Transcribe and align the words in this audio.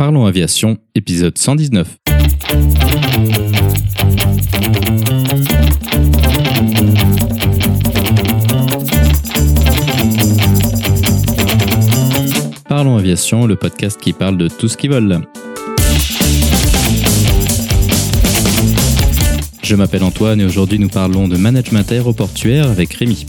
Parlons 0.00 0.24
Aviation, 0.24 0.78
épisode 0.94 1.36
119. 1.36 1.98
Parlons 12.66 12.96
Aviation, 12.96 13.46
le 13.46 13.56
podcast 13.56 14.00
qui 14.00 14.14
parle 14.14 14.38
de 14.38 14.48
tout 14.48 14.68
ce 14.68 14.78
qui 14.78 14.88
vole. 14.88 15.20
Je 19.62 19.76
m'appelle 19.76 20.02
Antoine 20.02 20.40
et 20.40 20.46
aujourd'hui 20.46 20.78
nous 20.78 20.88
parlons 20.88 21.28
de 21.28 21.36
management 21.36 21.92
aéroportuaire 21.92 22.70
avec 22.70 22.94
Rémi. 22.94 23.26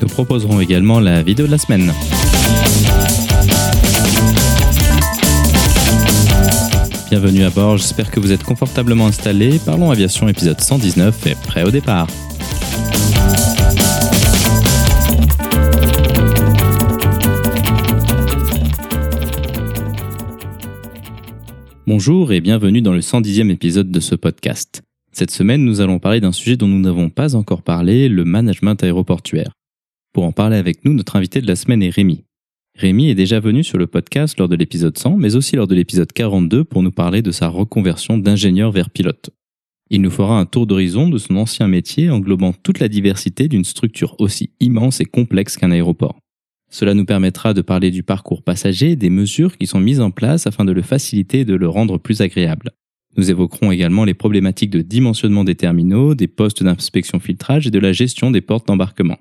Nous 0.00 0.08
proposerons 0.08 0.60
également 0.60 1.00
la 1.00 1.22
vidéo 1.22 1.46
de 1.46 1.50
la 1.50 1.58
semaine. 1.58 1.92
Bienvenue 7.10 7.42
à 7.44 7.50
bord, 7.50 7.78
j'espère 7.78 8.10
que 8.10 8.20
vous 8.20 8.32
êtes 8.32 8.42
confortablement 8.42 9.06
installés. 9.06 9.58
Parlons 9.64 9.90
Aviation 9.90 10.28
épisode 10.28 10.60
119 10.60 11.26
est 11.26 11.40
prêt 11.40 11.64
au 11.64 11.70
départ. 11.70 12.06
Bonjour 21.86 22.32
et 22.32 22.40
bienvenue 22.42 22.82
dans 22.82 22.92
le 22.92 23.00
110e 23.00 23.50
épisode 23.50 23.90
de 23.90 24.00
ce 24.00 24.14
podcast. 24.14 24.82
Cette 25.10 25.30
semaine, 25.30 25.64
nous 25.64 25.80
allons 25.80 25.98
parler 25.98 26.20
d'un 26.20 26.32
sujet 26.32 26.56
dont 26.56 26.68
nous 26.68 26.78
n'avons 26.78 27.08
pas 27.08 27.34
encore 27.34 27.62
parlé, 27.62 28.08
le 28.10 28.24
management 28.24 28.80
aéroportuaire. 28.84 29.57
Pour 30.18 30.26
en 30.26 30.32
parler 30.32 30.56
avec 30.56 30.84
nous, 30.84 30.94
notre 30.94 31.14
invité 31.14 31.40
de 31.40 31.46
la 31.46 31.54
semaine 31.54 31.80
est 31.80 31.90
Rémi. 31.90 32.24
Rémi 32.74 33.08
est 33.08 33.14
déjà 33.14 33.38
venu 33.38 33.62
sur 33.62 33.78
le 33.78 33.86
podcast 33.86 34.36
lors 34.36 34.48
de 34.48 34.56
l'épisode 34.56 34.98
100, 34.98 35.16
mais 35.16 35.36
aussi 35.36 35.54
lors 35.54 35.68
de 35.68 35.76
l'épisode 35.76 36.12
42 36.12 36.64
pour 36.64 36.82
nous 36.82 36.90
parler 36.90 37.22
de 37.22 37.30
sa 37.30 37.46
reconversion 37.46 38.18
d'ingénieur 38.18 38.72
vers 38.72 38.90
pilote. 38.90 39.30
Il 39.90 40.02
nous 40.02 40.10
fera 40.10 40.36
un 40.36 40.44
tour 40.44 40.66
d'horizon 40.66 41.08
de 41.08 41.18
son 41.18 41.36
ancien 41.36 41.68
métier 41.68 42.10
englobant 42.10 42.52
toute 42.52 42.80
la 42.80 42.88
diversité 42.88 43.46
d'une 43.46 43.62
structure 43.62 44.16
aussi 44.18 44.50
immense 44.58 45.00
et 45.00 45.04
complexe 45.04 45.56
qu'un 45.56 45.70
aéroport. 45.70 46.18
Cela 46.68 46.94
nous 46.94 47.04
permettra 47.04 47.54
de 47.54 47.62
parler 47.62 47.92
du 47.92 48.02
parcours 48.02 48.42
passager 48.42 48.96
des 48.96 49.10
mesures 49.10 49.56
qui 49.56 49.68
sont 49.68 49.78
mises 49.78 50.00
en 50.00 50.10
place 50.10 50.48
afin 50.48 50.64
de 50.64 50.72
le 50.72 50.82
faciliter 50.82 51.42
et 51.42 51.44
de 51.44 51.54
le 51.54 51.68
rendre 51.68 51.96
plus 51.96 52.22
agréable. 52.22 52.72
Nous 53.16 53.30
évoquerons 53.30 53.70
également 53.70 54.04
les 54.04 54.14
problématiques 54.14 54.70
de 54.70 54.82
dimensionnement 54.82 55.44
des 55.44 55.54
terminaux, 55.54 56.16
des 56.16 56.26
postes 56.26 56.64
d'inspection 56.64 57.20
filtrage 57.20 57.68
et 57.68 57.70
de 57.70 57.78
la 57.78 57.92
gestion 57.92 58.32
des 58.32 58.40
portes 58.40 58.66
d'embarquement. 58.66 59.18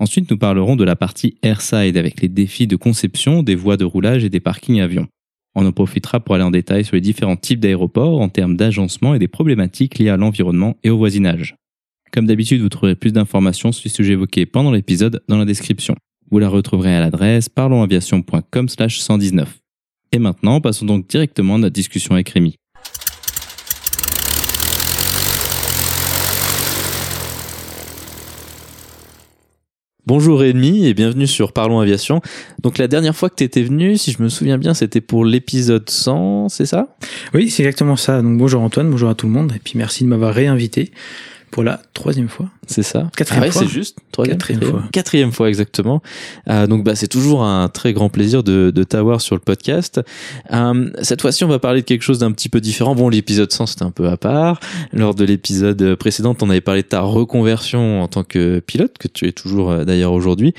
Ensuite, 0.00 0.30
nous 0.30 0.38
parlerons 0.38 0.76
de 0.76 0.84
la 0.84 0.96
partie 0.96 1.36
airside 1.42 1.98
avec 1.98 2.22
les 2.22 2.28
défis 2.28 2.66
de 2.66 2.76
conception 2.76 3.42
des 3.42 3.54
voies 3.54 3.76
de 3.76 3.84
roulage 3.84 4.24
et 4.24 4.30
des 4.30 4.40
parkings 4.40 4.80
avions. 4.80 5.06
On 5.54 5.66
en 5.66 5.72
profitera 5.72 6.20
pour 6.20 6.34
aller 6.34 6.44
en 6.44 6.50
détail 6.50 6.86
sur 6.86 6.94
les 6.94 7.02
différents 7.02 7.36
types 7.36 7.60
d'aéroports 7.60 8.18
en 8.18 8.30
termes 8.30 8.56
d'agencement 8.56 9.14
et 9.14 9.18
des 9.18 9.28
problématiques 9.28 9.98
liées 9.98 10.08
à 10.08 10.16
l'environnement 10.16 10.78
et 10.82 10.88
au 10.88 10.96
voisinage. 10.96 11.54
Comme 12.12 12.26
d'habitude, 12.26 12.62
vous 12.62 12.70
trouverez 12.70 12.94
plus 12.94 13.12
d'informations 13.12 13.72
sur 13.72 13.84
les 13.84 13.90
sujets 13.90 14.14
évoqués 14.14 14.46
pendant 14.46 14.72
l'épisode 14.72 15.22
dans 15.28 15.36
la 15.36 15.44
description. 15.44 15.94
Vous 16.30 16.38
la 16.38 16.48
retrouverez 16.48 16.94
à 16.94 17.00
l'adresse 17.00 17.50
parlonsaviation.com 17.50 18.68
119. 18.68 19.58
Et 20.12 20.18
maintenant, 20.18 20.62
passons 20.62 20.86
donc 20.86 21.08
directement 21.08 21.56
à 21.56 21.58
notre 21.58 21.74
discussion 21.74 22.14
avec 22.14 22.30
Rémi. 22.30 22.59
Bonjour 30.12 30.40
Rémi 30.40 30.88
et 30.88 30.92
bienvenue 30.92 31.28
sur 31.28 31.52
Parlons 31.52 31.78
Aviation. 31.78 32.20
Donc 32.60 32.78
la 32.78 32.88
dernière 32.88 33.14
fois 33.14 33.30
que 33.30 33.36
tu 33.36 33.44
étais 33.44 33.62
venu, 33.62 33.96
si 33.96 34.10
je 34.10 34.20
me 34.20 34.28
souviens 34.28 34.58
bien, 34.58 34.74
c'était 34.74 35.00
pour 35.00 35.24
l'épisode 35.24 35.88
100, 35.88 36.48
c'est 36.48 36.66
ça? 36.66 36.96
Oui, 37.32 37.48
c'est 37.48 37.62
exactement 37.62 37.94
ça. 37.94 38.20
Donc 38.20 38.36
bonjour 38.36 38.60
Antoine, 38.60 38.90
bonjour 38.90 39.08
à 39.08 39.14
tout 39.14 39.26
le 39.26 39.32
monde 39.32 39.52
et 39.54 39.60
puis 39.60 39.74
merci 39.76 40.02
de 40.02 40.08
m'avoir 40.08 40.34
réinvité 40.34 40.90
pour 41.50 41.62
la 41.62 41.80
troisième 41.94 42.28
fois. 42.28 42.46
C'est 42.66 42.82
ça. 42.82 43.10
Quatrième 43.16 43.44
ah 43.48 43.50
fois. 43.50 43.62
c'est 43.62 43.68
juste. 43.68 43.98
Troisième, 44.12 44.38
Quatrième 44.38 44.60
quatrième 44.60 44.80
fois. 44.80 44.90
Quatrième 44.92 45.32
fois 45.32 45.48
exactement. 45.48 46.02
Euh, 46.48 46.66
donc 46.66 46.84
bah 46.84 46.94
c'est 46.94 47.08
toujours 47.08 47.42
un 47.42 47.68
très 47.68 47.92
grand 47.92 48.08
plaisir 48.08 48.42
de, 48.42 48.70
de 48.70 48.84
t'avoir 48.84 49.20
sur 49.20 49.34
le 49.34 49.40
podcast. 49.40 50.00
Euh, 50.52 50.90
cette 51.02 51.22
fois-ci, 51.22 51.44
on 51.44 51.48
va 51.48 51.58
parler 51.58 51.80
de 51.80 51.86
quelque 51.86 52.02
chose 52.02 52.18
d'un 52.18 52.32
petit 52.32 52.48
peu 52.48 52.60
différent. 52.60 52.94
Bon, 52.94 53.08
l'épisode 53.08 53.50
100 53.50 53.66
c'était 53.66 53.82
un 53.82 53.90
peu 53.90 54.08
à 54.08 54.16
part. 54.16 54.60
Lors 54.92 55.14
de 55.14 55.24
l'épisode 55.24 55.96
précédent, 55.96 56.36
on 56.40 56.50
avait 56.50 56.60
parlé 56.60 56.82
de 56.82 56.88
ta 56.88 57.00
reconversion 57.00 58.02
en 58.02 58.08
tant 58.08 58.24
que 58.24 58.60
pilote, 58.60 58.98
que 58.98 59.08
tu 59.08 59.26
es 59.26 59.32
toujours 59.32 59.70
euh, 59.70 59.84
d'ailleurs 59.84 60.12
aujourd'hui. 60.12 60.54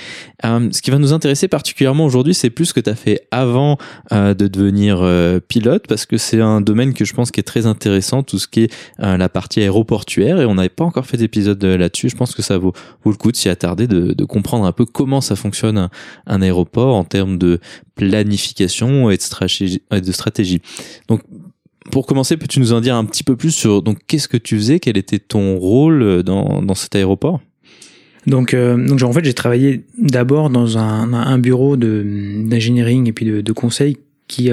Euh, 0.46 0.70
ce 0.72 0.82
qui 0.82 0.92
va 0.92 0.98
nous 0.98 1.14
intéresser 1.14 1.48
particulièrement 1.48 2.06
aujourd'hui, 2.06 2.34
c'est 2.34 2.50
plus 2.50 2.66
ce 2.66 2.74
que 2.74 2.80
tu 2.80 2.90
as 2.90 2.96
fait 2.96 3.28
avant 3.32 3.78
euh, 4.12 4.34
de 4.34 4.48
devenir 4.48 5.00
euh, 5.02 5.40
pilote, 5.40 5.86
parce 5.88 6.06
que 6.06 6.18
c'est 6.18 6.42
un 6.42 6.62
domaine 6.62 6.94
que 6.94 7.06
je 7.06 7.14
pense 7.14 7.32
qui 7.32 7.40
est 7.40 7.44
très 7.44 7.66
intéressant, 7.66 8.24
tout 8.24 8.40
ce 8.40 8.48
qui 8.48 8.64
est 8.64 8.74
euh, 9.02 9.18
la 9.18 9.30
partie 9.30 9.62
aéroportuaire, 9.62 10.42
et 10.42 10.46
on 10.46 10.58
pas 10.82 10.88
encore 10.88 11.06
fait 11.06 11.18
d'épisode 11.18 11.64
euh, 11.64 11.78
là-dessus. 11.78 12.10
Je 12.10 12.16
pense 12.16 12.34
que 12.34 12.42
ça 12.42 12.58
vaut, 12.58 12.74
le 13.06 13.14
coup 13.14 13.32
de 13.32 13.38
s'y 13.38 13.50
attarder, 13.50 13.86
de, 13.86 14.26
comprendre 14.26 14.66
un 14.66 14.72
peu 14.72 14.86
comment 14.86 15.22
ça 15.22 15.36
fonctionne 15.36 15.90
un, 16.26 16.42
aéroport 16.42 16.96
en 16.96 17.04
termes 17.04 17.38
de 17.38 17.60
planification 17.94 19.12
et 19.12 19.18
de 19.18 20.12
stratégie. 20.12 20.62
Donc, 21.08 21.22
pour 21.92 22.08
commencer, 22.08 22.36
peux-tu 22.36 22.60
nous 22.60 22.74
en 22.74 22.82
dire 22.82 22.96
un 22.96 23.06
petit 23.06 23.24
peu 23.24 23.36
plus 23.36 23.52
sur 23.52 23.84
donc 23.84 24.00
qu'est-ce 24.08 24.28
que 24.28 24.38
tu 24.38 24.58
faisais, 24.58 24.80
quel 24.80 24.98
était 24.98 25.20
ton 25.20 25.56
rôle 25.58 26.02
euh, 26.02 26.24
dans, 26.24 26.74
cet 26.74 26.96
aéroport? 26.96 27.42
Donc, 28.26 28.56
euh, 28.56 28.76
donc 28.88 29.04
en 29.04 29.12
fait, 29.12 29.24
j'ai 29.24 29.36
travaillé 29.36 29.86
d'abord 30.00 30.50
dans 30.50 30.80
un, 30.80 31.38
bureau 31.38 31.78
de 31.78 32.04
d'engineering 32.50 33.08
et 33.08 33.14
puis 33.14 33.26
de, 33.26 33.52
conseil 33.54 33.98
qui 34.28 34.50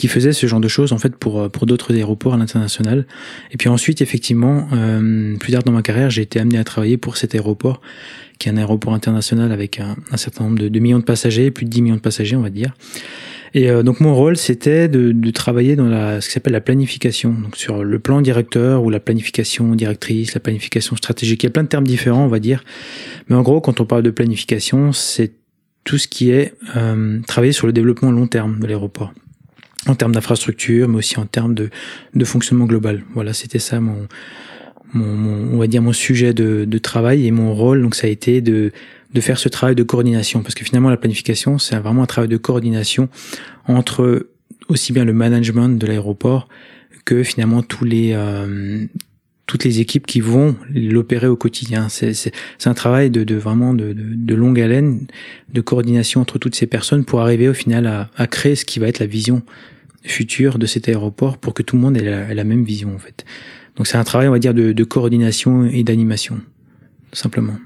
qui 0.00 0.08
faisait 0.08 0.32
ce 0.32 0.46
genre 0.46 0.60
de 0.60 0.68
choses 0.68 0.92
en 0.92 0.98
fait 0.98 1.14
pour 1.14 1.50
pour 1.50 1.66
d'autres 1.66 1.94
aéroports 1.94 2.32
à 2.32 2.36
l'international. 2.38 3.06
Et 3.50 3.58
puis 3.58 3.68
ensuite, 3.68 4.00
effectivement, 4.00 4.66
euh, 4.72 5.36
plus 5.36 5.52
tard 5.52 5.62
dans 5.62 5.72
ma 5.72 5.82
carrière, 5.82 6.08
j'ai 6.08 6.22
été 6.22 6.40
amené 6.40 6.56
à 6.56 6.64
travailler 6.64 6.96
pour 6.96 7.18
cet 7.18 7.34
aéroport 7.34 7.82
qui 8.38 8.48
est 8.48 8.52
un 8.52 8.56
aéroport 8.56 8.94
international 8.94 9.52
avec 9.52 9.78
un, 9.78 9.96
un 10.10 10.16
certain 10.16 10.44
nombre 10.44 10.58
de, 10.58 10.68
de 10.68 10.78
millions 10.80 10.98
de 10.98 11.04
passagers, 11.04 11.50
plus 11.50 11.66
de 11.66 11.70
10 11.70 11.82
millions 11.82 11.96
de 11.96 12.00
passagers, 12.00 12.36
on 12.36 12.40
va 12.40 12.48
dire. 12.48 12.72
Et 13.52 13.68
euh, 13.68 13.82
donc 13.82 14.00
mon 14.00 14.14
rôle, 14.14 14.38
c'était 14.38 14.88
de, 14.88 15.12
de 15.12 15.30
travailler 15.30 15.76
dans 15.76 15.88
la, 15.88 16.22
ce 16.22 16.28
qui 16.28 16.32
s'appelle 16.32 16.54
la 16.54 16.62
planification, 16.62 17.34
donc 17.34 17.56
sur 17.56 17.84
le 17.84 17.98
plan 17.98 18.22
directeur 18.22 18.82
ou 18.82 18.88
la 18.88 19.00
planification 19.00 19.74
directrice, 19.74 20.32
la 20.32 20.40
planification 20.40 20.96
stratégique. 20.96 21.42
Il 21.42 21.46
y 21.46 21.48
a 21.48 21.50
plein 21.50 21.64
de 21.64 21.68
termes 21.68 21.86
différents, 21.86 22.24
on 22.24 22.28
va 22.28 22.38
dire. 22.38 22.64
Mais 23.28 23.36
en 23.36 23.42
gros, 23.42 23.60
quand 23.60 23.80
on 23.80 23.84
parle 23.84 24.02
de 24.02 24.10
planification, 24.10 24.92
c'est 24.92 25.32
tout 25.84 25.98
ce 25.98 26.08
qui 26.08 26.30
est 26.30 26.54
euh, 26.76 27.20
travailler 27.26 27.52
sur 27.52 27.66
le 27.66 27.74
développement 27.74 28.10
long 28.10 28.26
terme 28.26 28.60
de 28.60 28.66
l'aéroport, 28.66 29.12
en 29.86 29.94
termes 29.94 30.12
d'infrastructure, 30.12 30.88
mais 30.88 30.98
aussi 30.98 31.18
en 31.18 31.26
termes 31.26 31.54
de, 31.54 31.70
de 32.14 32.24
fonctionnement 32.24 32.66
global. 32.66 33.02
Voilà, 33.14 33.32
c'était 33.32 33.58
ça 33.58 33.80
mon, 33.80 34.08
mon, 34.92 35.54
on 35.54 35.58
va 35.58 35.66
dire 35.66 35.82
mon 35.82 35.92
sujet 35.92 36.34
de, 36.34 36.64
de 36.64 36.78
travail 36.78 37.26
et 37.26 37.30
mon 37.30 37.54
rôle. 37.54 37.82
Donc 37.82 37.94
ça 37.94 38.06
a 38.06 38.10
été 38.10 38.40
de 38.40 38.72
de 39.12 39.20
faire 39.20 39.38
ce 39.38 39.48
travail 39.48 39.74
de 39.74 39.82
coordination, 39.82 40.40
parce 40.40 40.54
que 40.54 40.64
finalement 40.64 40.88
la 40.88 40.96
planification, 40.96 41.58
c'est 41.58 41.76
vraiment 41.76 42.04
un 42.04 42.06
travail 42.06 42.28
de 42.28 42.36
coordination 42.36 43.08
entre 43.66 44.28
aussi 44.68 44.92
bien 44.92 45.04
le 45.04 45.12
management 45.12 45.68
de 45.68 45.86
l'aéroport 45.86 46.48
que 47.04 47.24
finalement 47.24 47.62
tous 47.62 47.84
les 47.84 48.12
euh, 48.14 48.86
toutes 49.50 49.64
les 49.64 49.80
équipes 49.80 50.06
qui 50.06 50.20
vont 50.20 50.54
l'opérer 50.72 51.26
au 51.26 51.34
quotidien. 51.34 51.88
C'est 51.88 52.32
un 52.66 52.74
travail 52.74 53.10
de, 53.10 53.24
de 53.24 53.34
vraiment 53.34 53.74
de, 53.74 53.92
de, 53.92 54.14
de 54.14 54.34
longue 54.36 54.60
haleine, 54.60 55.08
de 55.52 55.60
coordination 55.60 56.20
entre 56.20 56.38
toutes 56.38 56.54
ces 56.54 56.68
personnes 56.68 57.04
pour 57.04 57.20
arriver 57.20 57.48
au 57.48 57.52
final 57.52 57.88
à, 57.88 58.10
à 58.16 58.28
créer 58.28 58.54
ce 58.54 58.64
qui 58.64 58.78
va 58.78 58.86
être 58.86 59.00
la 59.00 59.06
vision 59.06 59.42
future 60.04 60.60
de 60.60 60.66
cet 60.66 60.88
aéroport 60.88 61.36
pour 61.36 61.52
que 61.52 61.64
tout 61.64 61.74
le 61.74 61.82
monde 61.82 61.96
ait 61.96 62.32
la, 62.32 62.44
même 62.44 62.62
vision 62.62 62.94
en 62.94 62.98
fait. 63.00 63.24
Donc 63.74 63.88
c'est 63.88 63.98
un 63.98 64.04
travail 64.04 64.28
on 64.28 64.30
va 64.30 64.38
dire 64.38 64.54
de, 64.54 64.70
de 64.70 64.84
coordination 64.84 65.64
et 65.64 65.82
d'animation 65.82 66.40
simplement. 67.12 67.56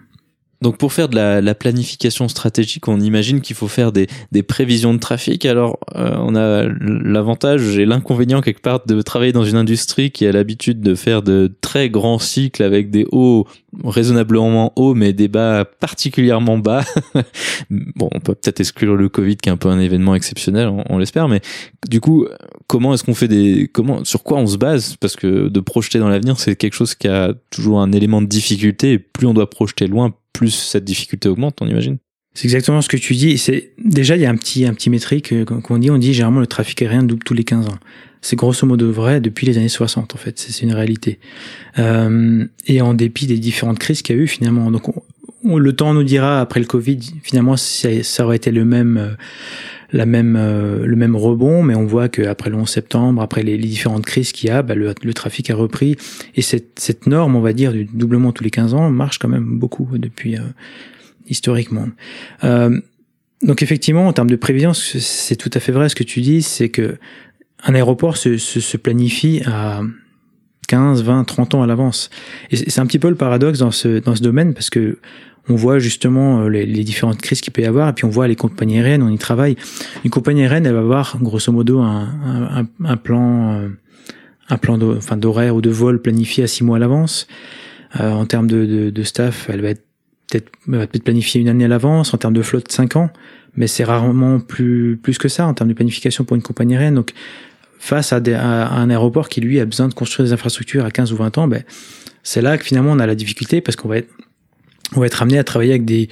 Donc 0.65 0.79
pour 0.79 0.95
faire 0.95 1.11
de 1.11 1.15
la, 1.15 1.43
la 1.43 1.55
planification 1.55 2.27
stratégique, 2.27 2.89
on 2.89 2.99
imagine 2.99 3.43
qu'il 3.43 3.55
faut 3.55 3.69
faire 3.69 3.93
des, 3.93 4.07
des 4.33 4.43
prévisions 4.43 4.95
de 4.95 4.99
trafic. 4.99 5.45
Alors 5.45 5.79
euh, 5.95 6.17
on 6.19 6.35
a 6.35 6.65
l'avantage 6.81 7.79
et 7.79 7.85
l'inconvénient 7.85 8.41
quelque 8.41 8.63
part 8.63 8.87
de 8.87 9.03
travailler 9.03 9.33
dans 9.33 9.45
une 9.45 9.57
industrie 9.57 10.11
qui 10.11 10.27
a 10.27 10.33
l'habitude 10.33 10.81
de 10.81 10.95
faire 10.95 11.21
de 11.21 11.53
très 11.61 11.91
grands 11.91 12.19
cycles 12.19 12.63
avec 12.63 12.89
des 12.89 13.07
hauts 13.13 13.47
raisonnablement 13.85 14.73
hauts 14.77 14.95
mais 14.95 15.13
des 15.13 15.29
bas 15.29 15.67
particulièrement 15.67 16.57
bas. 16.57 16.83
bon, 17.71 18.09
on 18.13 18.21
peut 18.21 18.35
peut-être 18.35 18.61
exclure 18.61 18.97
le 18.97 19.11
Covid 19.11 19.37
qui 19.37 19.51
est 19.51 19.53
un 19.53 19.59
peu 19.59 19.69
un 19.69 19.81
événement 19.81 20.15
exceptionnel, 20.15 20.73
on, 20.89 20.97
l'espère, 20.97 21.29
mais 21.29 21.43
du 21.91 22.01
coup, 22.01 22.27
comment 22.69 22.95
est-ce 22.95 23.05
qu'on 23.05 23.15
fait 23.15 23.29
des 23.29 23.69
comment 23.71 24.03
sur 24.05 24.23
quoi 24.23 24.39
on 24.39 24.47
se 24.47 24.57
base? 24.57 24.97
Parce 24.97 25.15
que 25.15 25.49
de 25.49 25.61
projeter 25.61 25.99
dans 25.99 26.09
l'avenir, 26.09 26.39
c'est 26.39 26.57
quelque 26.57 26.73
chose 26.73 26.95
qui 26.95 27.09
a 27.09 27.35
toujours 27.51 27.83
un 27.83 27.93
élément 27.93 28.23
de 28.23 28.29
difficulté 28.29 28.93
et 28.93 28.99
plus 28.99 29.27
on 29.27 29.35
doit 29.35 29.51
projeter 29.51 29.87
loin, 29.87 30.15
plus 30.35 30.51
cette 30.51 30.85
difficulté 30.85 31.31
augmente, 31.31 31.63
on 31.63 31.67
imagine? 31.67 31.97
C'est 32.35 32.47
exactement 32.47 32.83
ce 32.83 32.89
que 32.89 32.97
tu 32.97 33.15
dis. 33.15 33.39
C'est 33.39 33.71
déjà 33.83 34.17
il 34.17 34.23
y 34.23 34.27
a 34.27 34.31
un 34.31 34.37
petit 34.37 34.67
un 34.67 34.75
petit 34.75 34.91
métrique 34.91 35.33
euh, 35.33 35.45
qu'on 35.45 35.79
dit. 35.79 35.91
On 35.91 35.99
dit 35.99 36.13
généralement 36.13 36.41
le 36.41 36.49
trafic 36.49 36.83
aérien 36.83 37.05
double 37.05 37.23
tous 37.23 37.35
les 37.35 37.45
15 37.45 37.69
ans. 37.69 37.79
C'est 38.21 38.37
grosso 38.37 38.67
modo 38.67 38.91
vrai 38.91 39.21
depuis 39.21 39.47
les 39.47 39.57
années 39.57 39.69
60 39.69 40.15
en 40.15 40.19
fait. 40.19 40.39
C'est 40.39 40.63
une 40.63 40.73
réalité. 40.73 41.21
Euh, 41.79 42.45
et 42.67 42.83
en 42.83 42.93
dépit 42.93 43.27
des 43.27 43.39
différentes 43.39 43.79
crises 43.79 44.03
qu'il 44.03 44.17
y 44.17 44.19
a 44.19 44.23
eu 44.23 44.27
finalement, 44.27 44.71
le 45.45 45.73
temps 45.73 45.95
nous 45.95 46.05
dira 46.05 46.41
après 46.41 46.61
le 46.61 46.67
Covid, 46.67 47.01
finalement, 47.23 47.57
ça, 47.57 47.89
aurait 48.25 48.37
été 48.37 48.51
le 48.51 48.65
même, 48.65 48.97
euh, 48.97 49.15
la 49.93 50.07
même, 50.07 50.37
euh, 50.37 50.85
le 50.87 50.97
même 50.97 51.15
rebond, 51.15 51.63
mais 51.63 51.75
on 51.75 51.87
voit 51.87 52.09
qu'après 52.09 52.51
le 52.51 52.57
11 52.57 52.69
septembre, 52.69 53.23
après 53.23 53.43
les, 53.43 53.57
les 53.57 53.69
différentes 53.69 54.05
crises 54.05 54.33
qu'il 54.33 54.49
y 54.49 54.53
a, 54.53 54.63
bah, 54.63 54.75
le, 54.75 54.93
le, 55.03 55.15
trafic 55.15 55.51
a 55.51 55.55
repris. 55.55 55.97
Et 56.35 56.43
cette, 56.43 56.81
cette 56.81 57.07
norme, 57.07 57.37
on 57.37 57.41
va 57.41 57.53
dire, 57.53 57.73
du 57.73 57.85
doublement 57.85 58.33
tous 58.33 58.43
les 58.43 58.51
15 58.51 58.75
ans, 58.75 58.91
marche 58.91 59.19
quand 59.19 59.29
même 59.29 59.59
beaucoup 59.59 59.89
depuis 59.97 60.37
euh, 60.37 60.43
historiquement. 61.29 61.87
Euh, 62.43 62.81
donc 63.43 63.63
effectivement, 63.63 64.09
en 64.09 64.13
termes 64.13 64.31
de 64.31 64.37
prévision, 64.37 64.73
c'est 64.75 65.37
tout 65.37 65.51
à 65.55 65.61
fait 65.61 65.71
vrai 65.71 65.89
ce 65.89 65.95
que 65.95 66.05
tu 66.05 66.21
dis, 66.21 66.43
c'est 66.43 66.71
que 66.71 66.97
un 67.63 67.75
aéroport 67.75 68.17
se, 68.17 68.37
se, 68.37 68.61
se 68.61 68.77
planifie 68.77 69.43
à 69.47 69.83
15, 70.67 71.03
20, 71.03 71.25
30 71.25 71.55
ans 71.55 71.63
à 71.63 71.67
l'avance. 71.67 72.11
Et 72.51 72.57
c'est 72.57 72.81
un 72.81 72.87
petit 72.87 72.99
peu 72.99 73.09
le 73.09 73.15
paradoxe 73.15 73.61
dans 73.61 73.71
ce, 73.71 74.01
dans 74.01 74.17
ce 74.17 74.23
domaine 74.23 74.55
parce 74.55 74.71
que 74.71 74.99
on 75.49 75.57
voit 75.57 75.79
justement 75.79 76.43
euh, 76.43 76.49
les, 76.49 76.67
les 76.67 76.85
différentes 76.85 77.21
crises 77.21 77.41
qu'il 77.41 77.53
peut 77.53 77.63
y 77.63 77.67
avoir 77.67 77.89
et 77.89 77.93
puis 77.93 78.05
on 78.05 78.11
voit 78.11 78.29
les 78.29 78.37
compagnies 78.37 78.79
aériennes, 78.79 79.03
on 79.03 79.11
y 79.11 79.19
travaille. 79.19 79.57
Une 80.05 80.11
compagnie 80.11 80.43
aérienne, 80.43 80.67
elle 80.67 80.75
va 80.75 80.81
avoir 80.81 81.19
grosso 81.21 81.53
modo 81.53 81.81
un, 81.81 82.09
un, 82.61 82.67
un 82.85 82.97
plan, 82.97 83.55
euh, 83.55 83.69
un 84.49 84.59
plan 84.59 84.79
d'horaire 84.79 85.55
ou 85.55 85.61
de 85.61 85.71
vol 85.71 86.01
planifié 86.01 86.45
à 86.45 86.47
six 86.47 86.65
mois 86.65 86.77
à 86.77 86.81
l'avance. 86.81 87.27
Euh, 88.01 88.11
en 88.11 88.27
termes 88.27 88.47
de, 88.47 88.65
de, 88.65 88.91
de, 88.91 89.03
staff, 89.03 89.49
elle 89.53 89.61
va 89.61 89.69
être 89.69 89.85
peut-être 90.29 90.51
peut 90.67 90.99
planifier 91.01 91.41
une 91.41 91.49
année 91.49 91.65
à 91.65 91.69
l'avance. 91.69 92.15
En 92.15 92.19
termes 92.19 92.35
de 92.35 92.43
flotte, 92.43 92.71
cinq 92.73 92.97
ans. 92.97 93.11
Mais 93.57 93.69
c'est 93.69 93.85
rarement 93.85 94.41
plus, 94.41 94.99
plus 95.01 95.17
que 95.19 95.29
ça 95.29 95.47
en 95.47 95.55
termes 95.55 95.69
de 95.69 95.75
planification 95.75 96.25
pour 96.25 96.35
une 96.35 96.43
compagnie 96.43 96.75
aérienne. 96.75 96.95
Donc, 96.95 97.13
face 97.79 98.13
à, 98.13 98.19
des, 98.19 98.35
à, 98.35 98.73
un 98.73 98.91
aéroport 98.91 99.29
qui 99.29 99.41
lui 99.41 99.61
a 99.61 99.65
besoin 99.65 99.89
de 99.89 99.95
construire 99.95 100.27
des 100.27 100.33
infrastructures 100.33 100.85
à 100.85 100.91
15 100.91 101.13
ou 101.13 101.17
20 101.17 101.39
ans, 101.39 101.47
ben, 101.47 101.63
c'est 102.23 102.41
là 102.41 102.59
que 102.59 102.65
finalement 102.65 102.93
on 102.93 102.99
a 102.99 103.07
la 103.07 103.15
difficulté 103.15 103.61
parce 103.61 103.77
qu'on 103.77 103.89
va 103.89 103.99
être, 103.99 104.11
on 104.97 105.01
va 105.01 105.07
être 105.07 105.23
amené 105.23 105.39
à 105.39 105.45
travailler 105.45 105.73
avec 105.73 105.85
des, 105.85 106.09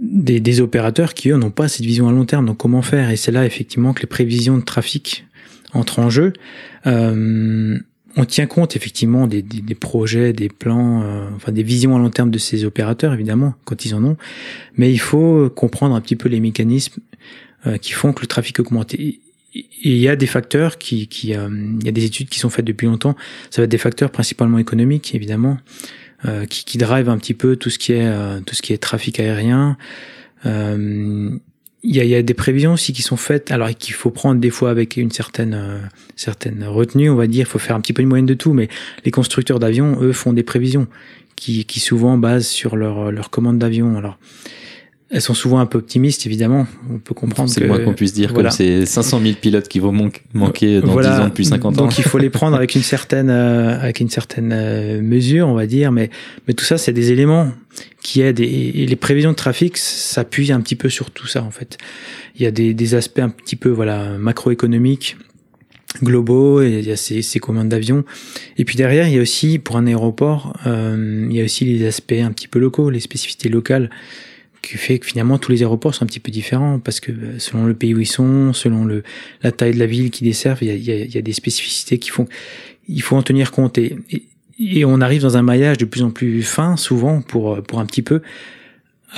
des, 0.00 0.40
des 0.40 0.60
opérateurs 0.60 1.14
qui 1.14 1.30
eux 1.30 1.36
n'ont 1.36 1.50
pas 1.50 1.68
cette 1.68 1.84
vision 1.84 2.08
à 2.08 2.12
long 2.12 2.24
terme. 2.24 2.46
Donc 2.46 2.58
comment 2.58 2.82
faire? 2.82 3.10
Et 3.10 3.16
c'est 3.16 3.32
là 3.32 3.44
effectivement 3.44 3.92
que 3.92 4.02
les 4.02 4.06
prévisions 4.06 4.56
de 4.56 4.64
trafic 4.64 5.26
entrent 5.72 5.98
en 5.98 6.10
jeu. 6.10 6.32
Euh, 6.86 7.78
on 8.16 8.24
tient 8.24 8.46
compte 8.46 8.74
effectivement 8.74 9.26
des, 9.26 9.42
des, 9.42 9.60
des 9.60 9.74
projets, 9.74 10.32
des 10.32 10.48
plans, 10.48 11.02
euh, 11.02 11.28
enfin 11.36 11.52
des 11.52 11.62
visions 11.62 11.94
à 11.94 11.98
long 11.98 12.10
terme 12.10 12.30
de 12.30 12.38
ces 12.38 12.64
opérateurs 12.64 13.12
évidemment 13.12 13.54
quand 13.64 13.84
ils 13.84 13.94
en 13.94 14.04
ont, 14.04 14.16
mais 14.76 14.90
il 14.90 14.98
faut 14.98 15.50
comprendre 15.50 15.94
un 15.94 16.00
petit 16.00 16.16
peu 16.16 16.28
les 16.28 16.40
mécanismes 16.40 17.00
euh, 17.66 17.76
qui 17.76 17.92
font 17.92 18.12
que 18.12 18.20
le 18.20 18.26
trafic 18.26 18.60
augmente. 18.60 18.94
Et, 18.94 19.20
il 19.82 19.96
y 19.96 20.08
a 20.08 20.14
des 20.14 20.26
facteurs 20.26 20.78
qui, 20.78 21.08
qui 21.08 21.34
euh, 21.34 21.48
il 21.80 21.84
y 21.84 21.88
a 21.88 21.92
des 21.92 22.04
études 22.04 22.28
qui 22.28 22.38
sont 22.38 22.50
faites 22.50 22.66
depuis 22.66 22.86
longtemps. 22.86 23.16
Ça 23.50 23.62
va 23.62 23.64
être 23.64 23.70
des 23.70 23.78
facteurs 23.78 24.10
principalement 24.10 24.58
économiques, 24.58 25.14
évidemment, 25.14 25.58
qui, 26.24 26.64
qui 26.64 26.78
drive 26.78 27.08
un 27.08 27.18
petit 27.18 27.34
peu 27.34 27.56
tout 27.56 27.70
ce 27.70 27.78
qui 27.78 27.92
est 27.92 28.06
euh, 28.06 28.40
tout 28.40 28.54
ce 28.54 28.62
qui 28.62 28.72
est 28.72 28.78
trafic 28.78 29.20
aérien. 29.20 29.76
Euh, 30.46 31.30
il 31.84 31.94
y, 31.94 32.00
a, 32.00 32.04
y 32.04 32.16
a 32.16 32.22
des 32.22 32.34
prévisions 32.34 32.72
aussi 32.72 32.92
qui 32.92 33.02
sont 33.02 33.16
faites, 33.16 33.52
alors 33.52 33.70
qu'il 33.70 33.94
faut 33.94 34.10
prendre 34.10 34.40
des 34.40 34.50
fois 34.50 34.70
avec 34.70 34.96
une 34.96 35.12
certaine 35.12 35.54
euh, 35.54 35.78
certaine 36.16 36.64
retenue, 36.64 37.08
on 37.08 37.14
va 37.14 37.28
dire. 37.28 37.46
Il 37.46 37.50
faut 37.50 37.60
faire 37.60 37.76
un 37.76 37.80
petit 37.80 37.92
peu 37.92 38.02
une 38.02 38.08
moyenne 38.08 38.26
de 38.26 38.34
tout, 38.34 38.52
mais 38.52 38.68
les 39.04 39.12
constructeurs 39.12 39.60
d'avions, 39.60 39.96
eux, 40.02 40.12
font 40.12 40.32
des 40.32 40.42
prévisions 40.42 40.88
qui, 41.36 41.64
qui 41.66 41.78
souvent 41.78 42.18
basent 42.18 42.48
sur 42.48 42.74
leur 42.74 43.12
leur 43.12 43.30
commande 43.30 43.58
d'avion. 43.58 43.96
Alors 43.96 44.18
elles 45.10 45.22
sont 45.22 45.34
souvent 45.34 45.58
un 45.58 45.64
peu 45.64 45.78
optimistes, 45.78 46.26
évidemment. 46.26 46.66
On 46.90 46.98
peut 46.98 47.14
comprendre. 47.14 47.48
C'est 47.48 47.60
le 47.60 47.68
moins 47.68 47.78
qu'on 47.78 47.94
puisse 47.94 48.12
dire, 48.12 48.32
voilà. 48.32 48.50
comme 48.50 48.56
c'est 48.56 48.84
500 48.84 49.20
000 49.22 49.34
pilotes 49.40 49.66
qui 49.66 49.78
vont 49.78 49.92
manquer 50.34 50.82
dans 50.82 50.92
voilà. 50.92 51.16
10 51.16 51.20
ans 51.20 51.28
depuis 51.28 51.44
50 51.46 51.78
ans. 51.78 51.84
Donc 51.84 51.98
il 51.98 52.04
faut 52.04 52.18
les 52.18 52.28
prendre 52.28 52.54
avec 52.54 52.74
une 52.74 52.82
certaine, 52.82 53.30
euh, 53.30 53.80
avec 53.80 54.00
une 54.00 54.10
certaine 54.10 54.52
euh, 54.52 55.00
mesure, 55.00 55.48
on 55.48 55.54
va 55.54 55.66
dire. 55.66 55.92
Mais, 55.92 56.10
mais 56.46 56.52
tout 56.52 56.66
ça, 56.66 56.76
c'est 56.76 56.92
des 56.92 57.10
éléments 57.10 57.50
qui 58.02 58.20
aident. 58.20 58.40
Et, 58.40 58.82
et, 58.82 58.86
les 58.86 58.96
prévisions 58.96 59.30
de 59.30 59.36
trafic 59.36 59.78
s'appuient 59.78 60.52
un 60.52 60.60
petit 60.60 60.76
peu 60.76 60.90
sur 60.90 61.10
tout 61.10 61.26
ça, 61.26 61.42
en 61.42 61.50
fait. 61.50 61.78
Il 62.36 62.42
y 62.42 62.46
a 62.46 62.50
des, 62.50 62.74
des 62.74 62.94
aspects 62.94 63.20
un 63.20 63.30
petit 63.30 63.56
peu, 63.56 63.70
voilà, 63.70 64.18
macroéconomiques 64.18 65.16
globaux, 66.02 66.60
et 66.60 66.80
il 66.80 66.86
y 66.86 66.92
a 66.92 66.96
ces, 66.96 67.22
ces 67.22 67.38
commandes 67.38 67.70
d'avions. 67.70 68.04
Et 68.58 68.66
puis 68.66 68.76
derrière, 68.76 69.08
il 69.08 69.14
y 69.14 69.18
a 69.18 69.22
aussi, 69.22 69.58
pour 69.58 69.78
un 69.78 69.86
aéroport, 69.86 70.52
euh, 70.66 71.26
il 71.30 71.34
y 71.34 71.40
a 71.40 71.44
aussi 71.44 71.64
les 71.64 71.86
aspects 71.86 72.12
un 72.12 72.30
petit 72.30 72.46
peu 72.46 72.58
locaux, 72.58 72.90
les 72.90 73.00
spécificités 73.00 73.48
locales 73.48 73.88
qui 74.68 74.76
fait 74.76 74.98
que 74.98 75.06
finalement 75.06 75.38
tous 75.38 75.50
les 75.50 75.62
aéroports 75.62 75.94
sont 75.94 76.04
un 76.04 76.06
petit 76.06 76.20
peu 76.20 76.30
différents 76.30 76.78
parce 76.78 77.00
que 77.00 77.12
euh, 77.12 77.38
selon 77.38 77.64
le 77.64 77.74
pays 77.74 77.94
où 77.94 78.00
ils 78.00 78.06
sont, 78.06 78.52
selon 78.52 78.84
le, 78.84 79.02
la 79.42 79.52
taille 79.52 79.72
de 79.72 79.78
la 79.78 79.86
ville 79.86 80.10
qu'ils 80.10 80.26
desservent, 80.26 80.62
il 80.62 80.68
y 80.68 80.70
a, 80.70 80.74
y 80.74 81.02
a, 81.02 81.04
y 81.04 81.18
a 81.18 81.22
des 81.22 81.32
spécificités 81.32 81.98
qui 81.98 82.10
font 82.10 82.26
il 82.88 83.02
faut 83.02 83.16
en 83.16 83.22
tenir 83.22 83.50
compte 83.50 83.78
et, 83.78 83.96
et, 84.58 84.84
on 84.84 85.00
arrive 85.00 85.22
dans 85.22 85.36
un 85.36 85.42
maillage 85.42 85.78
de 85.78 85.84
plus 85.84 86.02
en 86.02 86.10
plus 86.10 86.42
fin 86.42 86.76
souvent 86.76 87.20
pour 87.20 87.54
euh, 87.54 87.60
pour 87.62 87.80
un 87.80 87.86
petit 87.86 88.02
peu 88.02 88.22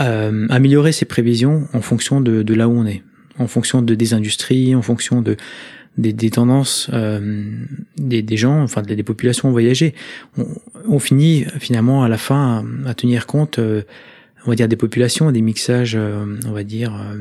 euh, 0.01 0.47
améliorer 0.51 0.93
ses 0.93 1.05
prévisions 1.05 1.67
en 1.73 1.81
fonction 1.81 2.21
de, 2.21 2.43
de 2.43 2.55
là 2.55 2.69
où 2.69 2.73
on 2.73 2.87
est, 2.87 3.03
en 3.39 3.49
fonction 3.49 3.83
de 3.83 3.95
des 3.95 4.15
industries, 4.15 4.75
en 4.75 4.83
fonction 4.83 5.21
de 5.23 5.37
des, 5.99 6.13
des 6.13 6.31
tendances 6.31 6.89
euh, 6.93 7.45
des, 7.97 8.23
des, 8.23 8.37
gens, 8.37 8.63
enfin 8.63 8.83
des, 8.83 9.03
populations 9.03 9.51
voyagées. 9.51 9.95
On, 10.39 10.47
on, 10.89 10.99
finit 10.99 11.45
finalement 11.59 12.05
à 12.05 12.09
la 12.09 12.19
fin 12.19 12.65
à, 12.87 12.91
à 12.91 12.95
tenir 12.95 13.27
compte 13.27 13.59
euh, 13.59 13.83
on 14.47 14.51
va 14.51 14.57
dire 14.57 14.69
des 14.69 14.77
populations, 14.77 15.31
des 15.33 15.43
mixages, 15.43 15.95
euh, 15.97 16.39
on 16.47 16.53
va 16.53 16.65
dire 16.65 16.95
euh, 16.95 17.19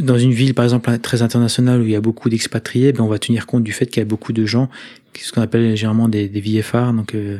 dans 0.00 0.18
une 0.18 0.32
ville 0.32 0.54
par 0.54 0.64
exemple 0.64 0.96
très 0.98 1.22
internationale 1.22 1.80
où 1.80 1.84
il 1.84 1.90
y 1.90 1.96
a 1.96 2.00
beaucoup 2.00 2.28
d'expatriés, 2.28 2.92
ben 2.92 3.04
on 3.04 3.08
va 3.08 3.18
tenir 3.18 3.46
compte 3.46 3.64
du 3.64 3.72
fait 3.72 3.86
qu'il 3.86 4.00
y 4.00 4.02
a 4.02 4.06
beaucoup 4.06 4.32
de 4.32 4.46
gens, 4.46 4.68
ce 5.18 5.32
qu'on 5.32 5.42
appelle 5.42 5.76
généralement 5.76 6.08
des, 6.08 6.28
des 6.28 6.40
VFR, 6.40 6.92
donc 6.92 7.14
euh, 7.14 7.38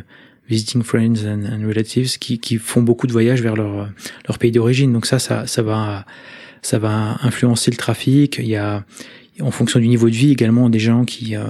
visiting 0.49 0.83
friends 0.83 1.25
and, 1.27 1.44
and 1.44 1.67
relatives, 1.67 2.19
qui, 2.19 2.38
qui, 2.38 2.59
font 2.59 2.83
beaucoup 2.83 3.06
de 3.06 3.12
voyages 3.12 3.43
vers 3.43 3.56
leur 3.56 3.88
leur 4.29 4.39
pays 4.39 4.53
d'origine. 4.53 4.93
Donc 4.93 5.06
ça, 5.06 5.19
ça, 5.19 5.47
ça 5.47 5.62
va 5.62 6.06
ça 6.62 6.79
va 6.79 7.17
influencer 7.23 7.71
le 7.71 7.77
trafic. 7.77 8.39
Il 8.39 8.47
y 8.47 8.56
a 8.56 8.85
en 9.41 9.50
fonction 9.50 9.81
du 9.81 9.89
niveau 9.89 10.09
de 10.09 10.15
vie 10.15 10.32
également 10.32 10.69
des 10.71 10.79
gens 10.79 11.05
qui, 11.05 11.37
euh, 11.37 11.43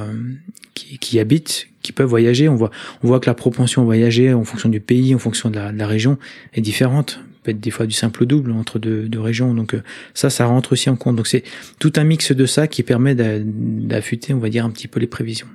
qui, 0.74 0.98
qui, 0.98 1.18
habitent, 1.18 1.68
qui 1.86 1.92
peuvent 1.92 2.08
voyager. 2.08 2.48
On 2.48 2.56
voit, 2.56 2.70
on 3.04 3.06
voit 3.06 3.20
que 3.20 3.30
la 3.30 3.34
propension 3.34 3.82
à 3.82 3.84
voyager 3.84 4.34
en 4.34 4.44
fonction 4.44 4.68
du 4.68 4.80
pays, 4.80 5.14
en 5.14 5.18
fonction 5.18 5.50
de 5.50 5.56
la, 5.56 5.86
région 5.86 6.18
est 6.52 6.60
différente. 6.60 7.20
Peut 7.44 7.52
être 7.52 7.60
des 7.60 7.70
fois 7.70 7.86
du 7.86 7.94
simple 7.94 8.24
au 8.24 8.26
double 8.26 8.50
entre 8.50 8.80
deux, 8.80 9.08
deux 9.08 9.20
régions. 9.20 9.54
Donc 9.54 9.74
euh, 9.74 9.82
ça, 10.14 10.30
ça 10.30 10.46
rentre 10.46 10.72
aussi 10.72 10.90
en 10.90 10.96
compte. 10.96 11.14
Donc 11.14 11.28
c'est 11.28 11.44
tout 11.78 11.92
un 11.96 12.02
mix 12.02 12.32
de 12.32 12.46
ça 12.46 12.66
qui 12.66 12.82
permet 12.82 13.14
d'affûter, 13.14 14.34
on 14.34 14.38
va 14.38 14.48
dire, 14.48 14.64
un 14.64 14.70
petit 14.70 14.88
peu 14.88 14.98
les 14.98 15.06
prévisions. 15.06 15.46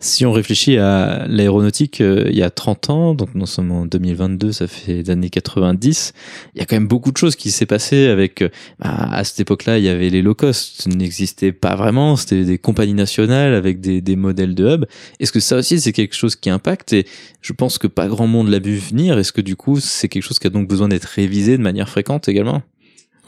Si 0.00 0.24
on 0.24 0.30
réfléchit 0.30 0.78
à 0.78 1.26
l'aéronautique 1.26 2.00
euh, 2.00 2.26
il 2.30 2.38
y 2.38 2.44
a 2.44 2.50
30 2.50 2.90
ans, 2.90 3.14
donc 3.14 3.30
nous 3.34 3.46
sommes 3.46 3.72
en 3.72 3.84
2022, 3.84 4.52
ça 4.52 4.68
fait 4.68 5.10
années 5.10 5.28
90, 5.28 6.12
il 6.54 6.58
y 6.60 6.62
a 6.62 6.66
quand 6.66 6.76
même 6.76 6.86
beaucoup 6.86 7.10
de 7.10 7.16
choses 7.16 7.34
qui 7.34 7.50
s'est 7.50 7.66
passé 7.66 8.06
avec, 8.06 8.42
euh, 8.42 8.48
bah, 8.78 8.94
à 9.10 9.24
cette 9.24 9.40
époque-là, 9.40 9.78
il 9.78 9.84
y 9.84 9.88
avait 9.88 10.08
les 10.08 10.22
low 10.22 10.36
cost, 10.36 10.86
n'existait 10.86 11.50
pas 11.50 11.74
vraiment, 11.74 12.14
c'était 12.14 12.44
des 12.44 12.58
compagnies 12.58 12.94
nationales 12.94 13.54
avec 13.54 13.80
des, 13.80 14.00
des 14.00 14.14
modèles 14.14 14.54
de 14.54 14.72
hub. 14.72 14.84
Est-ce 15.18 15.32
que 15.32 15.40
ça 15.40 15.56
aussi 15.56 15.80
c'est 15.80 15.92
quelque 15.92 16.14
chose 16.14 16.36
qui 16.36 16.48
impacte? 16.48 16.92
Et 16.92 17.04
je 17.42 17.52
pense 17.52 17.78
que 17.78 17.88
pas 17.88 18.06
grand 18.06 18.28
monde 18.28 18.50
l'a 18.50 18.60
vu 18.60 18.76
venir, 18.76 19.18
est-ce 19.18 19.32
que 19.32 19.40
du 19.40 19.56
coup 19.56 19.80
c'est 19.80 20.08
quelque 20.08 20.22
chose 20.22 20.38
qui 20.38 20.46
a 20.46 20.50
donc 20.50 20.68
besoin 20.68 20.86
d'être 20.86 21.06
révisé 21.06 21.58
de 21.58 21.62
manière 21.62 21.88
fréquente 21.88 22.28
également? 22.28 22.62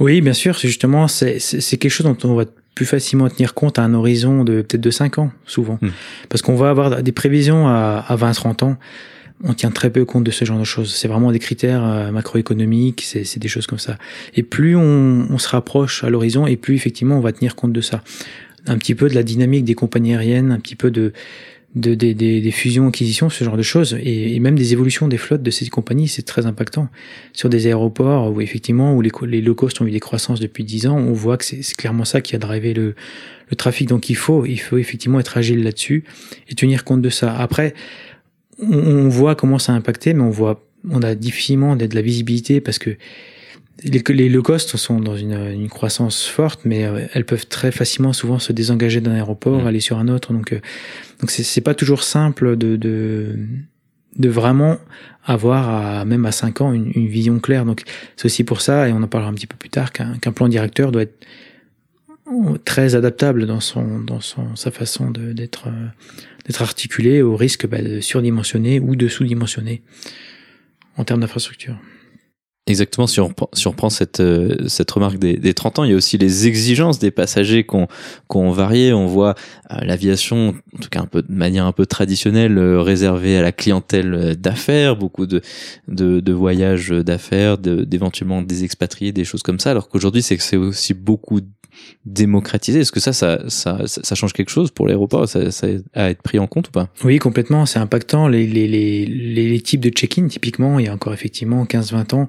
Oui, 0.00 0.22
bien 0.22 0.32
sûr, 0.32 0.58
c'est 0.58 0.68
justement, 0.68 1.06
c'est 1.08 1.38
quelque 1.76 1.90
chose 1.90 2.06
dont 2.06 2.16
on 2.24 2.34
va 2.34 2.44
plus 2.74 2.86
facilement 2.86 3.28
tenir 3.28 3.52
compte 3.52 3.78
à 3.78 3.82
un 3.82 3.92
horizon 3.92 4.44
de 4.44 4.62
peut-être 4.62 4.80
de 4.80 4.90
5 4.90 5.18
ans, 5.18 5.30
souvent. 5.44 5.78
Mmh. 5.82 5.88
Parce 6.30 6.40
qu'on 6.40 6.56
va 6.56 6.70
avoir 6.70 7.02
des 7.02 7.12
prévisions 7.12 7.68
à, 7.68 8.04
à 8.08 8.16
20-30 8.16 8.64
ans. 8.64 8.76
On 9.42 9.54
tient 9.54 9.70
très 9.70 9.90
peu 9.90 10.04
compte 10.04 10.24
de 10.24 10.30
ce 10.30 10.44
genre 10.44 10.58
de 10.58 10.64
choses. 10.64 10.94
C'est 10.94 11.08
vraiment 11.08 11.32
des 11.32 11.38
critères 11.38 11.84
euh, 11.84 12.10
macroéconomiques, 12.10 13.02
c'est 13.02 13.38
des 13.38 13.48
choses 13.48 13.66
comme 13.66 13.78
ça. 13.78 13.98
Et 14.34 14.42
plus 14.42 14.76
on, 14.76 15.26
on 15.30 15.38
se 15.38 15.48
rapproche 15.48 16.04
à 16.04 16.10
l'horizon, 16.10 16.46
et 16.46 16.56
plus 16.56 16.74
effectivement 16.74 17.16
on 17.16 17.20
va 17.20 17.32
tenir 17.32 17.54
compte 17.54 17.72
de 17.72 17.80
ça. 17.80 18.02
Un 18.66 18.78
petit 18.78 18.94
peu 18.94 19.08
de 19.08 19.14
la 19.14 19.22
dynamique 19.22 19.64
des 19.64 19.74
compagnies 19.74 20.12
aériennes, 20.12 20.52
un 20.52 20.60
petit 20.60 20.76
peu 20.76 20.90
de, 20.90 21.12
de, 21.76 21.94
des, 21.94 22.14
des, 22.14 22.40
des 22.40 22.50
fusions, 22.50 22.88
acquisitions, 22.88 23.30
ce 23.30 23.44
genre 23.44 23.56
de 23.56 23.62
choses, 23.62 23.96
et, 24.02 24.34
et, 24.34 24.40
même 24.40 24.56
des 24.56 24.72
évolutions 24.72 25.06
des 25.06 25.18
flottes 25.18 25.42
de 25.42 25.50
ces 25.50 25.68
compagnies, 25.68 26.08
c'est 26.08 26.22
très 26.22 26.46
impactant. 26.46 26.88
Sur 27.32 27.48
des 27.48 27.66
aéroports 27.66 28.32
où 28.32 28.40
effectivement, 28.40 28.94
où 28.94 29.00
les, 29.00 29.12
les 29.22 29.40
low 29.40 29.54
cost 29.54 29.80
ont 29.80 29.86
eu 29.86 29.90
des 29.90 30.00
croissances 30.00 30.40
depuis 30.40 30.64
10 30.64 30.88
ans, 30.88 30.96
on 30.96 31.12
voit 31.12 31.36
que 31.36 31.44
c'est 31.44 31.76
clairement 31.76 32.04
ça 32.04 32.20
qui 32.20 32.34
a 32.34 32.38
drivé 32.38 32.74
le, 32.74 32.94
le 33.50 33.56
trafic. 33.56 33.88
Donc 33.88 34.10
il 34.10 34.16
faut, 34.16 34.46
il 34.46 34.58
faut 34.58 34.78
effectivement 34.78 35.20
être 35.20 35.36
agile 35.36 35.62
là-dessus 35.62 36.04
et 36.48 36.54
tenir 36.54 36.84
compte 36.84 37.02
de 37.02 37.10
ça. 37.10 37.36
Après, 37.36 37.74
on, 38.60 38.76
on, 38.76 39.08
voit 39.08 39.36
comment 39.36 39.58
ça 39.58 39.72
a 39.72 39.76
impacté, 39.76 40.12
mais 40.12 40.22
on 40.22 40.30
voit, 40.30 40.66
on 40.88 41.02
a 41.02 41.14
difficilement 41.14 41.76
de 41.76 41.94
la 41.94 42.02
visibilité 42.02 42.60
parce 42.60 42.78
que 42.78 42.96
les, 43.82 44.02
les 44.08 44.28
low 44.28 44.42
cost 44.42 44.76
sont 44.76 45.00
dans 45.00 45.16
une, 45.16 45.32
une, 45.32 45.68
croissance 45.68 46.26
forte, 46.26 46.60
mais 46.64 46.84
euh, 46.84 47.06
elles 47.12 47.24
peuvent 47.24 47.46
très 47.46 47.72
facilement 47.72 48.12
souvent 48.12 48.38
se 48.38 48.52
désengager 48.52 49.00
d'un 49.00 49.12
aéroport, 49.12 49.62
mmh. 49.62 49.66
aller 49.66 49.80
sur 49.80 49.98
un 49.98 50.08
autre. 50.08 50.32
Donc, 50.32 50.52
euh, 50.52 50.60
donc 51.20 51.30
c'est 51.30 51.60
pas 51.60 51.74
toujours 51.74 52.02
simple 52.02 52.56
de, 52.56 52.76
de, 52.76 53.36
de 54.16 54.28
vraiment 54.28 54.78
avoir 55.24 55.68
à, 55.68 56.04
même 56.04 56.26
à 56.26 56.32
5 56.32 56.60
ans 56.60 56.72
une, 56.72 56.92
une 56.94 57.06
vision 57.06 57.38
claire. 57.38 57.64
Donc 57.64 57.82
c'est 58.16 58.26
aussi 58.26 58.44
pour 58.44 58.60
ça, 58.60 58.88
et 58.88 58.92
on 58.92 59.02
en 59.02 59.08
parlera 59.08 59.30
un 59.30 59.34
petit 59.34 59.46
peu 59.46 59.56
plus 59.56 59.70
tard, 59.70 59.92
qu'un 59.92 60.18
qu 60.18 60.30
plan 60.30 60.48
directeur 60.48 60.92
doit 60.92 61.02
être 61.02 61.26
très 62.64 62.94
adaptable 62.94 63.46
dans 63.46 63.60
son 63.60 63.98
dans 63.98 64.20
son 64.20 64.54
sa 64.54 64.70
façon 64.70 65.10
d'être 65.10 65.68
euh, 65.68 65.86
d'être 66.46 66.62
articulé 66.62 67.22
au 67.22 67.36
risque 67.36 67.66
bah, 67.66 67.82
de 67.82 68.00
surdimensionner 68.00 68.78
ou 68.80 68.96
de 68.96 69.08
sous-dimensionner 69.08 69.82
en 70.96 71.04
termes 71.04 71.20
d'infrastructure. 71.20 71.76
Exactement, 72.66 73.06
si 73.06 73.18
on 73.20 73.34
si 73.54 73.66
on 73.66 73.70
reprend 73.70 73.90
cette, 73.90 74.20
euh, 74.20 74.68
cette 74.68 74.90
remarque 74.90 75.18
des, 75.18 75.36
des 75.36 75.54
30 75.54 75.80
ans, 75.80 75.84
il 75.84 75.90
y 75.90 75.92
a 75.94 75.96
aussi 75.96 76.18
les 76.18 76.46
exigences 76.46 76.98
des 76.98 77.10
passagers 77.10 77.64
qu'on 77.64 77.88
qu'on 78.28 78.52
varié. 78.52 78.92
On 78.92 79.06
voit 79.06 79.34
euh, 79.72 79.80
l'aviation, 79.80 80.54
en 80.76 80.78
tout 80.78 80.88
cas 80.90 81.00
un 81.00 81.06
peu 81.06 81.22
de 81.22 81.32
manière 81.32 81.64
un 81.64 81.72
peu 81.72 81.86
traditionnelle, 81.86 82.58
euh, 82.58 82.80
réservée 82.80 83.36
à 83.38 83.42
la 83.42 83.50
clientèle 83.50 84.36
d'affaires, 84.36 84.94
beaucoup 84.94 85.26
de, 85.26 85.40
de, 85.88 86.32
voyages 86.32 86.90
d'affaires, 86.90 87.58
d'éventuellement 87.58 88.42
des 88.42 88.62
expatriés, 88.62 89.10
des 89.10 89.24
choses 89.24 89.42
comme 89.42 89.58
ça, 89.58 89.72
alors 89.72 89.88
qu'aujourd'hui 89.88 90.22
c'est 90.22 90.56
aussi 90.56 90.94
beaucoup 90.94 91.40
démocratisé. 92.04 92.80
Est-ce 92.80 92.92
que 92.92 93.00
ça, 93.00 93.12
ça, 93.12 93.40
ça, 93.48 93.78
ça, 93.86 94.14
change 94.14 94.32
quelque 94.32 94.50
chose 94.50 94.70
pour 94.70 94.86
l'aéroport 94.86 95.28
ça, 95.28 95.50
ça 95.50 95.66
à 95.94 96.10
être 96.10 96.22
pris 96.22 96.38
en 96.38 96.46
compte 96.46 96.68
ou 96.68 96.72
pas? 96.72 96.88
Oui, 97.04 97.18
complètement. 97.18 97.66
C'est 97.66 97.78
impactant. 97.78 98.28
Les, 98.28 98.46
les, 98.46 98.66
les, 98.66 99.06
les 99.06 99.60
types 99.60 99.80
de 99.80 99.90
check-in, 99.90 100.28
typiquement, 100.28 100.78
il 100.78 100.86
y 100.86 100.88
a 100.88 100.92
encore 100.92 101.12
effectivement 101.12 101.64
15-20 101.64 102.14
ans, 102.14 102.28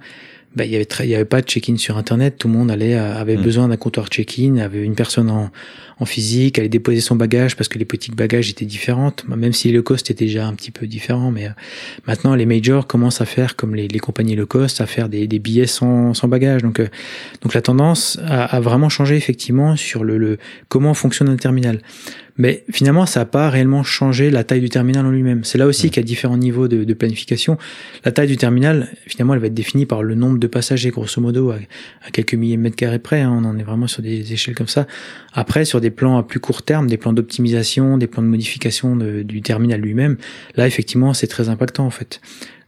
bah, 0.55 0.65
il 0.65 0.71
y 0.71 0.75
avait 0.75 0.87
il 1.01 1.09
y 1.09 1.15
avait 1.15 1.25
pas 1.25 1.41
de 1.41 1.47
check-in 1.47 1.77
sur 1.77 1.97
internet. 1.97 2.37
Tout 2.37 2.47
le 2.47 2.53
monde 2.55 2.71
allait 2.71 2.95
euh, 2.95 3.15
avait 3.15 3.37
hmm. 3.37 3.41
besoin 3.41 3.67
d'un 3.67 3.77
comptoir 3.77 4.07
check-in. 4.07 4.57
Avait 4.57 4.83
une 4.83 4.95
personne 4.95 5.29
en, 5.29 5.49
en 5.99 6.05
physique. 6.05 6.59
Allait 6.59 6.69
déposer 6.69 7.01
son 7.01 7.15
bagage 7.15 7.55
parce 7.55 7.67
que 7.67 7.79
les 7.79 7.85
petites 7.85 8.15
bagages 8.15 8.49
étaient 8.49 8.65
différentes. 8.65 9.25
Même 9.27 9.53
si 9.53 9.71
le 9.71 9.81
cost 9.81 10.09
était 10.11 10.25
déjà 10.25 10.47
un 10.47 10.53
petit 10.53 10.71
peu 10.71 10.87
différent 10.87 11.31
mais 11.31 11.47
euh, 11.47 11.51
maintenant 12.07 12.35
les 12.35 12.45
majors 12.45 12.87
commencent 12.87 13.21
à 13.21 13.25
faire 13.25 13.55
comme 13.55 13.75
les, 13.75 13.87
les 13.87 13.99
compagnies 13.99 14.35
low 14.35 14.45
cost 14.45 14.81
à 14.81 14.85
faire 14.85 15.09
des, 15.09 15.27
des 15.27 15.39
billets 15.39 15.67
sans, 15.67 16.13
sans 16.13 16.27
bagage 16.27 16.61
donc 16.61 16.79
euh, 16.79 16.87
donc 17.41 17.53
la 17.53 17.61
tendance 17.61 18.19
a, 18.25 18.43
a, 18.43 18.59
vraiment 18.59 18.89
changé 18.89 19.15
effectivement 19.15 19.75
sur 19.75 20.03
le, 20.03 20.17
le 20.17 20.37
comment 20.69 20.93
fonctionne 20.93 21.29
un 21.29 21.35
terminal 21.35 21.79
mais 22.37 22.63
finalement, 22.71 23.05
ça 23.05 23.21
n'a 23.21 23.25
pas 23.25 23.49
réellement 23.49 23.83
changé 23.83 24.29
la 24.29 24.43
taille 24.43 24.61
du 24.61 24.69
terminal 24.69 25.05
en 25.05 25.11
lui-même. 25.11 25.43
C'est 25.43 25.57
là 25.57 25.67
aussi 25.67 25.89
qu'il 25.89 25.97
y 25.97 25.99
a 25.99 26.03
différents 26.03 26.37
niveaux 26.37 26.67
de, 26.67 26.83
de, 26.83 26.93
planification. 26.93 27.57
La 28.05 28.11
taille 28.11 28.27
du 28.27 28.37
terminal, 28.37 28.89
finalement, 29.05 29.33
elle 29.33 29.39
va 29.39 29.47
être 29.47 29.53
définie 29.53 29.85
par 29.85 30.03
le 30.03 30.15
nombre 30.15 30.39
de 30.39 30.47
passagers, 30.47 30.89
grosso 30.89 31.21
modo, 31.21 31.51
à, 31.51 31.57
quelques 32.11 32.33
milliers 32.33 32.57
de 32.57 32.61
mètres 32.61 32.75
carrés 32.75 32.99
près. 32.99 33.21
Hein. 33.21 33.31
On 33.43 33.45
en 33.45 33.57
est 33.57 33.63
vraiment 33.63 33.87
sur 33.87 34.01
des 34.01 34.33
échelles 34.33 34.55
comme 34.55 34.67
ça. 34.67 34.87
Après, 35.33 35.65
sur 35.65 35.81
des 35.81 35.91
plans 35.91 36.17
à 36.17 36.23
plus 36.23 36.39
court 36.39 36.63
terme, 36.63 36.87
des 36.87 36.97
plans 36.97 37.13
d'optimisation, 37.13 37.97
des 37.97 38.07
plans 38.07 38.23
de 38.23 38.27
modification 38.27 38.95
du 38.95 39.41
terminal 39.41 39.81
lui-même, 39.81 40.17
là, 40.55 40.67
effectivement, 40.67 41.13
c'est 41.13 41.27
très 41.27 41.49
impactant, 41.49 41.85
en 41.85 41.91
fait. 41.91 42.21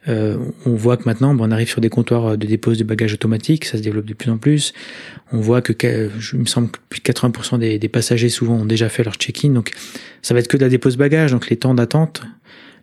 Euh, 0.07 0.37
on 0.65 0.75
voit 0.75 0.97
que 0.97 1.03
maintenant, 1.05 1.35
on 1.39 1.51
arrive 1.51 1.69
sur 1.69 1.79
des 1.81 1.89
comptoirs 1.89 2.37
de 2.37 2.45
dépose 2.45 2.77
de 2.77 2.83
bagages 2.83 3.13
automatiques, 3.13 3.65
ça 3.65 3.77
se 3.77 3.83
développe 3.83 4.05
de 4.05 4.13
plus 4.13 4.29
en 4.29 4.37
plus. 4.37 4.73
On 5.31 5.39
voit 5.39 5.61
que, 5.61 6.09
je 6.19 6.35
me 6.35 6.45
semble 6.45 6.69
que 6.71 6.79
plus 6.89 6.99
de 6.99 7.05
80% 7.05 7.59
des, 7.59 7.79
des, 7.79 7.89
passagers 7.89 8.29
souvent 8.29 8.55
ont 8.55 8.65
déjà 8.65 8.89
fait 8.89 9.03
leur 9.03 9.15
check-in, 9.15 9.49
donc 9.49 9.71
ça 10.21 10.33
va 10.33 10.41
être 10.41 10.47
que 10.47 10.57
de 10.57 10.63
la 10.63 10.69
dépose 10.69 10.97
bagages, 10.97 11.31
donc 11.31 11.49
les 11.49 11.57
temps 11.57 11.73
d'attente, 11.73 12.23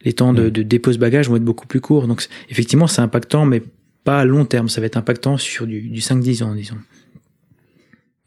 les 0.05 0.13
temps 0.13 0.33
de, 0.33 0.45
mm. 0.45 0.51
de 0.51 0.63
dépose 0.63 0.99
bagages 0.99 1.29
vont 1.29 1.37
être 1.37 1.45
beaucoup 1.45 1.67
plus 1.67 1.81
courts. 1.81 2.07
Donc 2.07 2.27
effectivement, 2.49 2.87
c'est 2.87 3.03
impactant, 3.03 3.45
mais 3.45 3.63
pas 4.05 4.21
à 4.21 4.25
long 4.25 4.45
terme. 4.45 4.69
Ça 4.69 4.81
va 4.81 4.87
être 4.87 4.97
impactant 4.97 5.37
sur 5.37 5.67
du, 5.67 5.83
du 5.83 6.01
5-10 6.01 6.43
ans, 6.45 6.55
disons. 6.55 6.77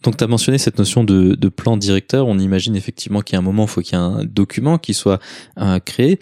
Donc 0.03 0.17
tu 0.17 0.23
as 0.23 0.27
mentionné 0.27 0.57
cette 0.57 0.77
notion 0.77 1.03
de, 1.03 1.35
de, 1.35 1.49
plan 1.49 1.77
directeur. 1.77 2.27
On 2.27 2.37
imagine 2.37 2.75
effectivement 2.75 3.21
qu'il 3.21 3.33
y 3.33 3.37
a 3.37 3.39
un 3.39 3.43
moment, 3.43 3.63
il 3.63 3.69
faut 3.69 3.81
qu'il 3.81 3.97
y 3.97 4.01
ait 4.01 4.03
un 4.03 4.25
document 4.25 4.77
qui 4.77 4.93
soit 4.93 5.19
euh, 5.59 5.79
créé. 5.79 6.19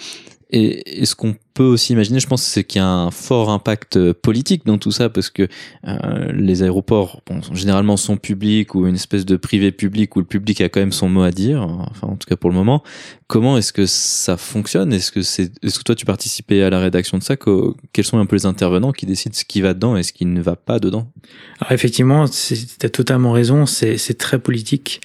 Et, 0.51 1.05
ce 1.05 1.15
qu'on 1.15 1.35
peut 1.53 1.63
aussi 1.63 1.93
imaginer, 1.93 2.19
je 2.19 2.27
pense, 2.27 2.43
c'est 2.43 2.63
qu'il 2.63 2.79
y 2.79 2.83
a 2.83 2.87
un 2.87 3.11
fort 3.11 3.49
impact 3.49 3.97
euh, 3.97 4.13
politique 4.13 4.65
dans 4.65 4.77
tout 4.77 4.91
ça, 4.91 5.09
parce 5.09 5.29
que 5.29 5.47
euh, 5.87 6.31
les 6.33 6.63
aéroports, 6.63 7.21
bon, 7.25 7.41
généralement, 7.53 7.97
sont 7.97 8.17
publics 8.17 8.75
ou 8.75 8.85
une 8.85 8.95
espèce 8.95 9.25
de 9.25 9.37
privé 9.37 9.71
public 9.71 10.15
où 10.15 10.19
le 10.19 10.25
public 10.25 10.59
a 10.61 10.69
quand 10.69 10.81
même 10.81 10.91
son 10.91 11.09
mot 11.09 11.23
à 11.23 11.31
dire. 11.31 11.61
Enfin, 11.61 12.07
en 12.07 12.15
tout 12.15 12.27
cas 12.27 12.35
pour 12.35 12.49
le 12.49 12.55
moment. 12.55 12.83
Comment 13.27 13.57
est-ce 13.57 13.71
que 13.71 13.85
ça 13.85 14.35
fonctionne? 14.35 14.91
Est-ce 14.91 15.11
que 15.11 15.21
c'est, 15.21 15.51
est-ce 15.63 15.79
que 15.79 15.83
toi 15.83 15.95
tu 15.95 16.05
participais 16.05 16.61
à 16.63 16.69
la 16.69 16.79
rédaction 16.79 17.17
de 17.17 17.23
ça? 17.23 17.35
Quels 17.93 18.05
sont 18.05 18.17
un 18.17 18.25
peu 18.25 18.35
les 18.35 18.45
intervenants 18.45 18.91
qui 18.91 19.05
décident 19.05 19.35
ce 19.35 19.45
qui 19.45 19.61
va 19.61 19.73
dedans 19.73 19.95
et 19.95 20.03
ce 20.03 20.11
qui 20.11 20.25
ne 20.25 20.41
va 20.41 20.57
pas 20.57 20.79
dedans? 20.79 21.11
Alors 21.59 21.71
effectivement, 21.71 22.25
tu 22.27 22.55
as 22.83 22.89
totalement 22.89 23.31
raison. 23.31 23.65
C'est 23.65 24.17
très 24.17 24.39
politique. 24.39 25.01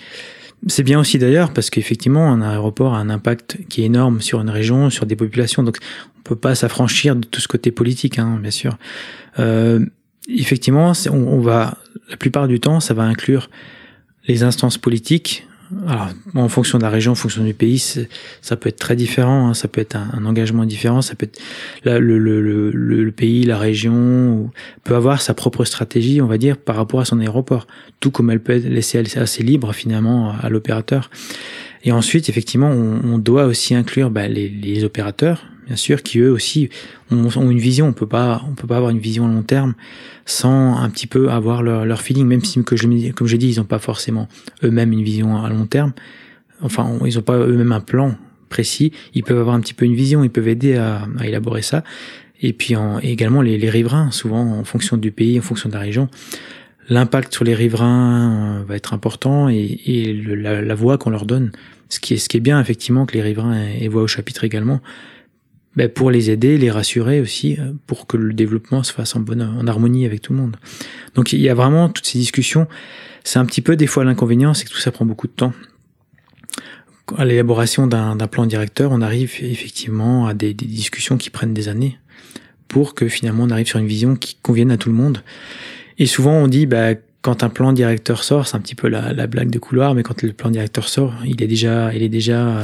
C'est 0.68 0.82
bien 0.82 0.99
aussi 0.99 1.18
d'ailleurs 1.18 1.52
parce 1.52 1.70
qu'effectivement, 1.70 2.30
un 2.30 2.42
aéroport 2.42 2.94
a 2.94 2.99
un 2.99 3.08
impact 3.08 3.58
qui 3.68 3.82
est 3.82 3.87
énorme 3.87 4.20
sur 4.20 4.40
une 4.40 4.50
région, 4.50 4.90
sur 4.90 5.06
des 5.06 5.16
populations. 5.16 5.62
Donc, 5.62 5.78
on 6.18 6.23
peut 6.23 6.37
pas 6.37 6.54
s'affranchir 6.54 7.14
de 7.14 7.25
tout 7.25 7.40
ce 7.40 7.49
côté 7.49 7.70
politique, 7.70 8.18
hein, 8.18 8.38
bien 8.40 8.50
sûr. 8.50 8.76
Euh, 9.38 9.85
effectivement, 10.28 10.92
on, 11.11 11.14
on, 11.14 11.40
va 11.40 11.78
la 12.11 12.16
plupart 12.16 12.49
du 12.49 12.58
temps, 12.58 12.80
ça 12.80 12.94
va 12.94 13.04
inclure 13.04 13.49
les 14.26 14.42
instances 14.42 14.76
politiques, 14.76 15.46
alors, 15.87 16.08
en 16.35 16.49
fonction 16.49 16.78
de 16.78 16.82
la 16.82 16.90
région, 16.90 17.12
en 17.12 17.16
fonction 17.16 17.42
du 17.42 17.54
pays, 17.54 17.82
ça 18.40 18.56
peut 18.56 18.68
être 18.68 18.78
très 18.78 18.96
différent. 18.96 19.49
Hein. 19.49 19.54
Ça 19.54 19.68
peut 19.68 19.80
être 19.80 19.96
un, 19.96 20.25
engagement 20.25 20.64
différent. 20.64 21.02
Ça 21.02 21.14
peut 21.14 21.26
être 21.26 21.40
le, 21.85 22.18
le, 22.18 22.40
le, 22.40 22.70
le, 22.70 23.12
pays, 23.12 23.44
la 23.44 23.58
région 23.58 24.50
peut 24.85 24.94
avoir 24.94 25.20
sa 25.20 25.35
propre 25.35 25.64
stratégie, 25.64 26.20
on 26.20 26.26
va 26.26 26.38
dire, 26.38 26.56
par 26.56 26.76
rapport 26.76 27.00
à 27.00 27.04
son 27.04 27.20
aéroport. 27.20 27.66
Tout 28.00 28.11
comme 28.11 28.30
elle 28.30 28.40
peut 28.40 28.54
être 28.54 28.68
laissée 28.68 29.02
assez 29.16 29.42
libre 29.42 29.73
finalement 29.73 30.35
à 30.40 30.49
l'opérateur. 30.49 31.11
Et 31.85 31.92
ensuite, 31.92 32.28
effectivement, 32.28 32.70
on, 32.70 33.00
on, 33.04 33.18
doit 33.18 33.44
aussi 33.44 33.75
inclure 33.75 34.11
bah, 34.11 34.26
les, 34.28 34.49
les, 34.49 34.85
opérateurs, 34.85 35.44
bien 35.66 35.76
sûr, 35.76 36.02
qui 36.02 36.18
eux 36.20 36.30
aussi 36.30 36.68
ont, 37.11 37.50
une 37.50 37.58
vision. 37.58 37.88
On 37.88 37.92
peut 37.92 38.06
pas, 38.06 38.42
on 38.49 38.54
peut 38.54 38.66
pas 38.66 38.76
avoir 38.76 38.90
une 38.90 38.99
vision 38.99 39.26
à 39.26 39.28
long 39.28 39.42
terme 39.42 39.75
sans 40.25 40.76
un 40.76 40.88
petit 40.90 41.06
peu 41.06 41.30
avoir 41.30 41.62
leur, 41.62 41.85
leur 41.85 42.00
feeling, 42.00 42.26
même 42.26 42.44
si, 42.44 42.62
que 42.64 42.76
je, 42.76 43.11
comme 43.12 43.26
j'ai 43.26 43.38
dit, 43.38 43.52
ils 43.52 43.58
n'ont 43.58 43.64
pas 43.64 43.78
forcément 43.78 44.28
eux-mêmes 44.64 44.92
une 44.92 45.02
vision 45.02 45.42
à 45.42 45.49
long 45.50 45.66
terme. 45.66 45.92
Enfin, 46.62 46.99
ils 47.04 47.14
n'ont 47.14 47.23
pas 47.23 47.38
eux-mêmes 47.38 47.73
un 47.73 47.80
plan 47.80 48.16
précis. 48.49 48.92
Ils 49.14 49.23
peuvent 49.23 49.38
avoir 49.38 49.54
un 49.54 49.61
petit 49.61 49.75
peu 49.75 49.85
une 49.85 49.94
vision, 49.94 50.25
ils 50.25 50.30
peuvent 50.30 50.49
aider 50.49 50.76
à, 50.76 51.06
à 51.18 51.26
élaborer 51.26 51.62
ça. 51.62 51.85
Et 52.42 52.52
puis 52.52 52.76
en, 52.76 52.99
également 52.99 53.42
les, 53.42 53.58
les, 53.58 53.70
riverains, 53.70 54.11
souvent 54.11 54.40
en 54.40 54.64
fonction 54.64 54.96
du 54.96 55.11
pays, 55.11 55.38
en 55.38 55.42
fonction 55.42 55.68
de 55.68 55.75
la 55.75 55.80
région, 55.80 56.08
l'impact 56.88 57.32
sur 57.32 57.44
les 57.44 57.54
riverains 57.54 58.61
euh, 58.61 58.64
va 58.64 58.76
être 58.76 58.94
important 58.94 59.49
et, 59.49 59.80
et 59.87 60.12
la, 60.12 60.61
la, 60.62 60.75
voix 60.75 60.99
qu'on 60.99 61.11
leur 61.11 61.25
donne. 61.25 61.52
Ce 61.88 62.00
qui 62.00 62.14
est, 62.14 62.16
ce 62.18 62.28
qui 62.28 62.37
est 62.37 62.40
bien 62.40 62.61
effectivement 62.61 63.06
que 63.06 63.14
les 63.14 63.23
riverains 63.23 63.56
aient 63.80 63.88
voix 63.88 64.02
au 64.02 64.06
chapitre 64.06 64.44
également, 64.44 64.80
ben 65.76 65.88
pour 65.88 66.11
les 66.11 66.30
aider, 66.30 66.59
les 66.59 66.71
rassurer 66.71 67.21
aussi, 67.21 67.56
euh, 67.59 67.73
pour 67.87 68.06
que 68.06 68.16
le 68.16 68.33
développement 68.33 68.83
se 68.83 68.92
fasse 68.92 69.14
en 69.14 69.21
bonne, 69.21 69.42
en 69.42 69.66
harmonie 69.66 70.06
avec 70.06 70.23
tout 70.23 70.33
le 70.33 70.38
monde. 70.38 70.56
Donc 71.14 71.33
il 71.33 71.40
y 71.40 71.49
a 71.49 71.54
vraiment 71.54 71.88
toutes 71.88 72.06
ces 72.06 72.18
discussions. 72.18 72.66
C'est 73.25 73.38
un 73.38 73.45
petit 73.45 73.61
peu 73.61 73.76
des 73.76 73.87
fois 73.87 74.04
l'inconvénient, 74.04 74.54
c'est 74.54 74.64
que 74.64 74.71
tout 74.71 74.78
ça 74.78 74.90
prend 74.90 75.04
beaucoup 75.04 75.26
de 75.26 75.33
temps. 75.33 75.52
À 77.16 77.25
l'élaboration 77.25 77.87
d'un 77.87 78.16
plan 78.26 78.47
directeur, 78.47 78.90
on 78.90 79.00
arrive 79.00 79.33
effectivement 79.40 80.26
à 80.26 80.35
des, 80.35 80.54
des, 80.54 80.66
discussions 80.66 81.16
qui 81.16 81.30
prennent 81.30 81.54
des 81.54 81.68
années 81.68 81.99
pour 82.66 82.95
que 82.95 83.06
finalement 83.06 83.45
on 83.45 83.50
arrive 83.50 83.68
sur 83.68 83.78
une 83.78 83.87
vision 83.87 84.16
qui 84.16 84.37
convienne 84.42 84.73
à 84.73 84.76
tout 84.76 84.88
le 84.88 84.97
monde. 84.97 85.23
Et 85.99 86.06
souvent 86.06 86.33
on 86.33 86.49
dit, 86.49 86.66
bah, 86.66 86.95
quand 87.23 87.42
un 87.42 87.49
plan 87.49 87.73
directeur 87.73 88.23
sort, 88.23 88.46
c'est 88.46 88.56
un 88.56 88.61
petit 88.61 88.75
peu 88.76 88.88
la, 88.88 89.12
la, 89.12 89.26
blague 89.26 89.50
de 89.50 89.58
couloir, 89.58 89.94
mais 89.94 90.02
quand 90.02 90.23
le 90.23 90.32
plan 90.32 90.50
directeur 90.50 90.88
sort, 90.88 91.12
il 91.25 91.42
est 91.42 91.49
déjà, 91.49 91.92
il 91.92 92.02
est 92.02 92.08
déjà, 92.08 92.58
euh, 92.58 92.62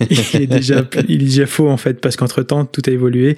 il 0.10 0.42
est 0.42 0.46
déjà, 0.46 0.84
il 1.08 1.22
est 1.22 1.24
déjà 1.24 1.46
faux 1.46 1.68
en 1.68 1.76
fait, 1.76 2.00
parce 2.00 2.16
qu'entre 2.16 2.42
temps 2.42 2.64
tout 2.64 2.82
a 2.86 2.90
évolué. 2.90 3.36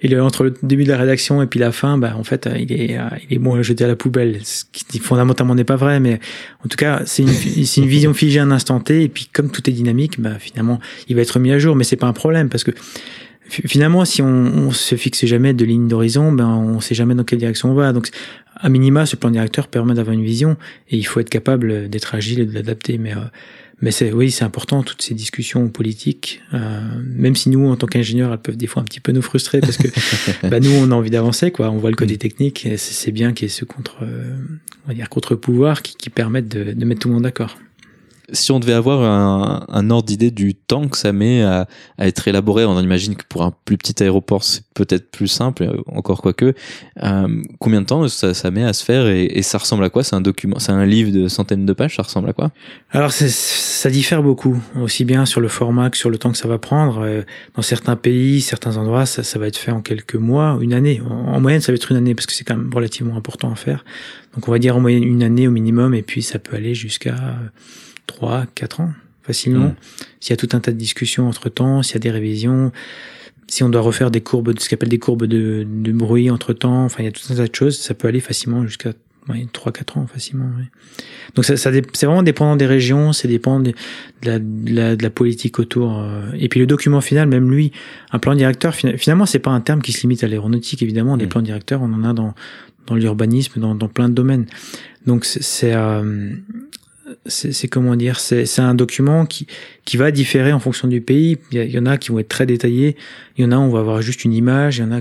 Et 0.00 0.08
le, 0.08 0.22
entre 0.22 0.44
le 0.44 0.54
début 0.62 0.84
de 0.84 0.88
la 0.88 0.96
rédaction 0.96 1.42
et 1.42 1.46
puis 1.46 1.60
la 1.60 1.70
fin, 1.70 1.98
bah 1.98 2.14
en 2.16 2.24
fait, 2.24 2.48
il 2.58 2.72
est, 2.72 2.98
il 3.28 3.36
est 3.36 3.38
bon 3.38 3.62
jeté 3.62 3.84
à 3.84 3.88
la 3.88 3.96
poubelle, 3.96 4.40
ce 4.42 4.64
qui 4.72 4.98
fondamentalement 4.98 5.54
n'est 5.54 5.64
pas 5.64 5.76
vrai, 5.76 6.00
mais 6.00 6.18
en 6.64 6.68
tout 6.68 6.76
cas, 6.76 7.02
c'est 7.04 7.22
une, 7.22 7.28
c'est 7.64 7.80
une 7.80 7.88
vision 7.88 8.14
figée 8.14 8.40
à 8.40 8.44
un 8.44 8.50
instant 8.50 8.80
T. 8.80 9.02
Et 9.02 9.08
puis 9.08 9.28
comme 9.32 9.50
tout 9.50 9.68
est 9.68 9.72
dynamique, 9.72 10.20
bah 10.20 10.38
finalement, 10.38 10.80
il 11.08 11.16
va 11.16 11.22
être 11.22 11.38
mis 11.38 11.52
à 11.52 11.58
jour, 11.58 11.76
mais 11.76 11.84
c'est 11.84 11.96
pas 11.96 12.06
un 12.06 12.12
problème 12.12 12.48
parce 12.48 12.64
que 12.64 12.70
finalement, 13.48 14.04
si 14.04 14.22
on, 14.22 14.26
on 14.26 14.70
se 14.72 14.94
fixe 14.96 15.24
jamais 15.26 15.54
de 15.54 15.64
ligne 15.64 15.88
d'horizon, 15.88 16.32
ben 16.32 16.48
on 16.48 16.80
sait 16.80 16.94
jamais 16.94 17.14
dans 17.14 17.24
quelle 17.24 17.38
direction 17.38 17.70
on 17.70 17.74
va. 17.74 17.92
Donc, 17.92 18.10
à 18.56 18.68
minima, 18.68 19.06
ce 19.06 19.16
plan 19.16 19.30
directeur 19.30 19.68
permet 19.68 19.94
d'avoir 19.94 20.14
une 20.14 20.24
vision 20.24 20.56
et 20.90 20.96
il 20.96 21.06
faut 21.06 21.20
être 21.20 21.30
capable 21.30 21.88
d'être 21.88 22.14
agile 22.14 22.40
et 22.40 22.46
de 22.46 22.54
l'adapter. 22.54 22.98
Mais, 22.98 23.12
euh, 23.12 23.20
mais 23.82 23.90
c'est, 23.90 24.12
oui, 24.12 24.30
c'est 24.30 24.44
important 24.44 24.82
toutes 24.82 25.02
ces 25.02 25.14
discussions 25.14 25.68
politiques, 25.68 26.40
euh, 26.54 26.80
même 27.04 27.36
si 27.36 27.50
nous, 27.50 27.68
en 27.68 27.76
tant 27.76 27.86
qu'ingénieurs, 27.86 28.32
elles 28.32 28.38
peuvent 28.38 28.56
des 28.56 28.66
fois 28.66 28.82
un 28.82 28.84
petit 28.86 29.00
peu 29.00 29.12
nous 29.12 29.22
frustrer 29.22 29.60
parce 29.60 29.76
que 29.76 29.88
bah, 30.48 30.60
nous, 30.60 30.70
on 30.70 30.90
a 30.90 30.94
envie 30.94 31.10
d'avancer, 31.10 31.50
quoi. 31.50 31.70
On 31.70 31.76
voit 31.76 31.90
le 31.90 31.96
côté 31.96 32.14
mm. 32.14 32.18
technique 32.18 32.66
et 32.66 32.76
c'est 32.78 33.12
bien 33.12 33.32
qu'il 33.32 33.46
y 33.46 33.46
ait 33.46 33.54
ce 33.54 33.64
contre, 33.64 33.98
euh, 34.02 34.36
on 34.86 34.88
va 34.88 34.94
dire 34.94 35.08
contre-pouvoir 35.10 35.82
qui, 35.82 35.94
qui 35.96 36.08
permettent 36.08 36.48
de, 36.48 36.72
de 36.72 36.84
mettre 36.84 37.00
tout 37.00 37.08
le 37.08 37.14
monde 37.14 37.24
d'accord 37.24 37.58
si 38.32 38.52
on 38.52 38.60
devait 38.60 38.72
avoir 38.72 39.02
un, 39.02 39.64
un 39.68 39.90
ordre 39.90 40.06
d'idée 40.06 40.30
du 40.30 40.54
temps 40.54 40.88
que 40.88 40.96
ça 40.96 41.12
met 41.12 41.42
à, 41.42 41.66
à, 41.98 42.06
être 42.06 42.26
élaboré, 42.28 42.64
on 42.64 42.78
imagine 42.80 43.16
que 43.16 43.24
pour 43.28 43.42
un 43.42 43.52
plus 43.64 43.76
petit 43.76 44.02
aéroport 44.02 44.44
c'est 44.44 44.62
peut-être 44.74 45.10
plus 45.10 45.28
simple, 45.28 45.64
euh, 45.64 45.82
encore 45.86 46.22
quoique. 46.22 46.54
Euh, 47.02 47.42
combien 47.58 47.80
de 47.80 47.86
temps 47.86 48.06
ça, 48.08 48.34
ça 48.34 48.50
met 48.50 48.64
à 48.64 48.72
se 48.72 48.84
faire 48.84 49.06
et, 49.06 49.24
et 49.24 49.42
ça 49.42 49.58
ressemble 49.58 49.84
à 49.84 49.90
quoi? 49.90 50.02
C'est 50.02 50.16
un 50.16 50.20
document, 50.20 50.58
c'est 50.58 50.72
un 50.72 50.86
livre 50.86 51.12
de 51.12 51.28
centaines 51.28 51.66
de 51.66 51.72
pages, 51.72 51.96
ça 51.96 52.02
ressemble 52.02 52.28
à 52.28 52.32
quoi? 52.32 52.50
Alors 52.90 53.12
ça 53.12 53.90
diffère 53.90 54.22
beaucoup, 54.22 54.60
aussi 54.80 55.04
bien 55.04 55.26
sur 55.26 55.40
le 55.40 55.48
format 55.48 55.90
que 55.90 55.96
sur 55.96 56.10
le 56.10 56.18
temps 56.18 56.32
que 56.32 56.38
ça 56.38 56.48
va 56.48 56.58
prendre. 56.58 57.00
Euh, 57.00 57.22
dans 57.54 57.62
certains 57.62 57.96
pays, 57.96 58.40
certains 58.40 58.76
endroits, 58.76 59.06
ça, 59.06 59.22
ça 59.22 59.38
va 59.38 59.46
être 59.46 59.56
fait 59.56 59.70
en 59.70 59.80
quelques 59.80 60.16
mois, 60.16 60.58
une 60.60 60.72
année. 60.72 61.00
En, 61.08 61.40
moyenne, 61.40 61.60
ça 61.60 61.72
va 61.72 61.76
être 61.76 61.90
une 61.90 61.96
année 61.96 62.14
parce 62.14 62.26
que 62.26 62.32
c'est 62.32 62.44
quand 62.44 62.56
même 62.56 62.72
relativement 62.72 63.16
important 63.16 63.52
à 63.52 63.56
faire. 63.56 63.84
Donc 64.34 64.48
on 64.48 64.52
va 64.52 64.58
dire 64.58 64.76
en 64.76 64.80
moyenne 64.80 65.04
une 65.04 65.22
année 65.22 65.48
au 65.48 65.50
minimum 65.50 65.94
et 65.94 66.02
puis 66.02 66.22
ça 66.22 66.38
peut 66.38 66.56
aller 66.56 66.74
jusqu'à 66.74 67.14
3, 68.06 68.46
4 68.54 68.80
ans 68.80 68.92
facilement. 69.22 69.68
Mm. 69.68 69.76
S'il 70.20 70.30
y 70.30 70.34
a 70.34 70.36
tout 70.36 70.48
un 70.56 70.60
tas 70.60 70.72
de 70.72 70.76
discussions 70.76 71.28
entre 71.28 71.48
temps, 71.48 71.82
s'il 71.82 71.94
y 71.94 71.96
a 71.96 72.00
des 72.00 72.10
révisions, 72.10 72.72
si 73.48 73.62
on 73.62 73.68
doit 73.68 73.80
refaire 73.80 74.10
des 74.10 74.20
courbes, 74.20 74.58
ce 74.58 74.68
qu'on 74.68 74.74
appelle 74.74 74.88
des 74.88 74.98
courbes 74.98 75.26
de, 75.26 75.66
de 75.68 75.92
bruit 75.92 76.30
entre 76.30 76.52
temps, 76.52 76.84
enfin, 76.84 77.02
il 77.02 77.06
y 77.06 77.08
a 77.08 77.12
tout 77.12 77.22
un 77.30 77.36
tas 77.36 77.46
de 77.46 77.54
choses, 77.54 77.78
ça 77.78 77.94
peut 77.94 78.08
aller 78.08 78.20
facilement 78.20 78.66
jusqu'à 78.66 78.92
ouais, 79.28 79.46
3-4 79.52 79.98
ans 79.98 80.06
facilement. 80.06 80.46
Ouais. 80.56 80.68
Donc 81.34 81.44
ça, 81.44 81.56
ça 81.56 81.70
c'est 81.92 82.06
vraiment 82.06 82.22
dépendant 82.22 82.56
des 82.56 82.66
régions, 82.66 83.12
c'est 83.12 83.28
dépendant 83.28 83.60
de, 83.60 83.72
la, 84.22 84.38
de, 84.38 84.74
la, 84.74 84.96
de, 84.96 85.02
la, 85.02 85.10
politique 85.10 85.58
autour. 85.58 85.98
Euh. 85.98 86.30
Et 86.38 86.48
puis 86.48 86.60
le 86.60 86.66
document 86.66 87.00
final, 87.00 87.28
même 87.28 87.50
lui, 87.50 87.72
un 88.10 88.18
plan 88.18 88.34
directeur, 88.34 88.74
finalement, 88.74 89.26
c'est 89.26 89.38
pas 89.38 89.50
un 89.50 89.60
terme 89.60 89.82
qui 89.82 89.92
se 89.92 90.02
limite 90.02 90.24
à 90.24 90.28
l'aéronautique, 90.28 90.82
évidemment. 90.82 91.16
Des 91.16 91.26
mmh. 91.26 91.28
plans 91.28 91.42
directeurs, 91.42 91.82
on 91.82 91.92
en 91.92 92.04
a 92.04 92.12
dans, 92.12 92.34
dans 92.86 92.94
l'urbanisme, 92.94 93.60
dans, 93.60 93.74
dans 93.74 93.88
plein 93.88 94.08
de 94.08 94.14
domaines. 94.14 94.46
Donc 95.06 95.24
c'est 95.24 95.72
euh, 95.72 96.32
c'est 97.26 97.68
comment 97.68 97.96
dire, 97.96 98.18
c'est 98.18 98.58
un 98.58 98.74
document 98.74 99.26
qui, 99.26 99.46
qui 99.84 99.96
va 99.96 100.10
différer 100.10 100.52
en 100.52 100.58
fonction 100.58 100.88
du 100.88 101.00
pays. 101.00 101.38
Il 101.52 101.70
y, 101.70 101.78
en 101.78 101.86
a 101.86 101.98
qui 101.98 102.10
vont 102.10 102.18
être 102.18 102.28
très 102.28 102.46
détaillés, 102.46 102.96
il 103.36 103.44
y 103.44 103.46
en 103.46 103.52
a 103.52 103.56
on 103.56 103.68
va 103.68 103.80
avoir 103.80 104.02
juste 104.02 104.24
une 104.24 104.32
image, 104.32 104.78
il 104.78 104.80
y 104.80 104.84
en 104.84 104.92
a 104.92 105.00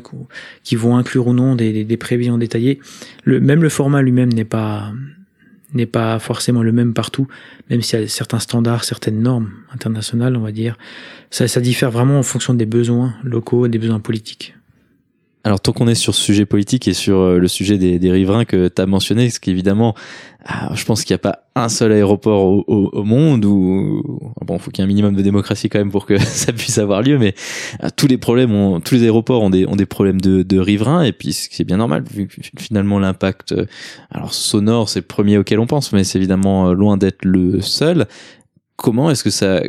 qui 0.63 0.75
vont 0.75 0.97
inclure 0.97 1.27
ou 1.27 1.33
non 1.33 1.55
des, 1.55 1.83
des, 1.83 1.97
prévisions 1.97 2.37
détaillées. 2.37 2.79
Le, 3.23 3.39
même 3.39 3.63
le 3.63 3.69
format 3.69 4.01
lui-même 4.01 4.31
n'est 4.31 4.45
pas 4.45 4.91
n'est 5.73 5.85
pas 5.85 6.19
forcément 6.19 6.63
le 6.63 6.71
même 6.71 6.93
partout, 6.93 7.27
même 7.69 7.81
s'il 7.81 7.99
y 7.99 8.03
a 8.03 8.07
certains 8.07 8.39
standards, 8.39 8.85
certaines 8.85 9.21
normes 9.21 9.51
internationales, 9.73 10.37
on 10.37 10.41
va 10.41 10.51
dire. 10.51 10.77
Ça, 11.31 11.47
ça 11.47 11.59
diffère 11.59 11.91
vraiment 11.91 12.19
en 12.19 12.23
fonction 12.23 12.53
des 12.53 12.65
besoins 12.65 13.15
locaux, 13.23 13.67
des 13.67 13.79
besoins 13.79 13.99
politiques. 13.99 14.55
Alors 15.45 15.59
tant 15.59 15.73
qu'on 15.73 15.87
est 15.87 15.93
sur 15.93 16.15
ce 16.15 16.21
sujet 16.23 16.47
politique 16.47 16.87
et 16.87 16.93
sur 16.93 17.19
euh, 17.19 17.37
le 17.37 17.47
sujet 17.47 17.77
des, 17.77 17.99
des 17.99 18.11
riverains 18.11 18.45
que 18.45 18.67
tu 18.67 18.81
as 18.81 18.87
mentionné, 18.87 19.29
ce 19.29 19.39
qui 19.39 19.51
évidemment, 19.51 19.93
ah, 20.43 20.71
je 20.73 20.83
pense 20.85 21.03
qu'il 21.03 21.13
n'y 21.13 21.17
a 21.17 21.19
pas 21.19 21.43
un 21.55 21.69
seul 21.69 21.91
aéroport 21.91 22.67
au, 22.67 23.03
monde 23.03 23.45
où 23.45 24.01
bon, 24.41 24.57
faut 24.57 24.71
qu'il 24.71 24.81
y 24.81 24.81
ait 24.81 24.85
un 24.85 24.87
minimum 24.87 25.15
de 25.15 25.21
démocratie 25.21 25.69
quand 25.69 25.77
même 25.77 25.91
pour 25.91 26.07
que 26.07 26.17
ça 26.19 26.51
puisse 26.51 26.79
avoir 26.79 27.03
lieu, 27.03 27.19
mais 27.19 27.35
ah, 27.79 27.91
tous 27.91 28.07
les 28.07 28.17
problèmes, 28.17 28.55
ont, 28.55 28.79
tous 28.79 28.95
les 28.95 29.03
aéroports 29.03 29.43
ont 29.43 29.51
des, 29.51 29.67
ont 29.67 29.75
des 29.75 29.85
problèmes 29.85 30.19
de, 30.19 30.41
de 30.41 30.57
riverains 30.57 31.03
et 31.03 31.11
puis 31.11 31.31
ce 31.31 31.47
qui 31.47 31.61
est 31.61 31.65
bien 31.65 31.77
normal 31.77 32.03
vu 32.11 32.27
que 32.27 32.41
finalement 32.59 32.97
l'impact, 32.97 33.51
euh, 33.51 33.67
alors 34.09 34.33
sonore 34.33 34.89
c'est 34.89 35.01
le 35.01 35.05
premier 35.05 35.37
auquel 35.37 35.59
on 35.59 35.67
pense, 35.67 35.93
mais 35.93 36.03
c'est 36.03 36.17
évidemment 36.17 36.69
euh, 36.69 36.73
loin 36.73 36.97
d'être 36.97 37.23
le 37.23 37.61
seul. 37.61 38.07
Comment 38.77 39.11
est-ce 39.11 39.23
que 39.23 39.29
ça 39.29 39.61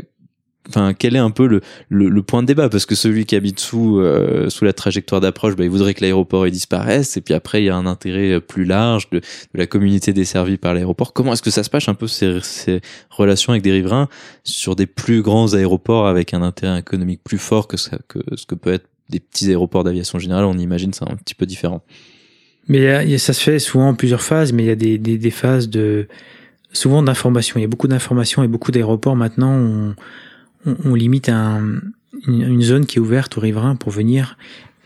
enfin 0.69 0.95
quel 0.95 1.17
est 1.17 1.21
un 1.21 1.31
peu 1.31 1.47
le, 1.47 1.61
le, 1.91 2.23
point 2.23 2.43
de 2.43 2.47
débat? 2.47 2.69
Parce 2.69 2.87
que 2.87 2.95
celui 2.95 3.27
qui 3.27 3.37
habite 3.37 3.61
sous 3.61 4.01
euh, 4.01 4.49
sous 4.51 4.65
la 4.65 4.73
trajectoire 4.73 5.21
d'approche 5.21 5.57
bah, 5.57 5.65
il 5.65 5.71
voudrait 5.71 5.95
que 5.95 6.03
l'aéroport 6.03 6.47
disparaisse 6.47 7.17
et 7.17 7.21
puis 7.21 7.35
après 7.35 7.63
il 7.63 7.67
y 7.67 7.71
a 7.71 7.77
un 7.77 7.87
intérêt 7.87 8.33
euh, 8.33 8.41
plus 8.41 8.65
large 8.65 9.11
de, 9.11 9.19
de 9.19 9.59
la 9.59 9.67
communauté 9.67 10.13
desservie 10.13 10.57
par 10.57 10.75
l'aéroport. 10.75 11.13
Comment 11.13 11.33
est-ce 11.33 11.43
que 11.43 11.51
ça 11.51 11.63
se 11.63 11.71
passe 11.71 11.89
un 11.89 11.95
peu 11.95 12.07
ces, 12.07 12.41
ces, 12.43 12.81
relations 13.11 13.53
avec 13.53 13.63
des 13.63 13.73
riverains 13.73 14.09
sur 14.45 14.77
des 14.77 14.87
plus 14.87 15.23
grands 15.23 15.55
aéroports 15.55 16.07
avec 16.07 16.35
un 16.35 16.43
intérêt 16.43 16.79
économique 16.79 17.21
plus 17.25 17.39
fort 17.39 17.69
que, 17.69 17.77
ça, 17.77 17.99
que 18.09 18.19
ce 18.35 18.47
que 18.47 18.55
peut 18.55 18.73
être 18.73 18.87
des 19.09 19.21
petits 19.21 19.49
aéroports 19.49 19.85
d'aviation 19.85 20.19
générale? 20.19 20.45
On 20.45 20.59
imagine 20.59 20.93
c'est 20.93 21.09
un 21.09 21.17
petit 21.17 21.35
peu 21.35 21.47
différent. 21.47 21.83
Mais 22.69 23.17
ça 23.19 23.33
se 23.33 23.41
fait 23.41 23.59
souvent 23.61 23.91
en 23.91 23.95
plusieurs 23.95 24.23
phases 24.23 24.53
mais 24.53 24.65
il 24.65 24.67
y 24.67 24.71
a 24.71 24.77
des, 24.77 24.99
des, 24.99 25.19
des 25.19 25.31
phases 25.31 25.69
de 25.69 26.09
souvent 26.77 27.03
d'informations. 27.03 27.59
Il 27.59 27.63
y 27.63 27.65
a 27.65 27.69
beaucoup 27.69 27.89
d'informations 27.89 28.43
et 28.43 28.49
beaucoup 28.49 28.71
d'aéroports 28.71 29.17
maintenant 29.17 29.53
ont 29.53 29.95
on, 30.85 30.95
limite 30.95 31.29
un, 31.29 31.81
une, 32.27 32.63
zone 32.63 32.87
qui 32.87 32.99
est 32.99 33.01
ouverte 33.01 33.37
aux 33.39 33.41
riverains 33.41 33.77
pour 33.77 33.93
venir, 33.93 34.37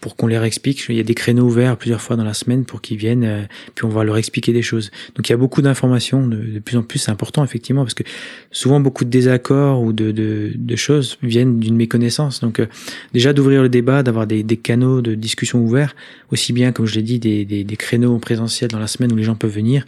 pour 0.01 0.17
qu'on 0.17 0.27
leur 0.27 0.45
explique. 0.45 0.85
Il 0.89 0.97
y 0.97 1.01
a 1.01 1.05
des 1.05 1.15
créneaux 1.15 1.45
ouverts 1.45 1.77
plusieurs 1.77 2.01
fois 2.01 2.17
dans 2.17 2.25
la 2.25 2.35
semaine 2.35 2.65
pour 2.65 2.81
qu'ils 2.81 2.97
viennent, 2.97 3.25
euh, 3.25 3.43
puis 3.75 3.85
on 3.85 3.89
va 3.89 4.03
leur 4.05 4.17
expliquer 4.17 4.53
des 4.53 4.63
choses. 4.63 4.91
Donc 5.15 5.29
il 5.29 5.33
y 5.33 5.35
a 5.35 5.37
beaucoup 5.37 5.63
d'informations, 5.63 6.27
de, 6.27 6.37
de, 6.37 6.59
plus 6.59 6.77
en 6.77 6.83
plus 6.83 6.99
c'est 6.99 7.11
important 7.11 7.45
effectivement, 7.45 7.83
parce 7.83 7.95
que 7.95 8.03
souvent 8.51 8.81
beaucoup 8.81 9.05
de 9.05 9.11
désaccords 9.11 9.83
ou 9.83 9.93
de, 9.93 10.11
de, 10.11 10.53
de 10.55 10.77
choses 10.77 11.19
viennent 11.23 11.61
d'une 11.61 11.77
méconnaissance. 11.77 12.41
Donc 12.41 12.61
euh, 12.61 12.67
déjà 13.13 13.33
d'ouvrir 13.33 13.63
le 13.63 13.69
débat, 13.69 14.03
d'avoir 14.03 14.27
des, 14.27 14.43
des, 14.43 14.57
canaux 14.57 15.03
de 15.03 15.15
discussion 15.15 15.61
ouverts, 15.61 15.95
aussi 16.33 16.53
bien 16.53 16.73
comme 16.73 16.87
je 16.87 16.95
l'ai 16.95 17.03
dit, 17.03 17.19
des, 17.19 17.45
des, 17.45 17.65
des 17.65 17.77
créneaux 17.77 18.19
présentiels 18.19 18.71
dans 18.71 18.79
la 18.79 18.87
semaine 18.87 19.13
où 19.13 19.17
les 19.17 19.25
gens 19.25 19.37
peuvent 19.37 19.55
venir, 19.55 19.85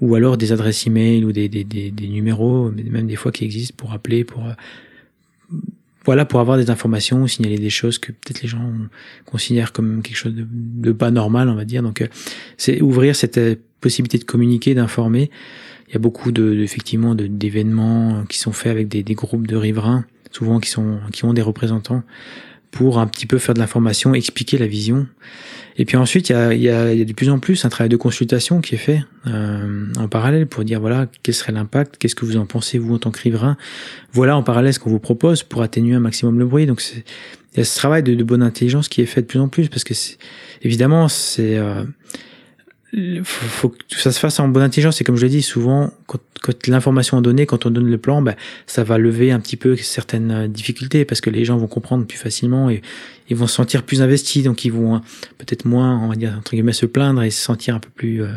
ou 0.00 0.14
alors 0.14 0.36
des 0.36 0.52
adresses 0.52 0.86
e-mail 0.86 1.24
ou 1.24 1.32
des, 1.32 1.48
des, 1.48 1.64
des, 1.64 1.90
des 1.90 2.08
numéros, 2.08 2.70
même 2.70 3.06
des 3.08 3.16
fois 3.16 3.32
qui 3.32 3.44
existent 3.44 3.74
pour 3.76 3.92
appeler, 3.92 4.22
pour 4.22 4.46
euh, 4.46 4.52
voilà, 6.08 6.24
pour 6.24 6.40
avoir 6.40 6.56
des 6.56 6.70
informations, 6.70 7.26
signaler 7.26 7.58
des 7.58 7.68
choses 7.68 7.98
que 7.98 8.12
peut-être 8.12 8.40
les 8.40 8.48
gens 8.48 8.72
considèrent 9.26 9.74
comme 9.74 10.00
quelque 10.00 10.16
chose 10.16 10.34
de, 10.34 10.46
de 10.50 10.92
pas 10.92 11.10
normal, 11.10 11.50
on 11.50 11.54
va 11.54 11.66
dire. 11.66 11.82
Donc, 11.82 12.00
euh, 12.00 12.06
c'est 12.56 12.80
ouvrir 12.80 13.14
cette 13.14 13.36
euh, 13.36 13.56
possibilité 13.82 14.16
de 14.16 14.24
communiquer, 14.24 14.74
d'informer. 14.74 15.30
Il 15.86 15.92
y 15.92 15.96
a 15.96 15.98
beaucoup 15.98 16.32
de, 16.32 16.60
effectivement 16.60 17.14
d'événements 17.14 18.24
qui 18.26 18.38
sont 18.38 18.52
faits 18.52 18.72
avec 18.72 18.88
des, 18.88 19.02
des, 19.02 19.12
groupes 19.12 19.46
de 19.46 19.54
riverains, 19.54 20.06
souvent 20.30 20.60
qui 20.60 20.70
sont 20.70 20.98
qui 21.12 21.26
ont 21.26 21.34
des 21.34 21.42
représentants 21.42 22.02
pour 22.70 22.98
un 22.98 23.06
petit 23.06 23.26
peu 23.26 23.38
faire 23.38 23.54
de 23.54 23.60
l'information, 23.60 24.14
expliquer 24.14 24.58
la 24.58 24.66
vision. 24.66 25.06
Et 25.80 25.84
puis 25.84 25.96
ensuite, 25.96 26.28
il 26.28 26.32
y 26.32 26.34
a, 26.34 26.54
y 26.54 26.68
a, 26.68 26.92
y 26.92 27.02
a 27.02 27.04
de 27.04 27.12
plus 27.12 27.30
en 27.30 27.38
plus 27.38 27.64
un 27.64 27.68
travail 27.68 27.88
de 27.88 27.96
consultation 27.96 28.60
qui 28.60 28.74
est 28.74 28.78
fait 28.78 29.04
euh, 29.28 29.86
en 29.96 30.08
parallèle 30.08 30.48
pour 30.48 30.64
dire 30.64 30.80
voilà 30.80 31.06
quel 31.22 31.34
serait 31.34 31.52
l'impact, 31.52 31.98
qu'est-ce 31.98 32.16
que 32.16 32.24
vous 32.24 32.36
en 32.36 32.46
pensez 32.46 32.78
vous 32.78 32.96
en 32.96 32.98
tant 32.98 33.12
que 33.12 33.20
riverain. 33.20 33.56
Voilà 34.12 34.36
en 34.36 34.42
parallèle 34.42 34.74
ce 34.74 34.80
qu'on 34.80 34.90
vous 34.90 34.98
propose 34.98 35.44
pour 35.44 35.62
atténuer 35.62 35.94
un 35.94 36.00
maximum 36.00 36.38
le 36.38 36.46
bruit. 36.46 36.66
Donc 36.66 36.82
il 37.54 37.58
y 37.58 37.60
a 37.60 37.64
ce 37.64 37.76
travail 37.76 38.02
de, 38.02 38.14
de, 38.14 38.24
bonne 38.24 38.42
intelligence 38.42 38.88
qui 38.88 39.02
est 39.02 39.06
fait 39.06 39.22
de 39.22 39.26
plus 39.26 39.38
en 39.38 39.48
plus 39.48 39.68
parce 39.68 39.84
que 39.84 39.94
évidemment 40.62 41.06
c'est 41.06 41.56
euh, 41.56 41.84
faut, 42.92 43.46
faut, 43.46 43.68
que 43.68 44.00
ça 44.00 44.12
se 44.12 44.18
fasse 44.18 44.40
en 44.40 44.48
bonne 44.48 44.62
intelligence. 44.62 45.00
Et 45.00 45.04
comme 45.04 45.16
je 45.16 45.22
l'ai 45.22 45.30
dit, 45.30 45.42
souvent, 45.42 45.90
quand, 46.06 46.20
quand 46.40 46.66
l'information 46.66 47.18
est 47.18 47.22
donnée, 47.22 47.44
quand 47.44 47.66
on 47.66 47.70
donne 47.70 47.88
le 47.90 47.98
plan, 47.98 48.22
ben, 48.22 48.34
ça 48.66 48.82
va 48.82 48.98
lever 48.98 49.30
un 49.30 49.40
petit 49.40 49.56
peu 49.56 49.76
certaines 49.76 50.30
euh, 50.30 50.48
difficultés 50.48 51.04
parce 51.04 51.20
que 51.20 51.30
les 51.30 51.44
gens 51.44 51.58
vont 51.58 51.66
comprendre 51.66 52.06
plus 52.06 52.16
facilement 52.16 52.70
et 52.70 52.82
ils 53.28 53.36
vont 53.36 53.46
se 53.46 53.54
sentir 53.54 53.82
plus 53.82 54.00
investis. 54.00 54.42
Donc, 54.42 54.64
ils 54.64 54.72
vont 54.72 54.94
hein, 54.94 55.02
peut-être 55.36 55.66
moins, 55.66 55.98
on 56.02 56.08
va 56.08 56.16
dire, 56.16 56.34
entre 56.38 56.52
guillemets, 56.52 56.72
se 56.72 56.86
plaindre 56.86 57.22
et 57.22 57.30
se 57.30 57.42
sentir 57.42 57.74
un 57.74 57.80
peu 57.80 57.90
plus, 57.94 58.22
euh, 58.22 58.28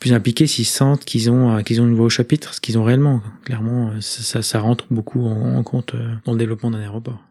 plus 0.00 0.12
impliqués 0.12 0.48
s'ils 0.48 0.66
sentent 0.66 1.04
qu'ils 1.04 1.30
ont, 1.30 1.56
euh, 1.56 1.62
qu'ils 1.62 1.80
ont 1.80 1.86
une 1.86 1.94
voix 1.94 2.06
au 2.06 2.10
chapitre, 2.10 2.54
ce 2.54 2.60
qu'ils 2.60 2.78
ont 2.78 2.84
réellement. 2.84 3.22
Clairement, 3.44 3.92
ça, 4.00 4.22
ça, 4.22 4.42
ça 4.42 4.58
rentre 4.58 4.86
beaucoup 4.90 5.24
en, 5.24 5.56
en 5.56 5.62
compte 5.62 5.94
dans 6.24 6.32
le 6.32 6.38
développement 6.38 6.72
d'un 6.72 6.80
aéroport. 6.80 7.22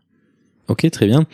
Ok, 0.69 0.89
très 0.91 1.07
bien. 1.07 1.25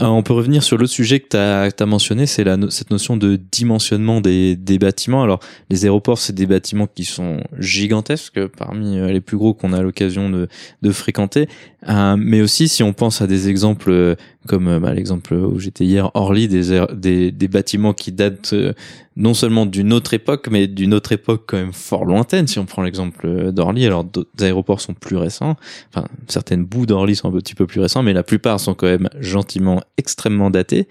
Euh, 0.00 0.06
on 0.06 0.22
peut 0.22 0.32
revenir 0.32 0.62
sur 0.62 0.78
l'autre 0.78 0.92
sujet 0.92 1.18
que 1.18 1.28
tu 1.28 1.36
as, 1.36 1.86
mentionné, 1.86 2.26
c'est 2.26 2.44
cette 2.70 2.90
notion 2.90 3.16
de 3.16 3.34
dimensionnement 3.34 4.20
des, 4.20 4.54
des 4.54 4.78
bâtiments. 4.78 5.24
Alors, 5.24 5.40
les 5.70 5.84
aéroports, 5.86 6.18
c'est 6.18 6.32
des 6.32 6.46
bâtiments 6.46 6.86
qui 6.86 7.04
sont 7.04 7.42
gigantesques, 7.58 8.46
parmi 8.46 8.96
euh, 8.96 9.10
les 9.10 9.20
plus 9.20 9.36
gros 9.36 9.54
qu'on 9.54 9.72
a 9.72 9.82
l'occasion 9.82 10.30
de, 10.30 10.46
de, 10.82 10.90
fréquenter. 10.92 11.48
Euh, 11.88 12.16
mais 12.16 12.40
aussi, 12.40 12.68
si 12.68 12.84
on 12.84 12.92
pense 12.92 13.22
à 13.22 13.26
des 13.26 13.48
exemples 13.48 14.16
comme 14.48 14.78
bah, 14.78 14.92
l'exemple 14.92 15.34
où 15.34 15.60
j'étais 15.60 15.84
hier, 15.84 16.10
Orly, 16.14 16.48
des, 16.48 16.84
des, 16.94 17.30
des, 17.30 17.48
bâtiments 17.48 17.92
qui 17.92 18.10
datent 18.10 18.54
non 19.16 19.34
seulement 19.34 19.66
d'une 19.66 19.92
autre 19.92 20.14
époque, 20.14 20.48
mais 20.50 20.66
d'une 20.66 20.94
autre 20.94 21.12
époque 21.12 21.44
quand 21.46 21.58
même 21.58 21.72
fort 21.72 22.04
lointaine. 22.04 22.46
Si 22.46 22.58
on 22.58 22.64
prend 22.64 22.82
l'exemple 22.82 23.52
d'Orly, 23.52 23.86
alors 23.86 24.04
d'autres 24.04 24.30
aéroports 24.42 24.80
sont 24.80 24.94
plus 24.94 25.16
récents, 25.16 25.56
enfin 25.92 26.08
certaines 26.26 26.64
bouts 26.64 26.86
d'Orly 26.86 27.14
sont 27.14 27.28
un 27.28 27.32
petit 27.32 27.54
peu 27.54 27.66
plus 27.66 27.80
récents, 27.80 28.02
mais 28.02 28.12
la 28.12 28.24
plupart 28.24 28.58
sont 28.58 28.74
quand 28.74 28.86
même 28.86 29.08
gentiment 29.20 29.80
extrêmement 29.96 30.50
datés 30.50 30.88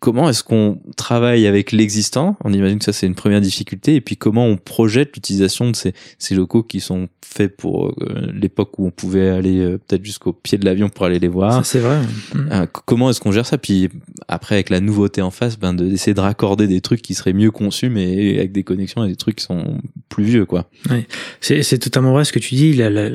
comment 0.00 0.30
est-ce 0.30 0.42
qu'on 0.42 0.80
travaille 0.96 1.46
avec 1.46 1.72
l'existant? 1.72 2.36
On 2.42 2.52
imagine 2.52 2.78
que 2.78 2.86
ça 2.86 2.92
c'est 2.92 3.06
une 3.06 3.14
première 3.14 3.42
difficulté. 3.42 3.94
Et 3.94 4.00
puis 4.00 4.16
comment 4.16 4.46
on 4.46 4.56
projette 4.56 5.14
l'utilisation 5.14 5.70
de 5.70 5.76
ces, 5.76 5.92
ces, 6.18 6.34
locaux 6.34 6.62
qui 6.62 6.80
sont 6.80 7.08
faits 7.22 7.56
pour 7.56 7.88
euh, 7.88 8.32
l'époque 8.32 8.78
où 8.78 8.86
on 8.86 8.90
pouvait 8.90 9.28
aller 9.28 9.60
euh, 9.60 9.78
peut-être 9.78 10.04
jusqu'au 10.04 10.32
pied 10.32 10.56
de 10.56 10.64
l'avion 10.64 10.88
pour 10.88 11.04
aller 11.04 11.18
les 11.18 11.28
voir. 11.28 11.64
C'est 11.66 11.78
vrai. 11.78 12.00
Euh, 12.34 12.66
comment 12.86 13.10
est-ce 13.10 13.20
qu'on 13.20 13.30
gère 13.30 13.46
ça? 13.46 13.58
Puis 13.58 13.90
après 14.26 14.56
avec 14.56 14.70
la 14.70 14.80
nouveauté 14.80 15.20
en 15.20 15.30
face, 15.30 15.58
ben 15.58 15.74
d'essayer 15.74 16.14
de 16.14 16.20
raccorder 16.20 16.66
des 16.66 16.80
trucs 16.80 17.02
qui 17.02 17.14
seraient 17.14 17.34
mieux 17.34 17.50
conçus, 17.50 17.90
mais 17.90 18.38
avec 18.38 18.52
des 18.52 18.64
connexions 18.64 19.04
et 19.04 19.08
des 19.08 19.16
trucs 19.16 19.36
qui 19.36 19.44
sont 19.44 19.78
plus 20.08 20.24
vieux, 20.24 20.46
quoi. 20.46 20.70
Ouais. 20.88 21.06
C'est 21.40 21.78
totalement 21.78 22.12
vrai 22.12 22.24
ce 22.24 22.32
que 22.32 22.38
tu 22.38 22.54
dis. 22.54 22.72
La, 22.72 22.88
la, 22.88 23.10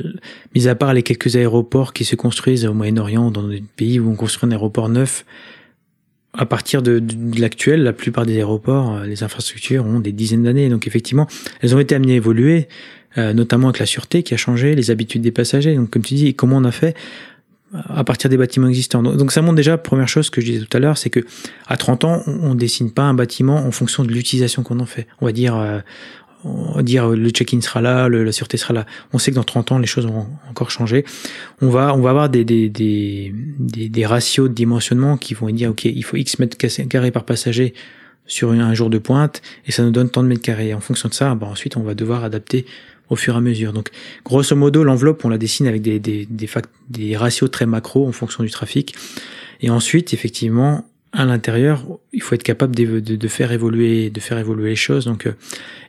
mis 0.54 0.68
à 0.68 0.74
part 0.76 0.94
les 0.94 1.02
quelques 1.02 1.34
aéroports 1.34 1.92
qui 1.92 2.04
se 2.04 2.14
construisent 2.14 2.64
au 2.64 2.74
Moyen-Orient, 2.74 3.32
dans 3.32 3.48
des 3.48 3.62
pays 3.76 3.98
où 3.98 4.08
on 4.08 4.14
construit 4.14 4.48
un 4.48 4.52
aéroport 4.52 4.88
neuf 4.88 5.24
à 6.36 6.46
partir 6.46 6.82
de, 6.82 6.98
de, 6.98 7.40
l'actuel, 7.40 7.82
la 7.82 7.92
plupart 7.92 8.26
des 8.26 8.36
aéroports, 8.36 8.94
euh, 8.94 9.06
les 9.06 9.22
infrastructures 9.22 9.84
ont 9.86 10.00
des 10.00 10.12
dizaines 10.12 10.42
d'années. 10.42 10.68
Donc 10.68 10.86
effectivement, 10.86 11.26
elles 11.60 11.74
ont 11.74 11.78
été 11.78 11.94
amenées 11.94 12.14
à 12.14 12.16
évoluer, 12.16 12.68
euh, 13.18 13.32
notamment 13.32 13.68
avec 13.68 13.78
la 13.78 13.86
sûreté 13.86 14.22
qui 14.22 14.34
a 14.34 14.36
changé, 14.36 14.74
les 14.74 14.90
habitudes 14.90 15.22
des 15.22 15.32
passagers. 15.32 15.74
Donc 15.74 15.90
comme 15.90 16.02
tu 16.02 16.14
dis, 16.14 16.34
comment 16.34 16.56
on 16.56 16.64
a 16.64 16.72
fait 16.72 16.94
à 17.88 18.04
partir 18.04 18.30
des 18.30 18.36
bâtiments 18.36 18.68
existants. 18.68 19.02
Donc 19.02 19.32
ça 19.32 19.42
montre 19.42 19.56
déjà, 19.56 19.76
première 19.76 20.08
chose 20.08 20.30
que 20.30 20.40
je 20.40 20.46
disais 20.46 20.64
tout 20.64 20.76
à 20.76 20.80
l'heure, 20.80 20.96
c'est 20.96 21.10
que 21.10 21.20
à 21.66 21.76
30 21.76 22.04
ans, 22.04 22.22
on, 22.26 22.50
on 22.50 22.54
dessine 22.54 22.92
pas 22.92 23.02
un 23.02 23.12
bâtiment 23.12 23.56
en 23.56 23.70
fonction 23.72 24.04
de 24.04 24.12
l'utilisation 24.12 24.62
qu'on 24.62 24.78
en 24.78 24.86
fait. 24.86 25.06
On 25.20 25.26
va 25.26 25.32
dire, 25.32 25.56
euh, 25.56 25.80
on 26.44 26.80
dire 26.82 27.08
le 27.08 27.30
check-in 27.30 27.60
sera 27.60 27.80
là, 27.80 28.08
la 28.08 28.32
sûreté 28.32 28.56
sera 28.56 28.74
là. 28.74 28.86
On 29.12 29.18
sait 29.18 29.30
que 29.30 29.36
dans 29.36 29.44
30 29.44 29.72
ans, 29.72 29.78
les 29.78 29.86
choses 29.86 30.06
vont 30.06 30.26
encore 30.48 30.70
changer. 30.70 31.04
On 31.60 31.70
va, 31.70 31.94
on 31.94 32.00
va 32.00 32.10
avoir 32.10 32.28
des, 32.28 32.44
des, 32.44 32.68
des, 32.68 33.32
des, 33.58 33.88
des 33.88 34.06
ratios 34.06 34.48
de 34.48 34.54
dimensionnement 34.54 35.16
qui 35.16 35.34
vont 35.34 35.48
dire, 35.50 35.70
OK, 35.70 35.84
il 35.84 36.04
faut 36.04 36.16
X 36.16 36.38
mètres 36.38 36.56
carrés 36.88 37.10
par 37.10 37.24
passager 37.24 37.74
sur 38.26 38.50
un 38.50 38.74
jour 38.74 38.90
de 38.90 38.98
pointe, 38.98 39.40
et 39.66 39.72
ça 39.72 39.84
nous 39.84 39.90
donne 39.90 40.10
tant 40.10 40.22
de 40.22 40.28
mètres 40.28 40.42
carrés. 40.42 40.74
En 40.74 40.80
fonction 40.80 41.08
de 41.08 41.14
ça, 41.14 41.34
bah, 41.34 41.46
ensuite, 41.46 41.76
on 41.76 41.82
va 41.82 41.94
devoir 41.94 42.24
adapter 42.24 42.66
au 43.08 43.16
fur 43.16 43.34
et 43.34 43.38
à 43.38 43.40
mesure. 43.40 43.72
Donc, 43.72 43.90
grosso 44.24 44.56
modo, 44.56 44.82
l'enveloppe, 44.82 45.24
on 45.24 45.28
la 45.28 45.38
dessine 45.38 45.66
avec 45.66 45.82
des, 45.82 46.00
des, 46.00 46.26
des, 46.26 46.48
des 46.90 47.16
ratios 47.16 47.50
très 47.50 47.66
macro 47.66 48.06
en 48.06 48.12
fonction 48.12 48.42
du 48.42 48.50
trafic. 48.50 48.94
Et 49.60 49.70
ensuite, 49.70 50.12
effectivement, 50.12 50.84
à 51.16 51.24
l'intérieur, 51.24 51.84
il 52.12 52.22
faut 52.22 52.34
être 52.34 52.42
capable 52.42 52.74
de, 52.74 53.00
de, 53.00 53.16
de, 53.16 53.28
faire 53.28 53.50
évoluer, 53.50 54.10
de 54.10 54.20
faire 54.20 54.38
évoluer 54.38 54.70
les 54.70 54.76
choses. 54.76 55.06
Donc, 55.06 55.28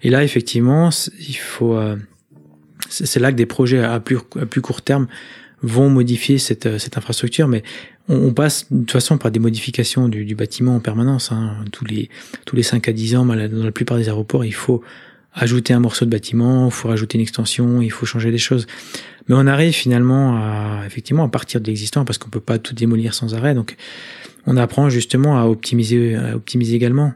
et 0.02 0.10
là, 0.10 0.24
effectivement, 0.24 0.90
il 1.20 1.36
faut, 1.36 1.78
c'est 2.90 3.20
là 3.20 3.32
que 3.32 3.38
des 3.38 3.46
projets 3.46 3.84
à 3.84 4.00
plus, 4.00 4.18
à 4.40 4.46
plus 4.46 4.62
court 4.62 4.82
terme 4.82 5.08
vont 5.62 5.90
modifier 5.90 6.38
cette, 6.38 6.78
cette 6.78 6.98
infrastructure, 6.98 7.48
mais 7.48 7.64
on, 8.08 8.32
passe 8.34 8.72
de 8.72 8.80
toute 8.80 8.92
façon 8.92 9.18
par 9.18 9.32
des 9.32 9.40
modifications 9.40 10.08
du, 10.08 10.24
du 10.24 10.36
bâtiment 10.36 10.76
en 10.76 10.80
permanence. 10.80 11.32
Hein. 11.32 11.58
Tous 11.72 11.86
les 11.86 12.10
tous 12.46 12.56
les 12.56 12.64
5 12.64 12.88
à 12.88 12.94
10 12.94 13.16
ans, 13.18 13.26
dans 13.26 13.36
la 13.36 13.72
plupart 13.72 13.98
des 13.98 14.08
aéroports, 14.08 14.46
il 14.46 14.54
faut 14.54 14.82
ajouter 15.34 15.74
un 15.74 15.80
morceau 15.80 16.06
de 16.06 16.10
bâtiment, 16.10 16.68
il 16.68 16.72
faut 16.72 16.88
rajouter 16.88 17.18
une 17.18 17.22
extension, 17.22 17.82
il 17.82 17.92
faut 17.92 18.06
changer 18.06 18.32
des 18.32 18.38
choses. 18.38 18.66
Mais 19.28 19.36
on 19.38 19.46
arrive 19.46 19.74
finalement 19.74 20.38
à 20.38 20.84
effectivement 20.86 21.26
à 21.26 21.28
partir 21.28 21.60
de 21.60 21.68
l'existant 21.68 22.06
parce 22.06 22.18
qu'on 22.18 22.30
peut 22.30 22.40
pas 22.40 22.60
tout 22.60 22.74
démolir 22.74 23.14
sans 23.14 23.36
arrêt. 23.36 23.54
Donc 23.54 23.76
on 24.48 24.58
apprend 24.58 24.90
justement 24.90 25.40
à 25.40 25.46
optimiser, 25.46 26.16
à 26.16 26.36
optimiser 26.36 26.76
également. 26.76 27.14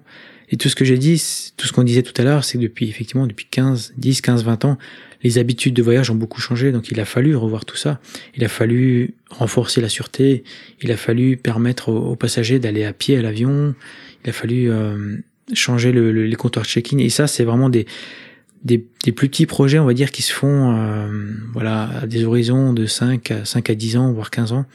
Et 0.49 0.57
tout 0.57 0.67
ce 0.67 0.75
que 0.75 0.83
j'ai 0.83 0.97
dit, 0.97 1.23
tout 1.55 1.65
ce 1.65 1.71
qu'on 1.71 1.83
disait 1.83 2.03
tout 2.03 2.13
à 2.21 2.25
l'heure, 2.25 2.43
c'est 2.43 2.57
que 2.57 2.63
depuis 2.63 2.89
effectivement 2.89 3.25
depuis 3.25 3.47
15, 3.49 3.93
10, 3.97 4.21
15, 4.21 4.43
20 4.43 4.65
ans, 4.65 4.77
les 5.23 5.37
habitudes 5.37 5.73
de 5.73 5.81
voyage 5.81 6.09
ont 6.09 6.15
beaucoup 6.15 6.41
changé, 6.41 6.73
donc 6.73 6.91
il 6.91 6.99
a 6.99 7.05
fallu 7.05 7.35
revoir 7.35 7.63
tout 7.63 7.77
ça. 7.77 8.01
Il 8.35 8.43
a 8.43 8.49
fallu 8.49 9.13
renforcer 9.29 9.79
la 9.79 9.87
sûreté, 9.87 10.43
il 10.81 10.91
a 10.91 10.97
fallu 10.97 11.37
permettre 11.37 11.89
aux, 11.89 12.17
passagers 12.17 12.59
d'aller 12.59 12.83
à 12.83 12.91
pied 12.91 13.15
à 13.17 13.21
l'avion, 13.21 13.75
il 14.25 14.29
a 14.29 14.33
fallu 14.33 14.69
euh, 14.69 15.17
changer 15.53 15.93
le, 15.93 16.11
les 16.11 16.35
comptoirs 16.35 16.65
de 16.65 16.69
check-in. 16.69 16.97
Et 16.97 17.09
ça, 17.09 17.27
c'est 17.27 17.45
vraiment 17.45 17.69
des, 17.69 17.85
des, 18.65 18.85
des, 19.05 19.11
plus 19.13 19.29
petits 19.29 19.45
projets, 19.45 19.79
on 19.79 19.85
va 19.85 19.93
dire, 19.93 20.11
qui 20.11 20.21
se 20.21 20.33
font 20.33 20.75
euh, 20.75 21.07
voilà, 21.53 21.89
à 22.01 22.07
des 22.07 22.25
horizons 22.25 22.73
de 22.73 22.87
5 22.87 23.31
à, 23.31 23.45
5 23.45 23.69
à 23.69 23.75
10 23.75 23.97
ans, 23.97 24.11
voire 24.11 24.31
15 24.31 24.51
ans. 24.51 24.65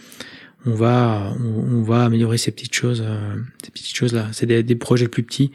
On 0.66 0.74
va, 0.74 1.32
on, 1.40 1.82
va 1.82 2.04
améliorer 2.04 2.38
ces 2.38 2.50
petites 2.50 2.74
choses, 2.74 3.02
euh, 3.04 3.36
ces 3.64 3.70
petites 3.70 3.96
choses-là. 3.96 4.28
C'est 4.32 4.46
des, 4.46 4.62
des 4.62 4.76
projets 4.76 5.08
plus 5.08 5.22
petits, 5.22 5.52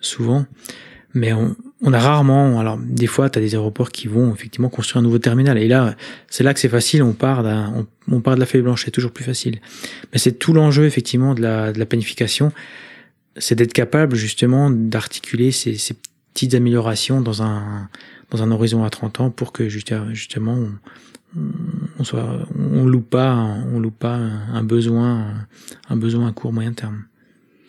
souvent. 0.00 0.46
Mais 1.12 1.32
on, 1.32 1.56
on 1.86 1.92
a 1.92 1.98
rarement, 1.98 2.58
alors 2.58 2.78
des 2.78 3.06
fois, 3.06 3.28
tu 3.28 3.38
as 3.38 3.42
des 3.42 3.54
aéroports 3.54 3.90
qui 3.90 4.08
vont 4.08 4.32
effectivement 4.32 4.70
construire 4.70 5.00
un 5.00 5.02
nouveau 5.02 5.18
terminal. 5.18 5.58
Et 5.58 5.68
là, 5.68 5.96
c'est 6.28 6.42
là 6.42 6.54
que 6.54 6.60
c'est 6.60 6.70
facile, 6.70 7.02
on 7.02 7.12
part, 7.12 7.42
d'un, 7.42 7.86
on, 8.10 8.20
part 8.20 8.36
de 8.36 8.40
la 8.40 8.46
feuille 8.46 8.62
blanche, 8.62 8.86
c'est 8.86 8.90
toujours 8.90 9.12
plus 9.12 9.24
facile. 9.24 9.60
Mais 10.12 10.18
c'est 10.18 10.32
tout 10.32 10.54
l'enjeu 10.54 10.86
effectivement 10.86 11.34
de 11.34 11.42
la, 11.42 11.72
de 11.72 11.78
la 11.78 11.84
planification, 11.84 12.52
c'est 13.36 13.54
d'être 13.54 13.74
capable 13.74 14.16
justement 14.16 14.70
d'articuler 14.70 15.52
ces, 15.52 15.76
ces, 15.76 15.94
petites 16.32 16.54
améliorations 16.54 17.20
dans 17.20 17.42
un, 17.42 17.88
dans 18.30 18.42
un 18.42 18.50
horizon 18.50 18.82
à 18.82 18.90
30 18.90 19.20
ans 19.20 19.30
pour 19.30 19.52
que 19.52 19.68
justement 19.68 20.54
on, 20.54 20.72
on 21.98 22.04
soit, 22.04 22.38
on 22.58 22.86
loupe 22.86 23.10
pas, 23.10 23.34
on 23.72 23.80
loupe 23.80 23.98
pas 23.98 24.16
un 24.16 24.62
besoin, 24.62 25.46
un 25.88 25.96
besoin 25.96 26.28
à 26.28 26.32
court 26.32 26.52
moyen 26.52 26.72
terme. 26.72 27.04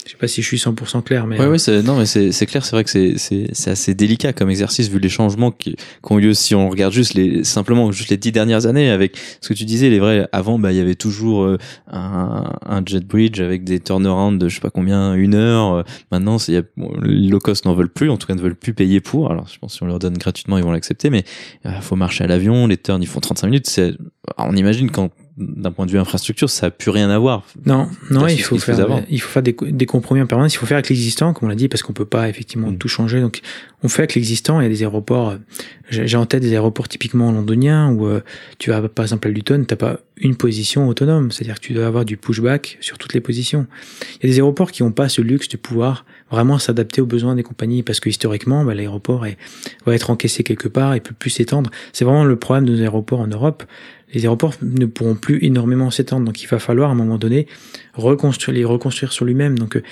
Je 0.05 0.11
sais 0.11 0.17
pas 0.17 0.27
si 0.27 0.43
je 0.43 0.47
suis 0.47 0.57
100% 0.57 1.01
clair, 1.01 1.25
mais. 1.25 1.39
Ouais, 1.39 1.47
ouais, 1.47 1.57
c'est, 1.57 1.81
non, 1.81 1.97
mais 1.97 2.05
c'est, 2.05 2.31
c'est 2.31 2.45
clair, 2.45 2.63
c'est 2.63 2.75
vrai 2.75 2.83
que 2.83 2.91
c'est, 2.91 3.17
c'est, 3.17 3.47
c'est 3.53 3.71
assez 3.71 3.95
délicat 3.95 4.33
comme 4.33 4.51
exercice 4.51 4.87
vu 4.87 4.99
les 4.99 5.09
changements 5.09 5.49
qui, 5.49 5.75
qui, 5.75 6.11
ont 6.11 6.17
lieu 6.17 6.35
si 6.35 6.53
on 6.53 6.69
regarde 6.69 6.93
juste 6.93 7.15
les, 7.15 7.43
simplement 7.43 7.91
juste 7.91 8.09
les 8.09 8.17
dix 8.17 8.31
dernières 8.31 8.67
années 8.67 8.91
avec 8.91 9.17
ce 9.41 9.49
que 9.49 9.55
tu 9.55 9.65
disais, 9.65 9.89
les 9.89 9.99
vrais, 9.99 10.27
avant, 10.31 10.59
bah, 10.59 10.71
il 10.71 10.77
y 10.77 10.79
avait 10.79 10.93
toujours 10.93 11.43
euh, 11.43 11.57
un, 11.91 12.53
un 12.63 12.83
jet 12.85 13.03
bridge 13.03 13.39
avec 13.39 13.63
des 13.63 13.79
turnarounds 13.79 14.37
de 14.37 14.47
je 14.47 14.55
sais 14.55 14.61
pas 14.61 14.69
combien, 14.69 15.15
une 15.15 15.33
heure. 15.33 15.83
Maintenant, 16.11 16.37
c'est, 16.37 16.63
les 17.01 17.27
low 17.27 17.39
cost 17.39 17.65
n'en 17.65 17.73
veulent 17.73 17.89
plus, 17.89 18.11
en 18.11 18.17
tout 18.17 18.27
cas, 18.27 18.35
ne 18.35 18.41
veulent 18.41 18.55
plus 18.55 18.75
payer 18.75 19.01
pour. 19.01 19.31
Alors, 19.31 19.47
je 19.47 19.57
pense 19.57 19.73
que 19.73 19.77
si 19.77 19.83
on 19.83 19.87
leur 19.87 19.97
donne 19.97 20.19
gratuitement, 20.19 20.59
ils 20.59 20.63
vont 20.63 20.71
l'accepter, 20.71 21.09
mais 21.09 21.23
il 21.63 21.71
euh, 21.71 21.81
faut 21.81 21.95
marcher 21.95 22.23
à 22.23 22.27
l'avion, 22.27 22.67
les 22.67 22.77
turns, 22.77 23.01
ils 23.01 23.07
font 23.07 23.21
35 23.21 23.47
minutes. 23.47 23.67
C'est, 23.67 23.93
on 24.37 24.55
imagine 24.55 24.91
quand 24.91 25.09
d'un 25.37 25.71
point 25.71 25.85
de 25.85 25.91
vue 25.91 25.99
infrastructure, 25.99 26.49
ça 26.49 26.67
a 26.67 26.71
plus 26.71 26.91
rien 26.91 27.09
à 27.09 27.19
voir. 27.19 27.43
Non, 27.65 27.89
non, 28.09 28.25
il 28.27 28.41
faut, 28.41 28.57
faire, 28.57 29.03
il 29.09 29.19
faut 29.19 29.29
faire 29.29 29.43
des, 29.43 29.53
des, 29.61 29.85
compromis 29.85 30.21
en 30.21 30.27
permanence. 30.27 30.53
Il 30.53 30.57
faut 30.57 30.65
faire 30.65 30.77
avec 30.77 30.87
l'existant, 30.87 31.33
comme 31.33 31.47
on 31.47 31.49
l'a 31.49 31.55
dit, 31.55 31.67
parce 31.67 31.83
qu'on 31.83 31.91
peut 31.91 32.05
pas 32.05 32.29
effectivement 32.29 32.71
mm. 32.71 32.77
tout 32.77 32.87
changer. 32.87 33.19
Donc, 33.19 33.41
on 33.83 33.89
fait 33.89 34.03
avec 34.03 34.15
l'existant. 34.15 34.61
Il 34.61 34.63
y 34.63 34.67
a 34.67 34.69
des 34.69 34.81
aéroports. 34.83 35.31
Euh, 35.31 35.37
j'ai 35.89 36.15
en 36.15 36.25
tête 36.25 36.41
des 36.41 36.53
aéroports 36.53 36.87
typiquement 36.87 37.31
londoniens 37.31 37.91
où 37.91 38.07
euh, 38.07 38.21
tu 38.59 38.71
as 38.71 38.81
par 38.87 39.03
exemple 39.03 39.27
à 39.27 39.31
Luton, 39.31 39.65
t'as 39.67 39.75
pas 39.75 39.99
une 40.17 40.37
position 40.37 40.87
autonome. 40.87 41.31
C'est-à-dire 41.31 41.55
que 41.55 41.65
tu 41.65 41.73
dois 41.73 41.85
avoir 41.85 42.05
du 42.05 42.15
pushback 42.15 42.77
sur 42.79 42.97
toutes 42.97 43.13
les 43.13 43.21
positions. 43.21 43.67
Il 44.15 44.27
y 44.27 44.29
a 44.29 44.33
des 44.33 44.39
aéroports 44.39 44.71
qui 44.71 44.83
n'ont 44.83 44.93
pas 44.93 45.09
ce 45.09 45.21
luxe 45.21 45.49
de 45.49 45.57
pouvoir 45.57 46.05
vraiment 46.35 46.59
s'adapter 46.59 47.01
aux 47.01 47.05
besoins 47.05 47.35
des 47.35 47.43
compagnies 47.43 47.81
parce 47.81 47.99
que 47.99 48.09
historiquement, 48.09 48.63
bah, 48.63 48.75
l'aéroport 48.75 49.25
va 49.85 49.95
être 49.95 50.09
encaissé 50.09 50.43
quelque 50.43 50.67
part 50.67 50.93
et 50.93 50.99
peut 50.99 51.15
plus 51.17 51.29
s'étendre. 51.29 51.71
C'est 51.93 52.05
vraiment 52.05 52.25
le 52.25 52.35
problème 52.35 52.65
de 52.65 52.73
nos 52.73 52.81
aéroports 52.81 53.21
en 53.21 53.27
Europe 53.27 53.63
les 54.13 54.21
aéroports 54.21 54.55
ne 54.61 54.85
pourront 54.85 55.15
plus 55.15 55.43
énormément 55.43 55.91
s'étendre. 55.91 56.25
Donc 56.25 56.41
il 56.41 56.47
va 56.47 56.57
falloir 56.57 56.89
à 56.89 56.93
un 56.93 56.95
moment 56.95 57.17
donné 57.17 57.47
reconstruire, 57.93 58.55
les 58.55 58.63
reconstruire 58.63 59.11
sur 59.11 59.25
lui-même. 59.25 59.59
Donc 59.59 59.75
euh, 59.75 59.83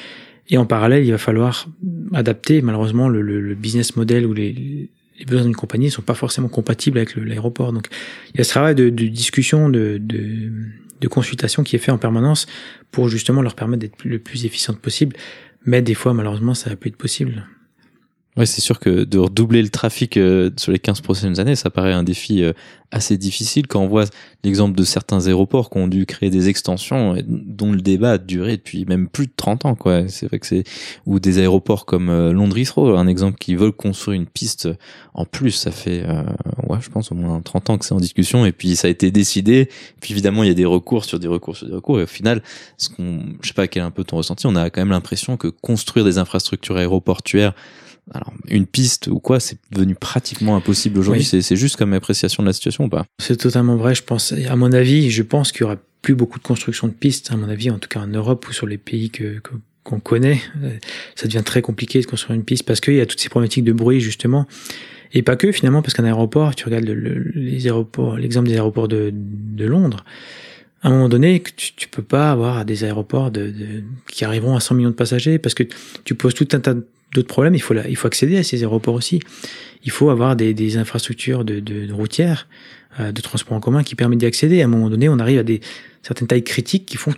et 0.49 0.58
en 0.58 0.65
parallèle, 0.65 1.06
il 1.06 1.12
va 1.12 1.17
falloir 1.17 1.67
adapter. 2.13 2.62
Malheureusement, 2.62 3.08
le, 3.08 3.21
le, 3.21 3.56
business 3.56 3.95
model 3.95 4.25
ou 4.25 4.34
les, 4.34 4.89
les 5.19 5.25
besoins 5.25 5.45
d'une 5.45 5.56
compagnie 5.56 5.86
ne 5.86 5.91
sont 5.91 6.01
pas 6.01 6.15
forcément 6.15 6.49
compatibles 6.49 6.97
avec 6.97 7.15
l'aéroport. 7.15 7.71
Donc 7.71 7.88
il 8.34 8.38
y 8.38 8.41
a 8.41 8.43
ce 8.43 8.49
travail 8.49 8.75
de, 8.75 8.89
de 8.89 9.08
discussion, 9.08 9.69
de, 9.69 9.97
de, 10.01 10.51
de, 10.99 11.08
consultation 11.08 11.63
qui 11.63 11.77
est 11.77 11.79
fait 11.79 11.91
en 11.91 11.97
permanence 11.97 12.45
pour 12.91 13.08
justement 13.08 13.41
leur 13.41 13.56
permettre 13.56 13.82
d'être 13.82 14.03
le 14.03 14.19
plus 14.19 14.45
efficiente 14.45 14.79
possible. 14.79 15.15
Mais 15.65 15.82
des 15.82 15.93
fois, 15.93 16.13
malheureusement, 16.13 16.54
ça 16.54 16.69
va 16.69 16.76
plus 16.76 16.89
être 16.89 16.97
possible. 16.97 17.45
Ouais, 18.36 18.48
c'est 18.48 18.62
sûr 18.62 18.80
que 18.80 19.04
de 19.04 19.19
redoubler 19.19 19.62
le 19.62 19.69
trafic 19.69 20.17
euh, 20.17 20.50
sur 20.58 20.72
les 20.72 20.80
15 20.80 21.02
prochaines 21.02 21.39
années, 21.39 21.56
ça 21.56 21.69
paraît 21.69 21.93
un 21.93 22.02
défi 22.02 22.41
euh, 22.41 22.52
assez 22.89 23.15
difficile 23.15 23.67
quand 23.67 23.80
on 23.80 23.88
voit 23.88 24.06
l'exemple 24.43 24.76
de 24.76 24.84
certains 24.84 25.28
aéroports 25.28 25.69
qui 25.69 25.78
ont 25.78 25.88
dû 25.88 26.08
créer 26.08 26.32
des 26.32 26.50
extensions 26.50 27.15
dont 27.28 27.72
le 27.72 27.82
débat 27.82 28.13
a 28.13 28.17
duré 28.17 28.58
depuis 28.58 28.86
même 28.86 29.08
plus 29.08 29.28
de 29.28 29.34
30 29.38 29.65
ans, 29.65 29.76
quoi. 29.76 30.08
C'est 30.08 30.26
vrai 30.26 30.39
que 30.39 30.48
c'est, 30.48 30.63
ou 31.06 31.19
des 31.19 31.38
aéroports 31.38 31.86
comme 31.86 32.10
euh, 32.10 32.34
Londres 32.34 32.58
Heathrow, 32.58 32.98
un 32.98 33.06
exemple 33.06 33.38
qui 33.38 33.54
veulent 33.54 33.72
construire 33.72 34.19
une 34.19 34.26
piste 34.26 34.67
en 35.13 35.26
plus, 35.26 35.52
ça 35.52 35.69
fait, 35.69 36.04
ouais, 36.67 36.80
je 36.82 36.89
pense 36.89 37.12
au 37.12 37.15
moins 37.15 37.39
30 37.39 37.69
ans 37.69 37.78
que 37.78 37.86
c'est 37.86 37.93
en 37.93 38.00
discussion 38.00 38.48
et 38.48 38.52
puis 38.52 38.76
ça 38.76 38.88
a 38.88 38.89
été 38.89 39.12
décidé. 39.12 39.69
Puis 40.02 40.13
évidemment, 40.13 40.41
il 40.41 40.48
y 40.48 40.52
a 40.52 40.56
des 40.56 40.65
recours 40.65 41.06
sur 41.06 41.19
des 41.19 41.28
recours 41.28 41.56
sur 41.56 41.67
des 41.67 41.76
recours 41.76 42.00
et 42.00 42.04
au 42.04 42.08
final, 42.08 42.41
ce 42.78 42.89
qu'on, 42.89 43.19
je 43.41 43.50
sais 43.50 43.54
pas 43.54 43.67
quel 43.67 43.84
est 43.84 43.86
un 43.86 43.91
peu 43.91 44.04
ton 44.04 44.17
ressenti, 44.17 44.48
on 44.48 44.56
a 44.56 44.72
quand 44.72 44.82
même 44.82 44.89
l'impression 44.89 45.38
que 45.38 45.50
construire 45.50 46.04
des 46.04 46.17
infrastructures 46.17 46.78
aéroportuaires 46.78 47.54
alors, 48.12 48.34
une 48.50 48.66
piste 48.66 49.08
ou 49.08 49.20
quoi, 49.20 49.39
c'est 49.39 49.58
devenu 49.72 49.96
pratiquement 49.96 50.56
impossible 50.56 51.00
aujourd'hui. 51.00 51.24
C'est 51.24 51.56
juste 51.56 51.78
comme 51.78 51.94
appréciation 51.94 52.44
de 52.44 52.48
la 52.48 52.54
situation 52.54 52.86
ou 52.86 52.89
pas? 52.89 53.06
C'est 53.20 53.38
totalement 53.38 53.78
vrai, 53.78 53.96
je 53.96 54.04
pense. 54.04 54.34
À 54.34 54.56
mon 54.56 54.72
avis, 54.74 55.10
je 55.10 55.24
pense 55.24 55.52
qu'il 55.52 55.62
y 55.62 55.63
aura 55.63 55.78
plus 56.02 56.16
beaucoup 56.16 56.38
de 56.38 56.44
construction 56.44 56.88
de 56.88 56.94
pistes, 56.94 57.32
à 57.32 57.38
mon 57.38 57.48
avis, 57.48 57.72
en 57.72 57.80
tout 57.80 57.88
cas 57.88 58.02
en 58.02 58.08
Europe 58.08 58.48
ou 58.50 58.54
sur 58.54 58.68
les 58.68 58.78
pays 58.78 59.10
que, 59.10 59.42
qu'on 59.84 60.00
connaît. 60.00 60.42
Euh, 60.62 60.78
ça 61.16 61.28
devient 61.28 61.44
très 61.46 61.62
compliqué 61.62 62.02
de 62.02 62.06
construire 62.06 62.36
une 62.36 62.44
piste 62.44 62.66
parce 62.66 62.82
qu'il 62.82 62.96
y 62.96 63.02
a 63.02 63.06
toutes 63.06 63.22
ces 63.22 63.30
problématiques 63.30 63.63
de 63.63 63.74
bruit, 63.74 64.02
justement. 64.02 64.48
Et 65.13 65.22
pas 65.22 65.38
que, 65.38 65.52
finalement, 65.52 65.82
parce 65.82 65.94
qu'un 65.94 66.06
aéroport, 66.06 66.56
tu 66.56 66.66
regardes 66.66 66.86
les 66.86 67.66
aéroports, 67.68 68.18
l'exemple 68.18 68.50
des 68.50 68.56
aéroports 68.56 68.89
de, 68.89 69.12
de 69.13 69.66
Londres, 69.66 70.04
à 70.82 70.89
un 70.89 70.92
moment 70.92 71.08
donné, 71.08 71.42
tu, 71.56 71.74
tu 71.76 71.88
peux 71.88 72.04
pas 72.04 72.32
avoir 72.32 72.66
des 72.66 72.84
aéroports 72.84 73.32
de, 73.32 73.48
de, 73.48 73.84
qui 74.08 74.26
arriveront 74.26 74.58
à 74.58 74.60
100 74.60 74.76
millions 74.76 74.89
de 74.89 74.96
passagers 74.96 75.39
parce 75.39 75.56
que 75.56 75.63
tu 76.04 76.16
poses 76.16 76.34
tout 76.34 76.48
un 76.52 76.60
tas 76.60 76.74
de 76.74 76.86
d'autres 77.13 77.28
problèmes. 77.28 77.56
Il 77.56 77.62
faut, 77.62 77.76
il 77.88 77.95
faut 77.95 78.08
accéder 78.08 78.38
à 78.38 78.43
ces 78.43 78.62
aéroports 78.62 78.95
aussi. 78.95 79.19
Il 79.84 79.91
faut 79.91 80.10
avoir 80.10 80.36
des, 80.36 80.78
infrastructures 80.78 81.43
de, 81.43 81.60
de, 81.60 81.86
de 81.86 81.93
routières, 81.93 82.47
euh, 82.99 83.12
de 83.12 83.21
transport 83.21 83.58
en 83.58 83.60
commun 83.60 83.84
qui 83.84 83.95
permettent 83.95 84.19
d'y 84.19 84.26
accéder. 84.26 84.62
À 84.62 84.65
un 84.65 84.67
moment 84.67 84.89
donné, 84.89 85.10
on 85.10 85.19
arrive 85.19 85.39
à 85.39 85.43
des 85.43 85.62
certaines 86.02 86.28
tailles 86.28 86.43
critiques 86.43 86.86
qui 86.86 86.97
font 86.97 87.13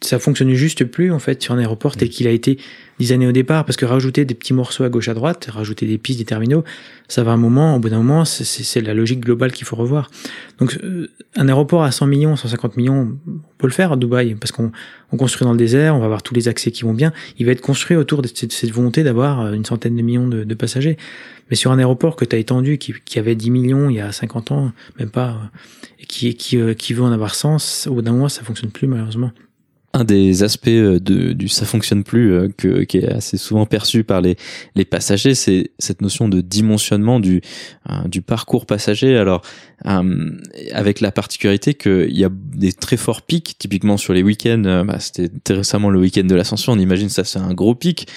ça 0.00 0.18
fonctionne 0.18 0.52
juste 0.52 0.84
plus 0.84 1.10
en 1.12 1.18
fait 1.18 1.42
sur 1.42 1.54
un 1.54 1.58
aéroport 1.58 1.96
tel 1.96 2.10
qu'il 2.10 2.26
a 2.26 2.30
été 2.30 2.58
designé 2.98 3.26
au 3.26 3.32
départ 3.32 3.64
parce 3.64 3.76
que 3.76 3.84
rajouter 3.84 4.24
des 4.24 4.34
petits 4.34 4.52
morceaux 4.52 4.84
à 4.84 4.88
gauche 4.88 5.08
à 5.08 5.14
droite, 5.14 5.48
rajouter 5.50 5.86
des 5.86 5.98
pistes, 5.98 6.18
des 6.18 6.24
terminaux, 6.24 6.62
ça 7.08 7.24
va 7.24 7.32
un 7.32 7.36
moment, 7.36 7.76
au 7.76 7.78
bout 7.78 7.88
d'un 7.88 7.98
moment, 7.98 8.24
c'est 8.24 8.80
la 8.80 8.94
logique 8.94 9.20
globale 9.20 9.52
qu'il 9.52 9.66
faut 9.66 9.76
revoir. 9.76 10.10
Donc 10.58 10.78
euh, 10.82 11.10
un 11.36 11.48
aéroport 11.48 11.82
à 11.82 11.90
100 11.90 12.06
millions, 12.06 12.36
150 12.36 12.76
millions, 12.76 13.16
on 13.26 13.40
peut 13.58 13.66
le 13.66 13.72
faire 13.72 13.92
à 13.92 13.96
Dubaï 13.96 14.34
parce 14.34 14.52
qu'on 14.52 14.70
on 15.12 15.16
construit 15.16 15.44
dans 15.44 15.52
le 15.52 15.58
désert, 15.58 15.96
on 15.96 15.98
va 15.98 16.06
avoir 16.06 16.22
tous 16.22 16.34
les 16.34 16.48
accès 16.48 16.70
qui 16.70 16.82
vont 16.82 16.94
bien. 16.94 17.12
Il 17.38 17.46
va 17.46 17.52
être 17.52 17.60
construit 17.60 17.96
autour 17.96 18.22
de 18.22 18.28
cette, 18.28 18.52
cette 18.52 18.70
volonté 18.70 19.02
d'avoir 19.02 19.40
euh, 19.40 19.52
une 19.52 19.64
centaine 19.64 19.96
de 19.96 20.02
millions 20.02 20.28
de, 20.28 20.44
de, 20.44 20.54
passagers. 20.54 20.96
Mais 21.50 21.56
sur 21.56 21.72
un 21.72 21.78
aéroport 21.78 22.16
que 22.16 22.24
tu 22.24 22.36
as 22.36 22.38
étendu, 22.38 22.78
qui, 22.78 22.94
qui, 23.04 23.18
avait 23.18 23.34
10 23.34 23.50
millions 23.50 23.90
il 23.90 23.96
y 23.96 24.00
a 24.00 24.12
50 24.12 24.52
ans, 24.52 24.72
même 24.98 25.10
pas, 25.10 25.36
et 26.00 26.06
qui, 26.06 26.34
qui, 26.36 26.58
qui 26.76 26.94
veut 26.94 27.02
en 27.02 27.12
avoir 27.12 27.34
100, 27.34 27.86
au 27.88 27.94
bout 27.94 28.02
d'un 28.02 28.12
moment, 28.12 28.28
ça 28.28 28.42
fonctionne 28.42 28.70
plus 28.70 28.86
malheureusement. 28.86 29.30
Un 29.94 30.04
des 30.04 30.42
aspects 30.42 30.68
euh, 30.68 30.98
de, 30.98 31.32
du 31.32 31.48
ça 31.48 31.64
fonctionne 31.64 32.02
plus 32.02 32.32
euh, 32.32 32.48
que, 32.56 32.82
qui 32.82 32.98
est 32.98 33.08
assez 33.08 33.36
souvent 33.36 33.64
perçu 33.64 34.02
par 34.02 34.20
les, 34.20 34.36
passagers, 34.84 35.34
c'est 35.34 35.70
cette 35.78 36.02
notion 36.02 36.28
de 36.28 36.40
dimensionnement 36.40 37.20
du, 37.20 37.40
euh, 37.88 38.06
du 38.06 38.20
parcours 38.20 38.66
passager. 38.66 39.16
Alors, 39.16 39.42
avec 39.84 41.00
la 41.00 41.12
particularité 41.12 41.74
qu'il 41.74 42.16
y 42.16 42.24
a 42.24 42.30
des 42.30 42.72
très 42.72 42.96
forts 42.96 43.22
pics, 43.22 43.56
typiquement 43.58 43.96
sur 43.96 44.12
les 44.14 44.22
week-ends, 44.22 44.84
bah, 44.86 44.98
c'était 44.98 45.54
récemment 45.54 45.90
le 45.90 45.98
week-end 45.98 46.24
de 46.24 46.34
l'ascension, 46.34 46.72
on 46.72 46.78
imagine 46.78 47.08
ça 47.08 47.24
c'est 47.24 47.38
un 47.38 47.52
gros 47.52 47.74
pic, 47.74 48.08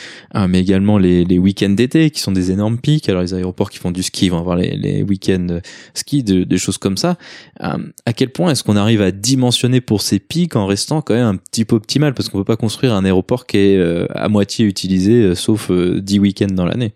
mais 0.47 0.61
également 0.61 0.97
les, 0.97 1.37
week-ends 1.37 1.69
d'été 1.69 2.09
qui 2.09 2.21
sont 2.21 2.31
des 2.31 2.51
énormes 2.51 2.77
pics. 2.77 3.09
Alors 3.09 3.21
les 3.21 3.33
aéroports 3.33 3.69
qui 3.69 3.79
font 3.79 3.91
du 3.91 4.01
ski 4.01 4.29
vont 4.29 4.39
avoir 4.39 4.55
les, 4.55 4.77
les 4.77 5.03
week-ends 5.03 5.59
ski, 5.93 6.23
des 6.23 6.57
choses 6.57 6.77
comme 6.77 6.97
ça. 6.97 7.17
à 7.59 8.13
quel 8.15 8.29
point 8.29 8.51
est-ce 8.51 8.63
qu'on 8.63 8.77
arrive 8.77 9.01
à 9.01 9.11
dimensionner 9.11 9.81
pour 9.81 10.01
ces 10.01 10.19
pics 10.19 10.55
en 10.55 10.65
restant 10.65 11.01
quand 11.01 11.13
même 11.13 11.25
un 11.25 11.35
petit 11.35 11.65
optimal? 11.69 12.13
Parce 12.13 12.29
qu'on 12.29 12.37
peut 12.37 12.43
pas 12.43 12.57
construire 12.57 12.93
un 12.93 13.05
aéroport 13.05 13.45
qui 13.45 13.57
est 13.57 13.77
euh, 13.77 14.05
à 14.13 14.29
moitié 14.29 14.65
utilisé 14.65 15.13
euh, 15.23 15.35
sauf 15.35 15.71
10 15.71 16.17
euh, 16.17 16.19
week-ends 16.19 16.53
dans 16.53 16.65
l'année. 16.65 16.93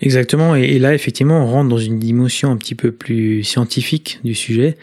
Exactement. 0.00 0.54
Et, 0.54 0.78
là, 0.78 0.94
effectivement, 0.94 1.44
on 1.44 1.46
rentre 1.46 1.68
dans 1.68 1.78
une 1.78 1.98
dimension 1.98 2.50
un 2.50 2.56
petit 2.56 2.74
peu 2.74 2.92
plus 2.92 3.42
scientifique 3.42 4.20
du 4.24 4.34
sujet. 4.34 4.76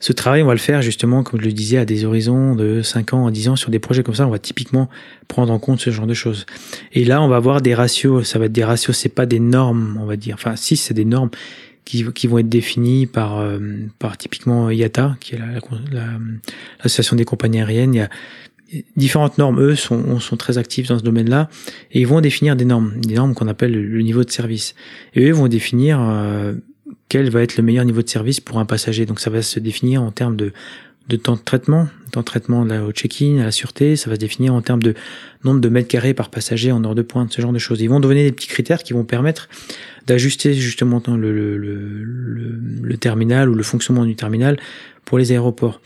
Ce 0.00 0.12
travail, 0.12 0.42
on 0.42 0.46
va 0.46 0.52
le 0.52 0.60
faire 0.60 0.80
justement, 0.80 1.24
comme 1.24 1.40
je 1.40 1.46
le 1.46 1.52
disais, 1.52 1.76
à 1.76 1.84
des 1.84 2.04
horizons 2.04 2.54
de 2.54 2.82
5 2.82 3.14
ans 3.14 3.26
à 3.26 3.32
10 3.32 3.48
ans 3.48 3.56
sur 3.56 3.70
des 3.70 3.80
projets 3.80 4.04
comme 4.04 4.14
ça. 4.14 4.26
On 4.26 4.30
va 4.30 4.38
typiquement 4.38 4.88
prendre 5.26 5.52
en 5.52 5.58
compte 5.58 5.80
ce 5.80 5.90
genre 5.90 6.06
de 6.06 6.14
choses. 6.14 6.46
Et 6.92 7.04
là, 7.04 7.20
on 7.20 7.28
va 7.28 7.36
avoir 7.36 7.60
des 7.60 7.74
ratios. 7.74 8.28
Ça 8.28 8.38
va 8.38 8.44
être 8.44 8.52
des 8.52 8.64
ratios, 8.64 8.96
c'est 8.96 9.08
pas 9.08 9.26
des 9.26 9.40
normes, 9.40 9.98
on 10.00 10.06
va 10.06 10.16
dire. 10.16 10.36
Enfin, 10.36 10.54
si, 10.54 10.76
c'est 10.76 10.94
des 10.94 11.04
normes 11.04 11.30
qui, 11.84 12.02
vont 12.02 12.38
être 12.38 12.48
définies 12.48 13.06
par, 13.06 13.42
par 13.98 14.18
typiquement 14.18 14.70
IATA, 14.70 15.16
qui 15.20 15.34
est 15.34 15.38
l'association 15.38 17.14
la, 17.14 17.18
la, 17.18 17.22
des 17.22 17.24
compagnies 17.24 17.58
aériennes. 17.58 17.94
Il 17.94 17.98
y 17.98 18.02
a 18.02 18.10
différentes 18.96 19.38
normes, 19.38 19.60
eux, 19.60 19.76
sont, 19.76 20.20
sont 20.20 20.36
très 20.36 20.58
actifs 20.58 20.88
dans 20.88 20.98
ce 20.98 21.04
domaine-là, 21.04 21.48
et 21.92 22.00
ils 22.00 22.06
vont 22.06 22.20
définir 22.20 22.56
des 22.56 22.64
normes, 22.64 22.92
des 23.00 23.14
normes 23.14 23.34
qu'on 23.34 23.48
appelle 23.48 23.72
le 23.72 24.02
niveau 24.02 24.24
de 24.24 24.30
service. 24.30 24.74
Et 25.14 25.28
eux 25.28 25.32
vont 25.32 25.48
définir 25.48 25.98
euh, 26.00 26.54
quel 27.08 27.30
va 27.30 27.42
être 27.42 27.56
le 27.56 27.62
meilleur 27.62 27.84
niveau 27.84 28.02
de 28.02 28.08
service 28.08 28.40
pour 28.40 28.58
un 28.58 28.66
passager. 28.66 29.06
Donc 29.06 29.20
ça 29.20 29.30
va 29.30 29.42
se 29.42 29.58
définir 29.60 30.02
en 30.02 30.10
termes 30.10 30.36
de, 30.36 30.52
de 31.08 31.16
temps 31.16 31.36
de 31.36 31.40
traitement, 31.40 31.88
temps 32.12 32.20
de 32.20 32.26
traitement 32.26 32.62
au 32.62 32.92
check-in, 32.92 33.38
à 33.38 33.44
la 33.44 33.50
sûreté, 33.50 33.96
ça 33.96 34.10
va 34.10 34.16
se 34.16 34.20
définir 34.20 34.54
en 34.54 34.60
termes 34.60 34.82
de 34.82 34.94
nombre 35.44 35.60
de 35.60 35.68
mètres 35.68 35.88
carrés 35.88 36.14
par 36.14 36.30
passager 36.30 36.70
en 36.70 36.84
heure 36.84 36.94
de 36.94 37.02
pointe, 37.02 37.32
ce 37.32 37.40
genre 37.40 37.52
de 37.52 37.58
choses. 37.58 37.80
Ils 37.80 37.88
vont 37.88 38.00
donner 38.00 38.24
des 38.24 38.32
petits 38.32 38.48
critères 38.48 38.82
qui 38.82 38.92
vont 38.92 39.04
permettre 39.04 39.48
d'ajuster 40.06 40.54
justement 40.54 41.02
le, 41.06 41.32
le, 41.32 41.56
le, 41.56 42.60
le, 42.82 42.96
terminal 42.96 43.48
ou 43.48 43.54
le 43.54 43.62
fonctionnement 43.62 44.04
du 44.04 44.16
terminal 44.16 44.58
pour 45.04 45.18
les 45.18 45.32
aéroports. 45.32 45.80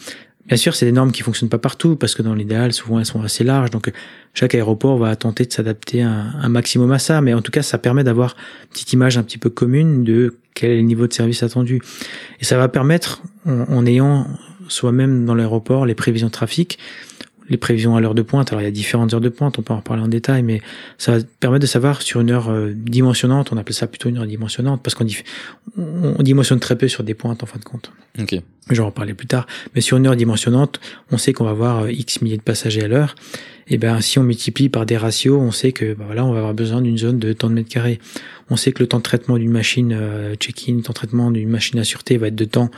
Bien 0.46 0.56
sûr, 0.56 0.74
c'est 0.74 0.86
des 0.86 0.92
normes 0.92 1.12
qui 1.12 1.22
fonctionnent 1.22 1.48
pas 1.48 1.58
partout 1.58 1.94
parce 1.94 2.14
que 2.14 2.22
dans 2.22 2.34
l'idéal, 2.34 2.72
souvent 2.72 2.98
elles 2.98 3.06
sont 3.06 3.22
assez 3.22 3.44
larges. 3.44 3.70
Donc 3.70 3.90
chaque 4.34 4.54
aéroport 4.54 4.98
va 4.98 5.14
tenter 5.14 5.44
de 5.44 5.52
s'adapter 5.52 6.02
un, 6.02 6.48
maximum 6.48 6.90
à 6.92 6.98
ça. 6.98 7.20
Mais 7.20 7.32
en 7.32 7.42
tout 7.42 7.52
cas, 7.52 7.62
ça 7.62 7.78
permet 7.78 8.02
d'avoir 8.02 8.36
une 8.62 8.68
petite 8.70 8.92
image 8.92 9.18
un 9.18 9.22
petit 9.22 9.38
peu 9.38 9.50
commune 9.50 10.02
de 10.02 10.36
quel 10.54 10.72
est 10.72 10.76
le 10.76 10.82
niveau 10.82 11.06
de 11.06 11.12
service 11.12 11.42
attendu. 11.42 11.80
Et 12.40 12.44
ça 12.44 12.56
va 12.58 12.68
permettre, 12.68 13.22
en 13.46 13.86
ayant 13.86 14.26
soi-même 14.68 15.24
dans 15.24 15.34
l'aéroport 15.34 15.86
les 15.86 15.94
prévisions 15.94 16.26
de 16.26 16.32
trafic, 16.32 16.78
les 17.48 17.56
prévisions 17.56 17.96
à 17.96 18.00
l'heure 18.00 18.14
de 18.14 18.22
pointe. 18.22 18.52
Alors 18.52 18.62
il 18.62 18.64
y 18.64 18.68
a 18.68 18.72
différentes 18.72 19.12
heures 19.14 19.20
de 19.20 19.28
pointe, 19.28 19.58
on 19.58 19.62
peut 19.62 19.72
en 19.72 19.78
reparler 19.78 20.02
en 20.02 20.08
détail, 20.08 20.42
mais 20.42 20.60
ça 20.98 21.18
va 21.18 21.24
permettre 21.40 21.62
de 21.62 21.66
savoir 21.66 22.02
sur 22.02 22.20
une 22.20 22.30
heure 22.30 22.50
euh, 22.50 22.72
dimensionnante, 22.74 23.52
on 23.52 23.56
appelle 23.56 23.74
ça 23.74 23.86
plutôt 23.86 24.08
une 24.08 24.18
heure 24.18 24.26
dimensionnante, 24.26 24.82
parce 24.82 24.94
qu'on 24.94 25.06
on 25.76 26.22
dimensionne 26.22 26.60
très 26.60 26.76
peu 26.76 26.88
sur 26.88 27.04
des 27.04 27.14
pointes 27.14 27.42
en 27.42 27.46
fin 27.46 27.58
de 27.58 27.64
compte. 27.64 27.92
Ok. 28.20 28.36
Je 28.70 28.74
vais 28.74 28.80
en 28.80 28.86
reparler 28.86 29.14
plus 29.14 29.26
tard. 29.26 29.46
Mais 29.74 29.80
sur 29.80 29.96
une 29.96 30.06
heure 30.06 30.16
dimensionnante, 30.16 30.80
on 31.10 31.18
sait 31.18 31.32
qu'on 31.32 31.44
va 31.44 31.50
avoir 31.50 31.84
euh, 31.84 31.92
X 31.92 32.22
milliers 32.22 32.36
de 32.36 32.42
passagers 32.42 32.82
à 32.82 32.88
l'heure. 32.88 33.14
Et 33.68 33.78
ben 33.78 34.00
si 34.00 34.18
on 34.18 34.22
multiplie 34.22 34.68
par 34.68 34.86
des 34.86 34.96
ratios, 34.96 35.40
on 35.40 35.50
sait 35.50 35.72
que 35.72 35.94
ben, 35.94 36.04
voilà, 36.04 36.24
on 36.24 36.32
va 36.32 36.38
avoir 36.38 36.54
besoin 36.54 36.80
d'une 36.80 36.98
zone 36.98 37.18
de 37.18 37.32
temps 37.32 37.48
de 37.48 37.54
mètre 37.54 37.68
carré. 37.68 38.00
On 38.50 38.56
sait 38.56 38.72
que 38.72 38.82
le 38.82 38.86
temps 38.86 38.98
de 38.98 39.02
traitement 39.02 39.38
d'une 39.38 39.50
machine 39.50 39.96
euh, 39.98 40.34
check-in, 40.34 40.76
le 40.76 40.82
temps 40.82 40.92
de 40.92 40.96
traitement 40.96 41.30
d'une 41.30 41.48
machine 41.48 41.78
à 41.78 41.84
sûreté 41.84 42.18
va 42.18 42.28
être 42.28 42.36
de 42.36 42.44
temps 42.44 42.70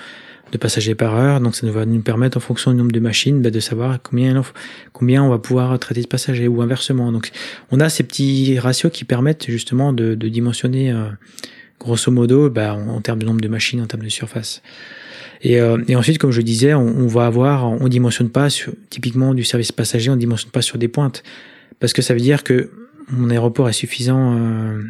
de 0.55 0.59
passagers 0.59 0.95
par 0.95 1.15
heure. 1.15 1.41
Donc 1.41 1.55
ça 1.55 1.71
va 1.71 1.85
nous 1.85 2.01
permettre, 2.01 2.39
en 2.39 2.41
fonction 2.41 2.71
du 2.71 2.79
nombre 2.79 2.93
de 2.93 3.01
machines, 3.01 3.43
bah, 3.43 3.51
de 3.51 3.61
savoir 3.61 4.01
combien, 4.03 4.43
combien 4.93 5.23
on 5.23 5.29
va 5.29 5.39
pouvoir 5.39 5.79
traiter 5.79 6.01
de 6.01 6.07
passagers 6.07 6.49
ou 6.49 6.63
inversement. 6.63 7.13
Donc 7.13 7.31
on 7.71 7.81
a 7.81 7.89
ces 7.89 8.05
petits 8.05 8.59
ratios 8.59 8.91
qui 8.93 9.05
permettent 9.05 9.47
justement 9.51 9.93
de, 9.93 10.15
dimensionner 10.15 10.91
euh, 10.91 11.09
grosso 11.79 12.11
modo 12.11 12.49
bah, 12.49 12.75
en, 12.75 13.01
termes 13.01 13.19
de 13.19 13.27
nombre 13.27 13.41
de 13.41 13.49
machines, 13.49 13.83
en 13.83 13.87
termes 13.87 14.05
de 14.05 14.09
surface. 14.09 14.63
Et, 15.43 15.61
euh, 15.61 15.77
ensuite, 15.95 16.19
comme 16.19 16.31
je 16.31 16.41
disais, 16.41 16.73
on, 16.73 16.87
on, 16.87 17.07
va 17.07 17.27
avoir, 17.27 17.71
on 17.71 17.89
dimensionne 17.89 18.31
pas 18.31 18.49
sur, 18.49 18.73
typiquement 18.89 19.35
du 19.35 19.45
service 19.45 19.73
passager, 19.73 20.11
on 20.11 20.17
dimensionne 20.17 20.51
pas 20.51 20.63
sur 20.63 20.79
des 20.79 20.89
pointes, 20.89 21.23
parce 21.81 21.93
que 21.93 22.01
ça 22.01 22.15
veut 22.15 22.21
dire 22.21 22.45
que 22.45 22.71
mon 23.11 23.29
aéroport 23.29 23.69
est 23.69 23.75
suffisant 23.75 24.39
euh, 24.39 24.83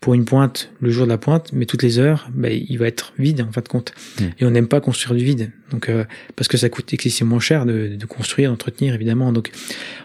pour 0.00 0.14
une 0.14 0.24
pointe 0.24 0.70
le 0.80 0.90
jour 0.90 1.06
de 1.06 1.10
la 1.10 1.18
pointe, 1.18 1.50
mais 1.52 1.66
toutes 1.66 1.82
les 1.82 1.98
heures, 1.98 2.28
ben, 2.32 2.52
il 2.68 2.78
va 2.78 2.86
être 2.86 3.12
vide 3.18 3.44
en 3.48 3.52
fin 3.52 3.60
de 3.60 3.68
compte. 3.68 3.92
Hmm. 4.20 4.26
Et 4.38 4.44
on 4.44 4.50
n'aime 4.50 4.68
pas 4.68 4.80
construire 4.80 5.16
du 5.16 5.24
vide, 5.24 5.50
donc 5.70 5.88
euh, 5.88 6.04
parce 6.36 6.48
que 6.48 6.56
ça 6.56 6.68
coûte 6.68 6.92
excessivement 6.92 7.40
cher 7.40 7.66
de, 7.66 7.96
de 7.96 8.06
construire, 8.06 8.50
d'entretenir 8.50 8.94
évidemment. 8.94 9.32
Donc 9.32 9.50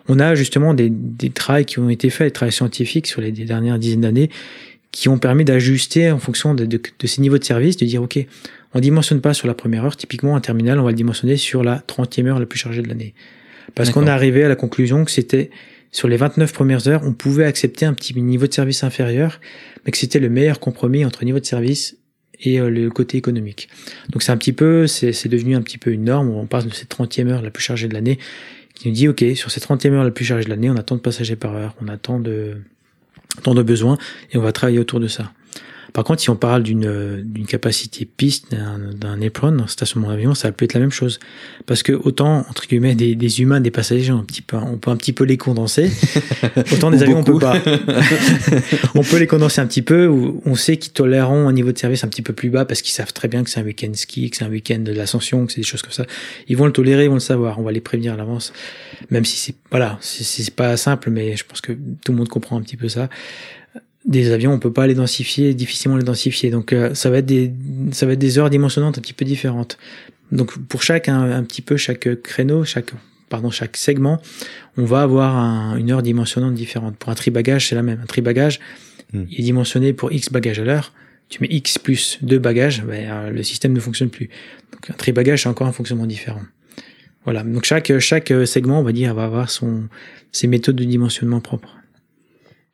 on 0.07 0.19
a 0.19 0.35
justement 0.35 0.73
des, 0.73 0.89
des 0.89 1.29
travaux 1.29 1.63
qui 1.63 1.79
ont 1.79 1.89
été 1.89 2.09
faits, 2.09 2.27
des 2.27 2.31
travaux 2.31 2.51
scientifiques 2.51 3.07
sur 3.07 3.21
les, 3.21 3.31
dernières 3.31 3.77
dizaines 3.77 4.01
d'années, 4.01 4.29
qui 4.91 5.09
ont 5.09 5.17
permis 5.17 5.45
d'ajuster 5.45 6.11
en 6.11 6.19
fonction 6.19 6.55
de, 6.55 6.65
de, 6.65 6.79
de, 6.99 7.07
ces 7.07 7.21
niveaux 7.21 7.37
de 7.37 7.43
service, 7.43 7.77
de 7.77 7.85
dire 7.85 8.01
ok, 8.01 8.25
on 8.73 8.79
dimensionne 8.79 9.21
pas 9.21 9.33
sur 9.33 9.47
la 9.47 9.53
première 9.53 9.85
heure, 9.85 9.95
typiquement 9.95 10.35
un 10.35 10.41
terminal, 10.41 10.79
on 10.79 10.83
va 10.83 10.89
le 10.89 10.95
dimensionner 10.95 11.37
sur 11.37 11.63
la 11.63 11.83
30e 11.87 12.27
heure 12.27 12.39
la 12.39 12.45
plus 12.45 12.59
chargée 12.59 12.81
de 12.81 12.87
l'année. 12.87 13.13
Parce 13.75 13.91
qu'on 13.91 14.07
est 14.07 14.09
arrivé 14.09 14.43
à 14.43 14.49
la 14.49 14.55
conclusion 14.55 15.05
que 15.05 15.11
c'était 15.11 15.49
sur 15.93 16.07
les 16.07 16.17
29 16.17 16.51
premières 16.51 16.87
heures, 16.87 17.01
on 17.05 17.13
pouvait 17.13 17.45
accepter 17.45 17.85
un 17.85 17.93
petit 17.93 18.19
niveau 18.19 18.47
de 18.47 18.53
service 18.53 18.83
inférieur, 18.83 19.39
mais 19.85 19.91
que 19.91 19.97
c'était 19.97 20.19
le 20.19 20.29
meilleur 20.29 20.59
compromis 20.59 21.05
entre 21.05 21.23
niveau 21.23 21.39
de 21.39 21.45
service 21.45 21.97
et 22.41 22.59
euh, 22.59 22.69
le 22.69 22.89
côté 22.89 23.17
économique. 23.17 23.69
Donc 24.09 24.23
c'est 24.23 24.31
un 24.31 24.37
petit 24.37 24.53
peu, 24.53 24.87
c'est 24.87 25.27
devenu 25.27 25.55
un 25.55 25.61
petit 25.61 25.77
peu 25.77 25.91
une 25.91 26.05
norme, 26.05 26.31
on 26.31 26.47
passe 26.47 26.65
de 26.65 26.73
cette 26.73 26.89
30e 26.89 27.27
heure 27.27 27.41
la 27.43 27.51
plus 27.51 27.63
chargée 27.63 27.87
de 27.87 27.93
l'année, 27.93 28.17
qui 28.73 28.87
nous 28.87 28.93
dit, 28.93 29.07
OK, 29.07 29.23
sur 29.35 29.51
cette 29.51 29.63
30e 29.63 29.91
heure 29.91 30.03
la 30.03 30.09
plus 30.09 30.25
chargée 30.25 30.45
de 30.45 30.49
l'année, 30.49 30.71
on 30.71 30.75
a 30.75 30.83
tant 30.83 30.95
de 30.95 31.01
passagers 31.01 31.35
par 31.35 31.55
heure, 31.55 31.75
on 31.79 31.87
a 31.87 31.97
tant 31.97 32.19
de, 32.19 32.57
tant 33.43 33.53
de 33.53 33.61
besoins, 33.61 33.99
et 34.31 34.37
on 34.37 34.41
va 34.41 34.51
travailler 34.51 34.79
autour 34.79 34.99
de 34.99 35.07
ça. 35.07 35.31
Par 35.91 36.03
contre, 36.03 36.21
si 36.21 36.29
on 36.29 36.35
parle 36.35 36.63
d'une 36.63 37.21
d'une 37.23 37.45
capacité 37.45 38.05
piste 38.05 38.53
d'un 38.53 39.21
apron, 39.21 39.59
un 39.59 39.67
stationnement 39.67 40.09
d'avion, 40.09 40.33
ça 40.33 40.51
peut 40.51 40.65
être 40.65 40.73
la 40.73 40.79
même 40.79 40.91
chose. 40.91 41.19
Parce 41.65 41.83
que 41.83 41.91
autant 41.93 42.45
entre 42.49 42.65
guillemets 42.67 42.95
des, 42.95 43.15
des 43.15 43.41
humains, 43.41 43.59
des 43.59 43.71
passagers, 43.71 44.11
on, 44.11 44.19
un 44.19 44.23
petit 44.23 44.41
peu, 44.41 44.57
on 44.57 44.77
peut 44.77 44.91
un 44.91 44.95
petit 44.95 45.13
peu 45.13 45.23
les 45.23 45.37
condenser. 45.37 45.91
autant 46.73 46.91
des 46.91 47.03
avions, 47.03 47.19
on 47.19 47.23
peut 47.23 47.37
pas. 47.37 47.57
on 48.95 49.03
peut 49.03 49.17
les 49.17 49.27
condenser 49.27 49.61
un 49.61 49.67
petit 49.67 49.81
peu. 49.81 50.07
On 50.45 50.55
sait 50.55 50.77
qu'ils 50.77 50.93
toléreront 50.93 51.47
un 51.47 51.53
niveau 51.53 51.71
de 51.71 51.77
service 51.77 52.03
un 52.03 52.07
petit 52.07 52.21
peu 52.21 52.33
plus 52.33 52.49
bas 52.49 52.65
parce 52.65 52.81
qu'ils 52.81 52.93
savent 52.93 53.13
très 53.13 53.27
bien 53.27 53.43
que 53.43 53.49
c'est 53.49 53.59
un 53.59 53.63
week-end 53.63 53.91
ski, 53.93 54.29
que 54.29 54.37
c'est 54.37 54.45
un 54.45 54.49
week-end 54.49 54.79
de 54.79 54.93
l'ascension, 54.93 55.45
que 55.45 55.51
c'est 55.51 55.61
des 55.61 55.67
choses 55.67 55.81
comme 55.81 55.91
ça. 55.91 56.05
Ils 56.47 56.57
vont 56.57 56.65
le 56.65 56.71
tolérer, 56.71 57.05
ils 57.05 57.09
vont 57.09 57.15
le 57.15 57.19
savoir. 57.19 57.59
On 57.59 57.63
va 57.63 57.71
les 57.71 57.81
prévenir 57.81 58.13
à 58.13 58.17
l'avance, 58.17 58.53
même 59.09 59.25
si 59.25 59.37
c'est 59.37 59.55
voilà, 59.71 59.97
c'est 60.01 60.53
pas 60.53 60.77
simple, 60.77 61.09
mais 61.09 61.35
je 61.35 61.43
pense 61.43 61.59
que 61.59 61.71
tout 61.71 62.11
le 62.11 62.17
monde 62.17 62.29
comprend 62.29 62.57
un 62.57 62.61
petit 62.61 62.77
peu 62.77 62.89
ça 62.89 63.09
des 64.05 64.31
avions, 64.31 64.51
on 64.53 64.59
peut 64.59 64.73
pas 64.73 64.87
les 64.87 64.95
densifier, 64.95 65.53
difficilement 65.53 65.97
les 65.97 66.03
densifier. 66.03 66.49
Donc 66.49 66.73
euh, 66.73 66.93
ça 66.93 67.09
va 67.09 67.19
être 67.19 67.25
des 67.25 67.51
ça 67.91 68.05
va 68.05 68.13
être 68.13 68.19
des 68.19 68.37
heures 68.37 68.49
dimensionnantes 68.49 68.97
un 68.97 69.01
petit 69.01 69.13
peu 69.13 69.25
différentes. 69.25 69.77
Donc 70.31 70.57
pour 70.67 70.81
chaque 70.83 71.09
un, 71.09 71.43
petit 71.43 71.61
peu 71.61 71.77
chaque 71.77 72.21
créneau, 72.21 72.65
chaque 72.65 72.91
pardon 73.29 73.49
chaque 73.49 73.77
segment, 73.77 74.21
on 74.77 74.85
va 74.85 75.01
avoir 75.01 75.75
une 75.77 75.91
heure 75.91 76.03
dimensionnante 76.03 76.53
différente. 76.53 76.97
Pour 76.97 77.11
un 77.11 77.15
tri-bagage, 77.15 77.69
c'est 77.69 77.75
la 77.75 77.83
même. 77.83 77.99
Un 78.01 78.05
tri-bagage, 78.05 78.59
hmm. 79.13 79.23
il 79.29 79.39
est 79.39 79.43
dimensionné 79.43 79.93
pour 79.93 80.11
X 80.11 80.29
bagages 80.29 80.59
à 80.59 80.63
l'heure. 80.63 80.93
Tu 81.29 81.41
mets 81.41 81.47
X 81.49 81.79
plus 81.79 82.19
2 82.21 82.37
bagages, 82.37 82.83
ben, 82.83 83.09
euh, 83.09 83.29
le 83.31 83.41
système 83.41 83.73
ne 83.73 83.79
fonctionne 83.79 84.09
plus. 84.09 84.29
Donc 84.71 84.89
un 84.89 84.93
tri-bagage, 84.93 85.43
c'est 85.43 85.49
encore 85.49 85.67
un 85.67 85.71
fonctionnement 85.71 86.05
différent. 86.05 86.41
Voilà. 87.23 87.43
Donc 87.43 87.63
chaque 87.63 87.97
chaque 87.99 88.33
segment, 88.45 88.79
on 88.79 88.83
va 88.83 88.91
dire, 88.91 89.13
va 89.13 89.23
avoir 89.23 89.49
son 89.49 89.87
ses 90.31 90.47
méthodes 90.47 90.75
de 90.75 90.83
dimensionnement 90.83 91.39
propres. 91.39 91.77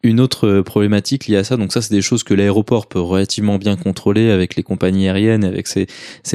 Une 0.02 0.22
autre 0.22 0.48
euh, 0.48 0.64
problématique 0.64 1.28
liée 1.28 1.36
à 1.36 1.44
ça, 1.44 1.58
donc 1.58 1.74
ça 1.74 1.82
c'est 1.82 1.94
des 1.94 2.02
choses 2.02 2.24
que 2.24 2.34
l'aéroport 2.34 2.88
peut 2.88 3.02
relativement 3.02 3.58
bien 3.58 3.76
contrôler 3.76 4.32
avec 4.32 4.56
les 4.56 4.64
compagnies 4.64 5.10
aériennes, 5.10 5.44
avec 5.44 5.68
ses, 5.68 5.88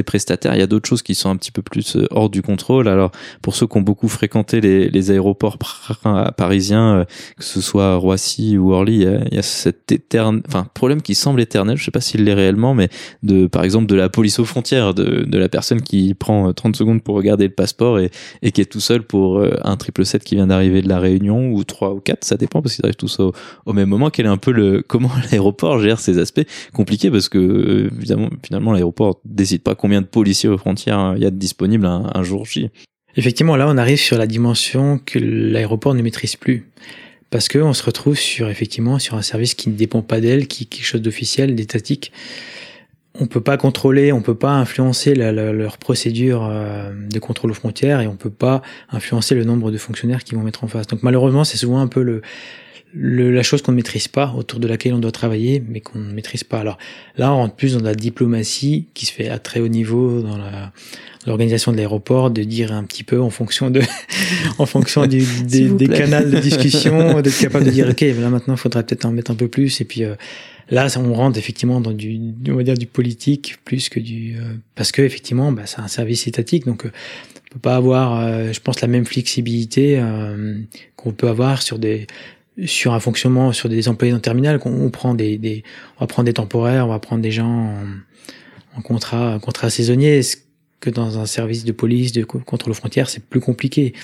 prestataires. 0.04 0.54
Il 0.54 0.58
y 0.58 0.62
a 0.62 0.66
d'autres 0.66 0.86
choses 0.86 1.00
qui 1.00 1.14
sont 1.14 1.30
un 1.30 1.36
petit 1.36 1.50
peu 1.50 1.62
plus 1.62 1.96
euh, 1.96 2.06
hors 2.10 2.28
du 2.28 2.42
contrôle. 2.42 2.88
Alors 2.88 3.10
pour 3.40 3.56
ceux 3.56 3.66
qui 3.66 3.78
ont 3.78 3.80
beaucoup 3.80 4.08
fréquenté 4.08 4.60
les, 4.60 5.10
aéroports 5.10 5.56
parisiens, 6.36 6.96
euh, 6.96 7.04
que 7.38 7.44
ce 7.44 7.62
soit 7.62 7.96
Roissy 7.96 8.58
ou 8.58 8.74
Orly, 8.74 8.96
il 8.96 9.02
y 9.02 9.06
a, 9.06 9.24
il 9.32 9.38
y 9.38 9.42
cet 9.42 9.90
éternel, 9.92 10.42
enfin 10.46 10.66
problème 10.74 11.00
qui 11.00 11.14
semble 11.14 11.40
éternel, 11.40 11.78
je 11.78 11.86
sais 11.86 11.90
pas 11.90 12.02
s'il 12.02 12.24
l'est 12.24 12.34
réellement, 12.34 12.74
mais 12.74 12.90
de 13.22 13.46
par 13.46 13.64
exemple 13.64 13.86
de 13.86 13.94
la 13.94 14.10
police 14.10 14.38
aux 14.40 14.44
frontières, 14.44 14.92
de, 14.92 15.38
la 15.38 15.48
personne 15.48 15.80
qui 15.80 16.12
prend 16.12 16.52
30 16.52 16.76
secondes 16.76 17.02
pour 17.02 17.14
regarder 17.14 17.44
le 17.44 17.54
passeport 17.54 17.98
et, 17.98 18.10
et 18.42 18.52
qui 18.52 18.60
est 18.60 18.66
tout 18.66 18.80
seul 18.80 19.04
pour 19.04 19.42
un 19.42 19.76
triple 19.78 20.04
7 20.04 20.22
qui 20.22 20.34
vient 20.34 20.48
d'arriver 20.48 20.82
de 20.82 20.88
la 20.88 21.00
Réunion 21.00 21.50
ou 21.50 21.64
3 21.64 21.94
ou 21.94 22.00
4, 22.00 22.24
ça 22.24 22.36
dépend 22.36 22.60
parce 22.60 22.76
qu'ils 22.76 22.84
arrivent 22.84 22.96
tous 22.96 23.20
au 23.20 23.32
au 23.66 23.72
même 23.72 23.88
moment 23.88 24.10
quel 24.10 24.26
est 24.26 24.30
un 24.30 24.36
peu 24.36 24.52
le 24.52 24.82
comment 24.86 25.10
l'aéroport 25.30 25.78
gère 25.80 26.00
ces 26.00 26.18
aspects 26.18 26.46
compliqués 26.72 27.10
parce 27.10 27.28
que 27.28 27.38
euh, 27.38 27.90
évidemment 27.96 28.30
finalement 28.42 28.72
l'aéroport 28.72 29.20
décide 29.24 29.62
pas 29.62 29.74
combien 29.74 30.00
de 30.00 30.06
policiers 30.06 30.48
aux 30.48 30.58
frontières 30.58 31.14
il 31.16 31.22
y 31.22 31.26
a 31.26 31.30
disponibles 31.30 31.86
un, 31.86 32.22
jour 32.22 32.44
J. 32.44 32.70
Effectivement, 33.16 33.56
là, 33.56 33.68
on 33.68 33.76
arrive 33.76 33.98
sur 33.98 34.18
la 34.18 34.26
dimension 34.26 34.98
que 35.04 35.18
l'aéroport 35.18 35.94
ne 35.94 36.02
maîtrise 36.02 36.36
plus. 36.36 36.68
Parce 37.30 37.48
qu'on 37.48 37.72
se 37.72 37.82
retrouve 37.82 38.16
sur, 38.16 38.48
effectivement, 38.48 38.98
sur 38.98 39.16
un 39.16 39.22
service 39.22 39.54
qui 39.54 39.68
ne 39.68 39.74
dépend 39.74 40.02
pas 40.02 40.20
d'elle, 40.20 40.46
qui 40.46 40.64
est 40.64 40.66
quelque 40.66 40.86
chose 40.86 41.02
d'officiel, 41.02 41.54
d'étatique. 41.54 42.12
On 43.18 43.26
peut 43.26 43.40
pas 43.40 43.56
contrôler, 43.56 44.12
on 44.12 44.22
peut 44.22 44.34
pas 44.34 44.52
influencer 44.52 45.14
leur 45.14 45.78
procédure 45.78 46.48
euh, 46.50 46.92
de 46.92 47.18
contrôle 47.20 47.52
aux 47.52 47.54
frontières 47.54 48.00
et 48.00 48.08
on 48.08 48.16
peut 48.16 48.30
pas 48.30 48.62
influencer 48.90 49.36
le 49.36 49.44
nombre 49.44 49.70
de 49.70 49.78
fonctionnaires 49.78 50.24
qui 50.24 50.34
vont 50.34 50.42
mettre 50.42 50.64
en 50.64 50.68
face. 50.68 50.88
Donc 50.88 51.04
malheureusement, 51.04 51.44
c'est 51.44 51.56
souvent 51.56 51.80
un 51.80 51.86
peu 51.86 52.02
le, 52.02 52.22
le, 52.94 53.32
la 53.32 53.42
chose 53.42 53.62
qu'on 53.62 53.72
ne 53.72 53.76
maîtrise 53.76 54.08
pas, 54.08 54.32
autour 54.36 54.60
de 54.60 54.68
laquelle 54.68 54.94
on 54.94 54.98
doit 54.98 55.12
travailler, 55.12 55.62
mais 55.68 55.80
qu'on 55.80 55.98
ne 55.98 56.12
maîtrise 56.12 56.44
pas. 56.44 56.60
Alors 56.60 56.78
là, 57.16 57.32
on 57.32 57.36
rentre 57.36 57.56
plus 57.56 57.74
dans 57.74 57.82
la 57.82 57.94
diplomatie 57.94 58.86
qui 58.94 59.06
se 59.06 59.12
fait 59.12 59.28
à 59.28 59.38
très 59.38 59.60
haut 59.60 59.68
niveau 59.68 60.22
dans 60.22 60.38
la 60.38 60.72
l'organisation 61.26 61.72
de 61.72 61.76
l'aéroport, 61.76 62.30
de 62.30 62.42
dire 62.42 62.72
un 62.72 62.84
petit 62.84 63.04
peu 63.04 63.20
en 63.20 63.30
fonction 63.30 63.70
de, 63.70 63.80
en 64.58 64.66
fonction 64.66 65.06
du, 65.06 65.24
des, 65.44 65.68
des 65.68 65.88
canaux 65.88 66.28
de 66.28 66.38
discussion, 66.38 67.20
d'être 67.22 67.38
capable 67.38 67.64
de 67.64 67.70
dire 67.70 67.88
ok, 67.88 68.00
là 68.00 68.30
maintenant, 68.30 68.54
il 68.54 68.60
faudrait 68.60 68.84
peut-être 68.84 69.04
en 69.04 69.12
mettre 69.12 69.30
un 69.30 69.34
peu 69.34 69.48
plus. 69.48 69.80
Et 69.80 69.84
puis 69.84 70.04
euh, 70.04 70.14
là, 70.70 70.86
on 70.98 71.14
rentre 71.14 71.38
effectivement 71.38 71.80
dans 71.80 71.92
du, 71.92 72.18
on 72.48 72.54
va 72.54 72.62
dire 72.62 72.76
du 72.76 72.86
politique 72.86 73.58
plus 73.64 73.88
que 73.88 74.00
du, 74.00 74.36
euh, 74.36 74.54
parce 74.74 74.92
que 74.92 75.02
effectivement, 75.02 75.52
bah, 75.52 75.62
c'est 75.66 75.80
un 75.80 75.88
service 75.88 76.26
étatique, 76.26 76.66
donc 76.66 76.84
euh, 76.84 76.92
on 77.46 77.54
peut 77.54 77.60
pas 77.60 77.76
avoir, 77.76 78.52
je 78.52 78.58
pense, 78.58 78.80
la 78.80 78.88
même 78.88 79.06
flexibilité 79.06 80.02
qu'on 80.96 81.12
peut 81.12 81.28
avoir 81.28 81.62
sur 81.62 81.78
des 81.78 82.08
sur 82.66 82.94
un 82.94 83.00
fonctionnement, 83.00 83.52
sur 83.52 83.68
des 83.68 83.88
employés 83.88 84.14
en 84.14 84.20
terminal, 84.20 84.58
qu'on 84.58 84.90
prend 84.90 85.14
des, 85.14 85.38
des, 85.38 85.64
on 85.96 86.00
va 86.00 86.06
prendre 86.06 86.26
des 86.26 86.34
temporaires, 86.34 86.86
on 86.86 86.90
va 86.90 86.98
prendre 86.98 87.22
des 87.22 87.32
gens 87.32 87.46
en, 87.46 88.78
en 88.78 88.82
contrat, 88.82 89.38
contrat 89.42 89.70
saisonnier, 89.70 90.22
que 90.80 90.90
dans 90.90 91.18
un 91.18 91.26
service 91.26 91.64
de 91.64 91.72
police, 91.72 92.12
de 92.12 92.24
contrôle 92.24 92.72
aux 92.72 92.74
frontières, 92.74 93.08
c'est 93.08 93.24
plus 93.24 93.40
compliqué? 93.40 93.94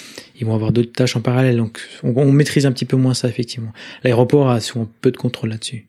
Ils 0.40 0.46
vont 0.46 0.54
avoir 0.54 0.72
d'autres 0.72 0.92
tâches 0.92 1.14
en 1.14 1.20
parallèle, 1.20 1.58
donc 1.58 1.80
on, 2.02 2.16
on, 2.16 2.32
maîtrise 2.32 2.64
un 2.64 2.72
petit 2.72 2.86
peu 2.86 2.96
moins 2.96 3.14
ça 3.14 3.28
effectivement. 3.28 3.72
L'aéroport 4.02 4.50
a 4.50 4.60
souvent 4.60 4.88
peu 5.00 5.10
de 5.10 5.16
contrôle 5.16 5.50
là-dessus, 5.50 5.86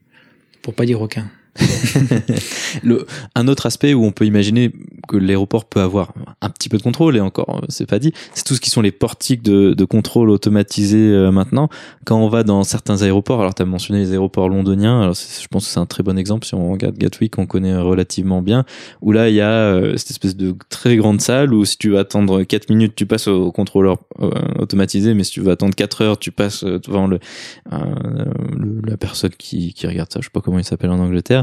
pour 0.61 0.73
pas 0.73 0.85
dire 0.85 1.01
aucun. 1.01 1.31
un 3.35 3.47
autre 3.47 3.65
aspect 3.65 3.93
où 3.93 4.05
on 4.05 4.11
peut 4.11 4.25
imaginer 4.25 4.71
que 5.07 5.17
l'aéroport 5.17 5.65
peut 5.65 5.81
avoir 5.81 6.13
un 6.41 6.49
petit 6.49 6.69
peu 6.69 6.77
de 6.77 6.83
contrôle, 6.83 7.17
et 7.17 7.19
encore, 7.19 7.61
c'est 7.67 7.85
pas 7.85 7.99
dit, 7.99 8.13
c'est 8.33 8.45
tout 8.45 8.55
ce 8.55 8.61
qui 8.61 8.69
sont 8.69 8.81
les 8.81 8.91
portiques 8.91 9.43
de, 9.43 9.85
contrôle 9.85 10.29
automatisés 10.29 11.09
euh, 11.09 11.31
maintenant. 11.31 11.67
Quand 12.05 12.17
on 12.17 12.29
va 12.29 12.43
dans 12.43 12.63
certains 12.63 13.01
aéroports, 13.01 13.41
alors 13.41 13.53
tu 13.53 13.61
as 13.63 13.65
mentionné 13.65 13.99
les 13.99 14.11
aéroports 14.11 14.47
londoniens, 14.47 15.01
alors 15.01 15.15
je 15.15 15.47
pense 15.47 15.65
que 15.65 15.71
c'est 15.73 15.79
un 15.79 15.85
très 15.85 16.03
bon 16.03 16.17
exemple 16.17 16.45
si 16.45 16.55
on 16.55 16.71
regarde 16.71 16.97
Gatwick, 16.97 17.37
on 17.37 17.45
connaît 17.45 17.75
relativement 17.75 18.41
bien, 18.41 18.63
où 19.01 19.11
là 19.11 19.29
il 19.29 19.35
y 19.35 19.41
a 19.41 19.51
euh, 19.51 19.97
cette 19.97 20.11
espèce 20.11 20.37
de 20.37 20.55
très 20.69 20.95
grande 20.95 21.19
salle 21.19 21.53
où 21.53 21.65
si 21.65 21.77
tu 21.77 21.89
veux 21.89 21.99
attendre 21.99 22.43
4 22.43 22.69
minutes, 22.69 22.93
tu 22.95 23.05
passes 23.05 23.27
au 23.27 23.51
contrôleur 23.51 23.97
euh, 24.21 24.29
automatisé, 24.59 25.13
mais 25.13 25.23
si 25.23 25.31
tu 25.31 25.41
veux 25.41 25.51
attendre 25.51 25.75
4 25.75 26.01
heures, 26.01 26.19
tu 26.19 26.31
passes 26.31 26.63
devant 26.63 27.09
la 27.09 28.97
personne 28.97 29.31
qui, 29.37 29.73
qui 29.73 29.87
regarde 29.87 30.11
ça, 30.13 30.19
je 30.21 30.25
sais 30.25 30.31
pas 30.31 30.41
comment 30.41 30.59
il 30.59 30.63
s'appelle 30.63 30.91
en 30.91 30.99
Angleterre 30.99 31.40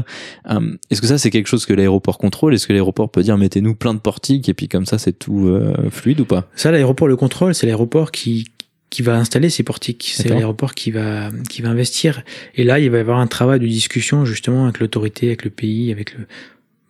euh, 0.49 0.77
est-ce 0.89 1.01
que 1.01 1.07
ça 1.07 1.17
c'est 1.17 1.29
quelque 1.29 1.47
chose 1.47 1.65
que 1.65 1.73
l'aéroport 1.73 2.17
contrôle? 2.17 2.53
Est-ce 2.53 2.67
que 2.67 2.73
l'aéroport 2.73 3.09
peut 3.09 3.23
dire 3.23 3.37
mettez-nous 3.37 3.75
plein 3.75 3.93
de 3.93 3.99
portiques 3.99 4.49
et 4.49 4.53
puis 4.53 4.67
comme 4.67 4.85
ça 4.85 4.97
c'est 4.97 5.13
tout 5.13 5.47
euh, 5.47 5.89
fluide 5.89 6.19
ou 6.21 6.25
pas? 6.25 6.49
Ça 6.55 6.71
l'aéroport 6.71 7.07
le 7.07 7.15
contrôle, 7.15 7.55
c'est 7.55 7.65
l'aéroport 7.65 8.11
qui 8.11 8.47
qui 8.89 9.03
va 9.03 9.17
installer 9.17 9.51
ces 9.51 9.61
portiques, 9.61 10.11
c'est 10.15 10.29
l'aéroport 10.29 10.73
qui 10.73 10.89
va 10.91 11.29
qui 11.49 11.61
va 11.61 11.69
investir. 11.69 12.23
Et 12.55 12.63
là 12.63 12.79
il 12.79 12.89
va 12.89 12.97
y 12.97 13.01
avoir 13.01 13.19
un 13.19 13.27
travail 13.27 13.59
de 13.59 13.67
discussion 13.67 14.25
justement 14.25 14.65
avec 14.65 14.79
l'autorité, 14.79 15.27
avec 15.27 15.43
le 15.43 15.51
pays, 15.51 15.91
avec 15.91 16.17
le 16.17 16.27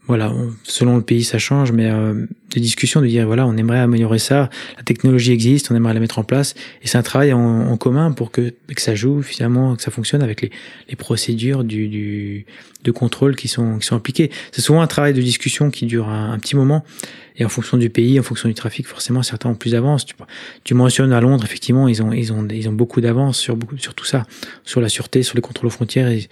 voilà, 0.09 0.33
selon 0.63 0.97
le 0.97 1.03
pays 1.03 1.23
ça 1.23 1.37
change, 1.37 1.71
mais 1.71 1.87
euh, 1.87 2.25
des 2.49 2.59
discussions 2.59 2.99
de 2.99 3.05
dire 3.05 3.27
voilà, 3.27 3.45
on 3.45 3.55
aimerait 3.57 3.77
améliorer 3.77 4.17
ça, 4.17 4.49
la 4.75 4.81
technologie 4.81 5.31
existe, 5.31 5.69
on 5.69 5.75
aimerait 5.75 5.93
la 5.93 5.99
mettre 5.99 6.17
en 6.17 6.23
place, 6.23 6.55
et 6.81 6.87
c'est 6.87 6.97
un 6.97 7.03
travail 7.03 7.31
en, 7.31 7.39
en, 7.39 7.77
commun 7.77 8.11
pour 8.11 8.31
que, 8.31 8.51
que 8.73 8.81
ça 8.81 8.95
joue 8.95 9.21
finalement, 9.21 9.75
que 9.75 9.83
ça 9.83 9.91
fonctionne 9.91 10.23
avec 10.23 10.41
les, 10.41 10.49
les 10.89 10.95
procédures 10.95 11.63
du, 11.63 11.87
du, 11.87 12.47
de 12.83 12.91
contrôle 12.91 13.35
qui 13.35 13.47
sont, 13.47 13.77
qui 13.77 13.85
sont 13.85 13.95
appliquées. 13.95 14.31
C'est 14.51 14.61
souvent 14.61 14.81
un 14.81 14.87
travail 14.87 15.13
de 15.13 15.21
discussion 15.21 15.69
qui 15.69 15.85
dure 15.85 16.09
un, 16.09 16.31
un, 16.31 16.39
petit 16.39 16.55
moment, 16.55 16.83
et 17.37 17.45
en 17.45 17.49
fonction 17.49 17.77
du 17.77 17.91
pays, 17.91 18.19
en 18.19 18.23
fonction 18.23 18.49
du 18.49 18.55
trafic, 18.55 18.87
forcément 18.87 19.21
certains 19.21 19.49
ont 19.49 19.55
plus 19.55 19.73
d'avance. 19.73 20.07
Tu, 20.07 20.15
tu 20.63 20.73
mentionnes 20.73 21.13
à 21.13 21.21
Londres, 21.21 21.43
effectivement, 21.45 21.87
ils 21.87 22.01
ont, 22.01 22.11
ils 22.11 22.33
ont, 22.33 22.47
ils 22.49 22.67
ont 22.67 22.73
beaucoup 22.73 22.99
d'avance 22.99 23.37
sur 23.37 23.55
sur 23.77 23.93
tout 23.93 24.05
ça, 24.05 24.25
sur 24.65 24.81
la 24.81 24.89
sûreté, 24.89 25.21
sur 25.21 25.35
les 25.35 25.41
contrôles 25.41 25.67
aux 25.67 25.69
frontières. 25.69 26.09
Et, 26.09 26.27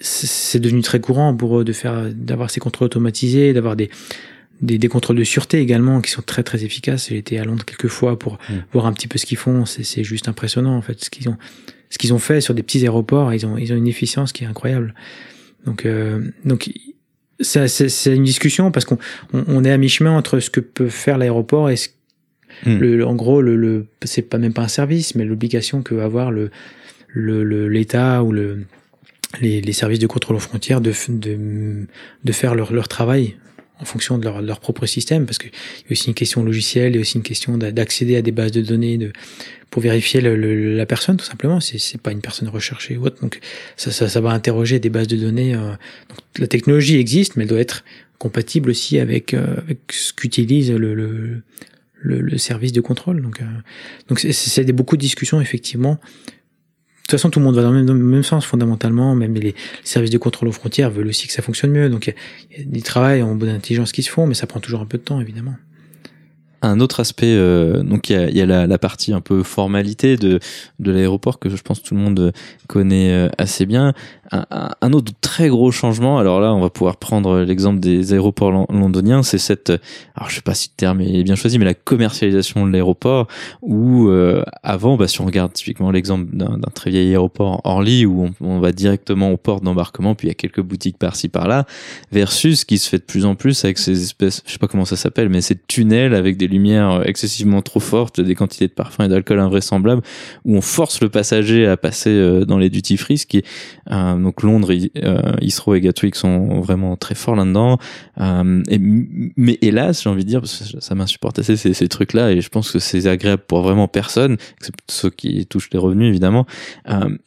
c'est 0.00 0.60
devenu 0.60 0.82
très 0.82 1.00
courant 1.00 1.34
pour 1.34 1.60
eux 1.60 1.64
de 1.64 1.72
faire 1.72 2.10
d'avoir 2.12 2.50
ces 2.50 2.60
contrôles 2.60 2.86
automatisés, 2.86 3.52
d'avoir 3.52 3.76
des, 3.76 3.90
des, 4.60 4.78
des 4.78 4.88
contrôles 4.88 5.16
de 5.16 5.24
sûreté 5.24 5.58
également 5.58 6.00
qui 6.00 6.10
sont 6.10 6.22
très 6.22 6.42
très 6.42 6.64
efficaces. 6.64 7.08
J'ai 7.08 7.18
été 7.18 7.38
à 7.38 7.44
Londres 7.44 7.64
quelques 7.64 7.88
fois 7.88 8.18
pour 8.18 8.34
mmh. 8.34 8.54
voir 8.72 8.86
un 8.86 8.92
petit 8.92 9.08
peu 9.08 9.18
ce 9.18 9.26
qu'ils 9.26 9.38
font. 9.38 9.64
C'est 9.66 10.04
juste 10.04 10.28
impressionnant 10.28 10.76
en 10.76 10.82
fait 10.82 11.02
ce 11.04 11.10
qu'ils 11.10 11.28
ont 11.28 11.36
ce 11.90 11.98
qu'ils 11.98 12.12
ont 12.12 12.18
fait 12.18 12.40
sur 12.40 12.54
des 12.54 12.62
petits 12.62 12.82
aéroports. 12.82 13.32
Ils 13.34 13.46
ont 13.46 13.58
ils 13.58 13.72
ont 13.72 13.76
une 13.76 13.88
efficience 13.88 14.32
qui 14.32 14.44
est 14.44 14.46
incroyable. 14.46 14.94
Donc 15.66 15.86
euh, 15.86 16.30
donc 16.44 16.70
c'est 17.40 17.66
une 18.06 18.24
discussion 18.24 18.70
parce 18.72 18.84
qu'on 18.84 18.98
on, 19.32 19.44
on, 19.46 19.64
est 19.64 19.70
à 19.70 19.78
mi 19.78 19.88
chemin 19.88 20.10
entre 20.10 20.40
ce 20.40 20.50
que 20.50 20.60
peut 20.60 20.88
faire 20.88 21.18
l'aéroport 21.18 21.70
et 21.70 21.76
ce 21.76 21.88
mmh. 22.66 22.78
le, 22.78 23.06
en 23.06 23.14
gros 23.14 23.40
le, 23.42 23.54
le 23.54 23.86
c'est 24.02 24.22
pas 24.22 24.38
même 24.38 24.52
pas 24.52 24.62
un 24.62 24.68
service 24.68 25.14
mais 25.14 25.24
l'obligation 25.24 25.82
que 25.82 25.94
va 25.94 26.04
avoir 26.04 26.32
le 26.32 26.50
l'État 27.14 28.24
ou 28.24 28.32
le 28.32 28.64
les, 29.40 29.60
les, 29.60 29.72
services 29.72 29.98
de 29.98 30.06
contrôle 30.06 30.36
aux 30.36 30.40
frontières 30.40 30.80
de, 30.80 30.92
de, 31.08 31.86
de 32.24 32.32
faire 32.32 32.54
leur, 32.54 32.72
leur 32.72 32.88
travail 32.88 33.36
en 33.80 33.84
fonction 33.84 34.18
de 34.18 34.24
leur, 34.24 34.42
leur 34.42 34.60
propre 34.60 34.86
système, 34.86 35.24
parce 35.24 35.38
qu'il 35.38 35.50
y 35.50 35.88
a 35.88 35.92
aussi 35.92 36.08
une 36.08 36.14
question 36.14 36.42
logicielle, 36.42 36.92
il 36.92 36.94
y 36.96 36.98
a 36.98 37.00
aussi 37.00 37.16
une 37.16 37.22
question 37.22 37.56
d'accéder 37.58 38.16
à 38.16 38.22
des 38.22 38.32
bases 38.32 38.50
de 38.50 38.60
données 38.60 38.98
de, 38.98 39.12
pour 39.70 39.82
vérifier 39.82 40.20
le, 40.20 40.74
la 40.76 40.86
personne, 40.86 41.16
tout 41.16 41.24
simplement. 41.24 41.60
C'est, 41.60 41.78
c'est 41.78 42.00
pas 42.00 42.12
une 42.12 42.20
personne 42.20 42.48
recherchée 42.48 42.96
ou 42.96 43.04
autre. 43.04 43.20
Donc, 43.20 43.38
ça, 43.76 43.90
ça, 43.90 44.08
ça 44.08 44.20
va 44.20 44.30
interroger 44.30 44.80
des 44.80 44.88
bases 44.88 45.08
de 45.08 45.16
données. 45.16 45.54
Euh, 45.54 45.70
donc, 46.08 46.18
la 46.38 46.46
technologie 46.46 46.96
existe, 46.96 47.36
mais 47.36 47.44
elle 47.44 47.50
doit 47.50 47.60
être 47.60 47.84
compatible 48.18 48.70
aussi 48.70 48.98
avec, 48.98 49.34
euh, 49.34 49.56
avec 49.58 49.78
ce 49.90 50.12
qu'utilise 50.12 50.72
le, 50.72 50.94
le, 50.94 51.42
le, 52.00 52.20
le, 52.20 52.38
service 52.38 52.72
de 52.72 52.80
contrôle. 52.80 53.22
Donc, 53.22 53.40
euh, 53.40 53.44
donc 54.08 54.18
c'est, 54.18 54.72
beaucoup 54.72 54.96
de 54.96 55.02
discussions, 55.02 55.40
effectivement, 55.40 56.00
toute 57.08 57.18
façon, 57.18 57.30
tout 57.30 57.38
le 57.38 57.46
monde 57.46 57.56
va 57.56 57.62
dans 57.62 57.72
le 57.72 57.82
même, 57.82 58.22
sens 58.22 58.44
fondamentalement. 58.44 59.14
Même 59.14 59.34
les, 59.34 59.54
services 59.82 60.10
de 60.10 60.18
contrôle 60.18 60.48
aux 60.48 60.52
frontières 60.52 60.90
veulent 60.90 61.08
aussi 61.08 61.26
que 61.26 61.32
ça 61.32 61.42
fonctionne 61.42 61.70
mieux. 61.70 61.88
Donc, 61.88 62.06
il 62.06 62.58
y, 62.58 62.60
a 62.60 62.64
des 62.64 62.82
travails 62.82 63.22
en 63.22 63.34
bonne 63.34 63.48
intelligence 63.48 63.92
qui 63.92 64.02
se 64.02 64.10
font, 64.10 64.26
mais 64.26 64.34
ça 64.34 64.46
prend 64.46 64.60
toujours 64.60 64.80
un 64.80 64.86
peu 64.86 64.98
de 64.98 65.02
temps, 65.02 65.20
évidemment 65.20 65.54
un 66.62 66.80
autre 66.80 67.00
aspect, 67.00 67.34
euh, 67.34 67.82
donc 67.82 68.10
il 68.10 68.14
y 68.14 68.16
a, 68.16 68.30
y 68.30 68.40
a 68.40 68.46
la, 68.46 68.66
la, 68.66 68.78
partie 68.78 69.12
un 69.12 69.20
peu 69.20 69.42
formalité 69.42 70.16
de, 70.16 70.40
de 70.78 70.90
l'aéroport 70.90 71.38
que 71.38 71.48
je 71.48 71.62
pense 71.62 71.82
tout 71.82 71.94
le 71.94 72.00
monde 72.00 72.32
connaît 72.66 73.12
euh, 73.12 73.28
assez 73.38 73.66
bien. 73.66 73.94
Un, 74.30 74.92
autre 74.92 75.12
très 75.22 75.48
gros 75.48 75.70
changement, 75.70 76.18
alors 76.18 76.40
là 76.40 76.52
on 76.52 76.60
va 76.60 76.68
pouvoir 76.68 76.98
prendre 76.98 77.40
l'exemple 77.40 77.80
des 77.80 78.12
aéroports 78.12 78.50
londoniens, 78.70 79.22
c'est 79.22 79.38
cette, 79.38 79.70
alors 80.16 80.28
je 80.28 80.34
sais 80.34 80.42
pas 80.42 80.52
si 80.52 80.68
le 80.68 80.76
terme 80.76 81.00
est 81.00 81.22
bien 81.22 81.34
choisi, 81.34 81.58
mais 81.58 81.64
la 81.64 81.72
commercialisation 81.72 82.66
de 82.66 82.70
l'aéroport, 82.70 83.26
où 83.62 84.08
euh, 84.08 84.42
avant, 84.62 84.98
bah, 84.98 85.08
si 85.08 85.22
on 85.22 85.24
regarde 85.24 85.54
typiquement 85.54 85.90
l'exemple 85.90 86.26
d'un 86.36 86.58
très 86.74 86.90
vieil 86.90 87.08
aéroport 87.08 87.62
Orly, 87.64 88.04
où 88.04 88.28
on, 88.40 88.60
va 88.60 88.72
directement 88.72 89.32
aux 89.32 89.38
portes 89.38 89.64
d'embarquement, 89.64 90.14
puis 90.14 90.26
il 90.26 90.30
y 90.30 90.32
a 90.32 90.34
quelques 90.34 90.60
boutiques 90.60 90.98
par-ci 90.98 91.30
par-là, 91.30 91.64
versus 92.12 92.60
ce 92.60 92.64
qui 92.66 92.76
se 92.76 92.88
fait 92.88 92.98
de 92.98 93.04
plus 93.04 93.24
en 93.24 93.34
plus 93.34 93.64
avec 93.64 93.78
ces 93.78 94.02
espèces, 94.02 94.42
je 94.44 94.52
sais 94.52 94.58
pas 94.58 94.68
comment 94.68 94.84
ça 94.84 94.96
s'appelle, 94.96 95.30
mais 95.30 95.40
ces 95.40 95.56
tunnels 95.56 96.12
avec 96.12 96.36
des 96.36 96.47
lumières 96.48 97.02
excessivement 97.06 97.62
trop 97.62 97.80
fortes, 97.80 98.20
des 98.20 98.34
quantités 98.34 98.66
de 98.66 98.72
parfums 98.72 99.02
et 99.02 99.08
d'alcool 99.08 99.38
invraisemblables, 99.40 100.02
où 100.44 100.56
on 100.56 100.60
force 100.60 101.00
le 101.00 101.08
passager 101.08 101.66
à 101.66 101.76
passer 101.76 102.10
euh, 102.10 102.44
dans 102.44 102.58
les 102.58 102.70
duty 102.70 102.96
free, 102.96 103.18
ce 103.18 103.26
qui 103.26 103.38
est 103.38 103.46
euh, 103.90 104.16
donc 104.16 104.42
Londres, 104.42 104.72
euh, 104.72 105.36
Heathrow 105.40 105.74
et 105.74 105.80
Gatwick 105.80 106.14
sont 106.14 106.60
vraiment 106.60 106.96
très 106.96 107.14
forts 107.14 107.36
là-dedans. 107.36 107.78
et, 108.18 108.78
mais 108.78 109.58
hélas, 109.62 110.02
j'ai 110.02 110.10
envie 110.10 110.24
de 110.24 110.28
dire, 110.28 110.40
parce 110.40 110.72
que 110.72 110.80
ça 110.80 110.94
m'insupporte 110.94 111.38
assez 111.38 111.56
ces, 111.56 111.74
ces 111.74 111.88
trucs-là, 111.88 112.32
et 112.32 112.40
je 112.40 112.48
pense 112.48 112.70
que 112.70 112.78
c'est 112.78 113.06
agréable 113.06 113.42
pour 113.46 113.62
vraiment 113.62 113.88
personne, 113.88 114.36
excepté 114.58 114.82
ceux 114.88 115.10
qui 115.10 115.46
touchent 115.46 115.70
les 115.72 115.78
revenus 115.78 116.08
évidemment. 116.08 116.46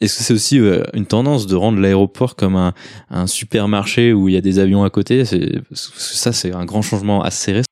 Est-ce 0.00 0.18
que 0.18 0.24
c'est 0.24 0.34
aussi 0.34 0.60
une 0.94 1.06
tendance 1.06 1.46
de 1.46 1.56
rendre 1.56 1.78
l'aéroport 1.78 2.36
comme 2.36 2.56
un, 2.56 2.74
un 3.10 3.26
supermarché 3.26 4.12
où 4.12 4.28
il 4.28 4.34
y 4.34 4.36
a 4.36 4.40
des 4.40 4.58
avions 4.58 4.84
à 4.84 4.90
côté? 4.90 5.24
Ça, 5.72 6.32
c'est 6.32 6.52
un 6.52 6.64
grand 6.64 6.82
changement 6.82 7.22
assez 7.22 7.52
récent. 7.52 7.71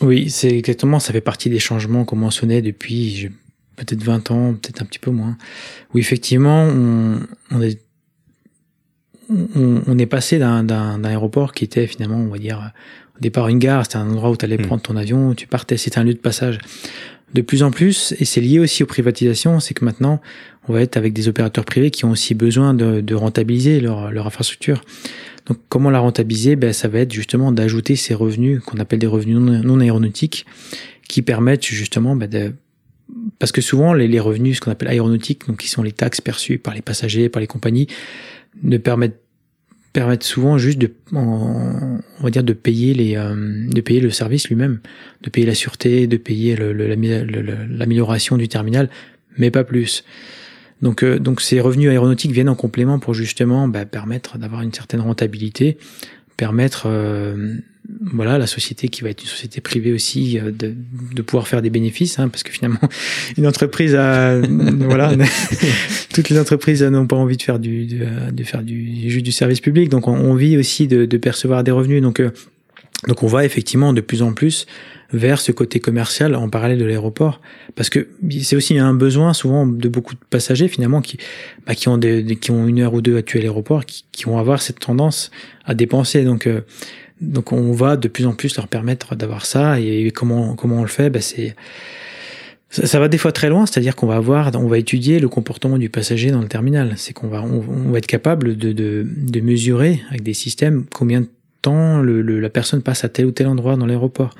Oui, 0.00 0.30
c'est 0.30 0.56
exactement, 0.56 0.98
ça 0.98 1.12
fait 1.12 1.20
partie 1.20 1.50
des 1.50 1.58
changements 1.58 2.04
qu'on 2.04 2.16
mentionnait 2.16 2.62
depuis 2.62 3.30
peut-être 3.76 4.02
20 4.02 4.30
ans, 4.30 4.54
peut-être 4.54 4.82
un 4.82 4.84
petit 4.84 4.98
peu 4.98 5.10
moins. 5.10 5.36
Où 5.94 5.98
effectivement, 5.98 6.64
on, 6.64 7.62
est, 7.62 7.80
on 9.30 9.98
est 9.98 10.06
passé 10.06 10.38
d'un 10.38 11.04
aéroport 11.04 11.52
qui 11.52 11.64
était 11.64 11.86
finalement, 11.86 12.18
on 12.18 12.28
va 12.28 12.38
dire, 12.38 12.72
au 13.16 13.20
départ 13.20 13.48
une 13.48 13.58
gare, 13.58 13.84
c'était 13.84 13.96
un 13.96 14.10
endroit 14.10 14.30
où 14.30 14.36
tu 14.36 14.44
allais 14.44 14.58
hmm. 14.58 14.66
prendre 14.66 14.82
ton 14.82 14.96
avion, 14.96 15.34
tu 15.34 15.46
partais, 15.46 15.76
c'était 15.76 15.98
un 15.98 16.04
lieu 16.04 16.14
de 16.14 16.18
passage. 16.18 16.58
De 17.34 17.42
plus 17.42 17.62
en 17.62 17.70
plus, 17.70 18.14
et 18.18 18.24
c'est 18.24 18.40
lié 18.40 18.58
aussi 18.58 18.82
aux 18.82 18.86
privatisations, 18.86 19.58
c'est 19.58 19.74
que 19.74 19.84
maintenant, 19.84 20.20
on 20.68 20.72
va 20.72 20.82
être 20.82 20.96
avec 20.96 21.12
des 21.12 21.28
opérateurs 21.28 21.64
privés 21.64 21.90
qui 21.90 22.04
ont 22.04 22.10
aussi 22.10 22.34
besoin 22.34 22.72
de, 22.72 23.00
de 23.00 23.14
rentabiliser 23.14 23.80
leur, 23.80 24.12
leur 24.12 24.26
infrastructure. 24.26 24.82
Donc 25.46 25.58
comment 25.68 25.90
la 25.90 25.98
rentabiliser? 25.98 26.56
Ben, 26.56 26.72
Ça 26.72 26.88
va 26.88 27.00
être 27.00 27.12
justement 27.12 27.52
d'ajouter 27.52 27.96
ces 27.96 28.14
revenus 28.14 28.60
qu'on 28.60 28.78
appelle 28.78 28.98
des 28.98 29.06
revenus 29.06 29.38
non, 29.38 29.80
aéronautiques 29.80 30.46
qui 31.08 31.22
permettent 31.22 31.64
justement 31.64 32.16
ben, 32.16 32.28
de... 32.28 32.52
Parce 33.38 33.52
que 33.52 33.60
souvent 33.60 33.92
les, 33.92 34.08
les 34.08 34.20
revenus, 34.20 34.56
ce 34.56 34.60
qu'on 34.60 34.72
appelle 34.72 34.88
aéronautiques, 34.88 35.46
donc 35.46 35.58
qui 35.58 35.68
sont 35.68 35.82
les 35.82 35.92
taxes 35.92 36.20
perçues 36.20 36.58
par 36.58 36.74
les 36.74 36.82
passagers, 36.82 37.28
par 37.28 37.40
les 37.40 37.46
compagnies, 37.46 37.86
ne 38.62 38.78
permettent 38.78 39.20
permettent 39.96 40.24
souvent 40.24 40.58
juste 40.58 40.76
de, 40.76 40.92
on 41.14 41.98
va 42.20 42.28
dire, 42.28 42.44
de 42.44 42.52
payer 42.52 42.92
les, 42.92 43.16
euh, 43.16 43.34
de 43.34 43.80
payer 43.80 44.00
le 44.00 44.10
service 44.10 44.46
lui-même, 44.46 44.80
de 45.22 45.30
payer 45.30 45.46
la 45.46 45.54
sûreté, 45.54 46.06
de 46.06 46.18
payer 46.18 46.54
l'amélioration 46.54 48.36
du 48.36 48.46
terminal, 48.46 48.90
mais 49.38 49.50
pas 49.50 49.64
plus. 49.64 50.04
Donc, 50.82 51.02
euh, 51.02 51.18
donc 51.18 51.40
ces 51.40 51.62
revenus 51.62 51.88
aéronautiques 51.88 52.32
viennent 52.32 52.50
en 52.50 52.54
complément 52.54 52.98
pour 52.98 53.14
justement 53.14 53.68
bah, 53.68 53.86
permettre 53.86 54.36
d'avoir 54.36 54.60
une 54.60 54.74
certaine 54.74 55.00
rentabilité, 55.00 55.78
permettre 56.36 56.82
euh, 56.88 57.54
voilà 58.00 58.38
la 58.38 58.46
société 58.46 58.88
qui 58.88 59.02
va 59.02 59.10
être 59.10 59.22
une 59.22 59.28
société 59.28 59.60
privée 59.60 59.92
aussi 59.92 60.38
euh, 60.38 60.50
de, 60.50 60.74
de 61.14 61.22
pouvoir 61.22 61.48
faire 61.48 61.62
des 61.62 61.70
bénéfices 61.70 62.18
hein, 62.18 62.28
parce 62.28 62.42
que 62.42 62.50
finalement 62.50 62.80
une 63.36 63.46
entreprise 63.46 63.94
a 63.94 64.40
voilà 64.40 65.14
toutes 66.12 66.28
les 66.28 66.38
entreprises 66.38 66.82
n'ont 66.82 67.06
pas 67.06 67.16
envie 67.16 67.36
de 67.36 67.42
faire 67.42 67.58
du 67.58 67.86
de, 67.86 68.30
de 68.32 68.44
faire 68.44 68.62
du 68.62 69.10
juste 69.10 69.24
du 69.24 69.32
service 69.32 69.60
public. 69.60 69.88
Donc 69.88 70.08
on, 70.08 70.34
vit 70.34 70.56
aussi 70.56 70.86
de, 70.86 71.04
de, 71.04 71.16
percevoir 71.16 71.64
des 71.64 71.70
revenus. 71.70 72.02
Donc 72.02 72.20
donc 73.06 73.22
on 73.22 73.26
va 73.26 73.44
effectivement 73.44 73.92
de 73.92 74.00
plus 74.00 74.22
en 74.22 74.32
plus 74.32 74.66
vers 75.12 75.40
ce 75.40 75.52
côté 75.52 75.78
commercial 75.78 76.34
en 76.34 76.48
parallèle 76.48 76.78
de 76.78 76.84
l'aéroport. 76.84 77.40
Parce 77.74 77.90
que 77.90 78.08
c'est 78.42 78.56
aussi 78.56 78.78
un 78.78 78.94
besoin 78.94 79.34
souvent 79.34 79.66
de 79.66 79.88
beaucoup 79.88 80.14
de 80.14 80.20
passagers 80.30 80.68
finalement 80.68 81.00
qui 81.00 81.18
bah, 81.66 81.74
qui 81.74 81.88
ont 81.88 81.98
des, 81.98 82.36
qui 82.36 82.50
ont 82.50 82.66
une 82.66 82.80
heure 82.80 82.94
ou 82.94 83.00
deux 83.00 83.16
à 83.16 83.22
tuer 83.22 83.40
à 83.40 83.42
l'aéroport 83.42 83.84
qui, 83.84 84.04
qui 84.12 84.24
vont 84.24 84.38
avoir 84.38 84.60
cette 84.60 84.80
tendance 84.80 85.30
à 85.64 85.74
dépenser. 85.74 86.24
Donc 86.24 86.46
euh, 86.46 86.62
donc 87.20 87.52
on 87.52 87.72
va 87.72 87.96
de 87.96 88.08
plus 88.08 88.26
en 88.26 88.34
plus 88.34 88.56
leur 88.56 88.68
permettre 88.68 89.14
d'avoir 89.14 89.46
ça 89.46 89.80
et 89.80 90.10
comment 90.10 90.54
comment 90.54 90.78
on 90.78 90.82
le 90.82 90.88
fait? 90.88 91.10
Bah, 91.10 91.20
c'est 91.20 91.56
ça, 92.68 92.98
va 92.98 93.08
des 93.08 93.16
fois 93.16 93.32
très 93.32 93.48
loin, 93.48 93.64
c'est-à-dire 93.64 93.94
qu'on 93.94 94.06
va 94.06 94.16
avoir, 94.16 94.50
on 94.56 94.66
va 94.66 94.78
étudier 94.78 95.20
le 95.20 95.28
comportement 95.28 95.78
du 95.78 95.88
passager 95.88 96.30
dans 96.30 96.40
le 96.40 96.48
terminal. 96.48 96.94
C'est 96.96 97.12
qu'on 97.12 97.28
va, 97.28 97.42
on, 97.42 97.90
va 97.90 97.98
être 97.98 98.06
capable 98.06 98.56
de, 98.56 98.72
de, 98.72 99.06
de 99.06 99.40
mesurer 99.40 100.00
avec 100.10 100.22
des 100.22 100.34
systèmes 100.34 100.84
combien 100.92 101.20
de 101.20 101.28
temps 101.62 101.98
le, 102.00 102.22
la 102.22 102.50
personne 102.50 102.82
passe 102.82 103.04
à 103.04 103.08
tel 103.08 103.26
ou 103.26 103.30
tel 103.30 103.46
endroit 103.46 103.76
dans 103.76 103.86
l'aéroport. 103.86 104.34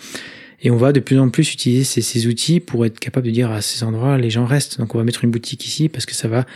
Et 0.63 0.71
on 0.71 0.77
va 0.77 0.93
de 0.93 1.01
plus 1.01 1.19
en 1.19 1.29
plus 1.29 1.53
utiliser 1.53 1.85
ces, 1.85 2.03
ces, 2.03 2.27
outils 2.27 2.61
pour 2.61 2.85
être 2.85 2.99
capable 2.99 3.27
de 3.27 3.33
dire 3.33 3.51
à 3.51 3.61
ces 3.61 3.85
endroits, 3.85 4.19
les 4.19 4.31
gens 4.31 4.45
restent. 4.45 4.79
Donc 4.79 4.95
on 4.95 4.99
va 4.99 5.05
mettre 5.05 5.23
une 5.23 5.31
boutique 5.31 5.65
ici 5.67 5.89
parce 5.89 6.05
que 6.05 6.15
ça 6.15 6.29
va, 6.29 6.47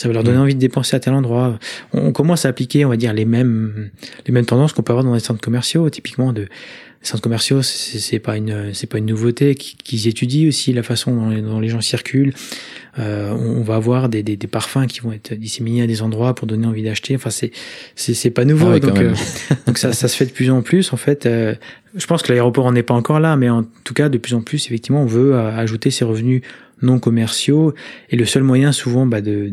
ça 0.00 0.08
va 0.08 0.14
leur 0.14 0.24
donner 0.24 0.38
mm. 0.38 0.40
envie 0.40 0.54
de 0.54 0.60
dépenser 0.60 0.96
à 0.96 1.00
tel 1.00 1.12
endroit. 1.12 1.58
On, 1.92 2.10
commence 2.12 2.46
à 2.46 2.48
appliquer, 2.48 2.86
on 2.86 2.88
va 2.88 2.96
dire, 2.96 3.12
les 3.12 3.26
mêmes, 3.26 3.90
les 4.26 4.32
mêmes 4.32 4.46
tendances 4.46 4.72
qu'on 4.72 4.80
peut 4.80 4.92
avoir 4.92 5.04
dans 5.04 5.12
les 5.12 5.20
centres 5.20 5.42
commerciaux, 5.42 5.90
typiquement 5.90 6.32
de 6.32 6.40
les 7.02 7.06
centres 7.06 7.22
commerciaux, 7.22 7.60
c'est 7.60 8.18
pas 8.18 8.38
une, 8.38 8.72
c'est 8.72 8.86
pas 8.86 8.96
une 8.96 9.04
nouveauté. 9.04 9.54
Qu'ils 9.54 10.08
étudient 10.08 10.48
aussi 10.48 10.72
la 10.72 10.82
façon 10.82 11.14
dont 11.14 11.28
les, 11.28 11.42
dont 11.42 11.60
les 11.60 11.68
gens 11.68 11.82
circulent. 11.82 12.32
Euh, 12.98 13.30
on 13.30 13.60
va 13.60 13.76
avoir 13.76 14.08
des, 14.08 14.22
des, 14.22 14.36
des, 14.36 14.46
parfums 14.46 14.86
qui 14.86 15.00
vont 15.00 15.12
être 15.12 15.34
disséminés 15.34 15.82
à 15.82 15.86
des 15.86 16.00
endroits 16.00 16.34
pour 16.34 16.46
donner 16.46 16.66
envie 16.66 16.82
d'acheter. 16.82 17.14
Enfin, 17.14 17.30
c'est 17.30 17.52
c'est 17.94 18.30
pas 18.30 18.46
nouveau. 18.46 18.70
Ah 18.70 18.80
donc, 18.80 18.98
euh, 18.98 19.14
donc 19.66 19.76
ça, 19.76 19.92
ça 19.92 20.08
se 20.08 20.16
fait 20.16 20.26
de 20.26 20.32
plus 20.32 20.50
en 20.50 20.62
plus. 20.62 20.94
En 20.94 20.96
fait, 20.96 21.26
euh, 21.26 21.54
je 21.94 22.06
pense 22.06 22.22
que 22.22 22.32
l'aéroport 22.32 22.66
en 22.66 22.74
est 22.74 22.82
pas 22.82 22.94
encore 22.94 23.20
là, 23.20 23.36
mais 23.36 23.50
en 23.50 23.64
tout 23.84 23.94
cas, 23.94 24.08
de 24.08 24.18
plus 24.18 24.34
en 24.34 24.42
plus, 24.42 24.66
effectivement, 24.66 25.02
on 25.02 25.06
veut 25.06 25.34
euh, 25.34 25.56
ajouter 25.56 25.90
ces 25.90 26.04
revenus 26.04 26.42
non 26.82 26.98
commerciaux. 26.98 27.74
Et 28.10 28.16
le 28.16 28.26
seul 28.26 28.42
moyen, 28.42 28.72
souvent, 28.72 29.06
bah, 29.06 29.20
de 29.20 29.52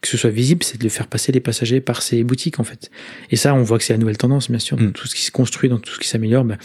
que 0.00 0.08
ce 0.08 0.16
soit 0.16 0.30
visible, 0.30 0.62
c'est 0.62 0.80
de 0.80 0.88
faire 0.88 1.06
passer 1.06 1.32
les 1.32 1.40
passagers 1.40 1.80
par 1.80 2.02
ces 2.02 2.24
boutiques, 2.24 2.60
en 2.60 2.64
fait. 2.64 2.90
Et 3.30 3.36
ça, 3.36 3.54
on 3.54 3.62
voit 3.62 3.78
que 3.78 3.84
c'est 3.84 3.94
la 3.94 3.98
nouvelle 3.98 4.18
tendance, 4.18 4.50
bien 4.50 4.58
sûr. 4.58 4.76
Dans 4.76 4.84
mm. 4.84 4.92
tout 4.92 5.06
ce 5.06 5.14
qui 5.14 5.22
se 5.22 5.30
construit, 5.30 5.70
dans 5.70 5.78
tout 5.78 5.94
ce 5.94 5.98
qui 5.98 6.08
s'améliore, 6.08 6.44
bah, 6.44 6.56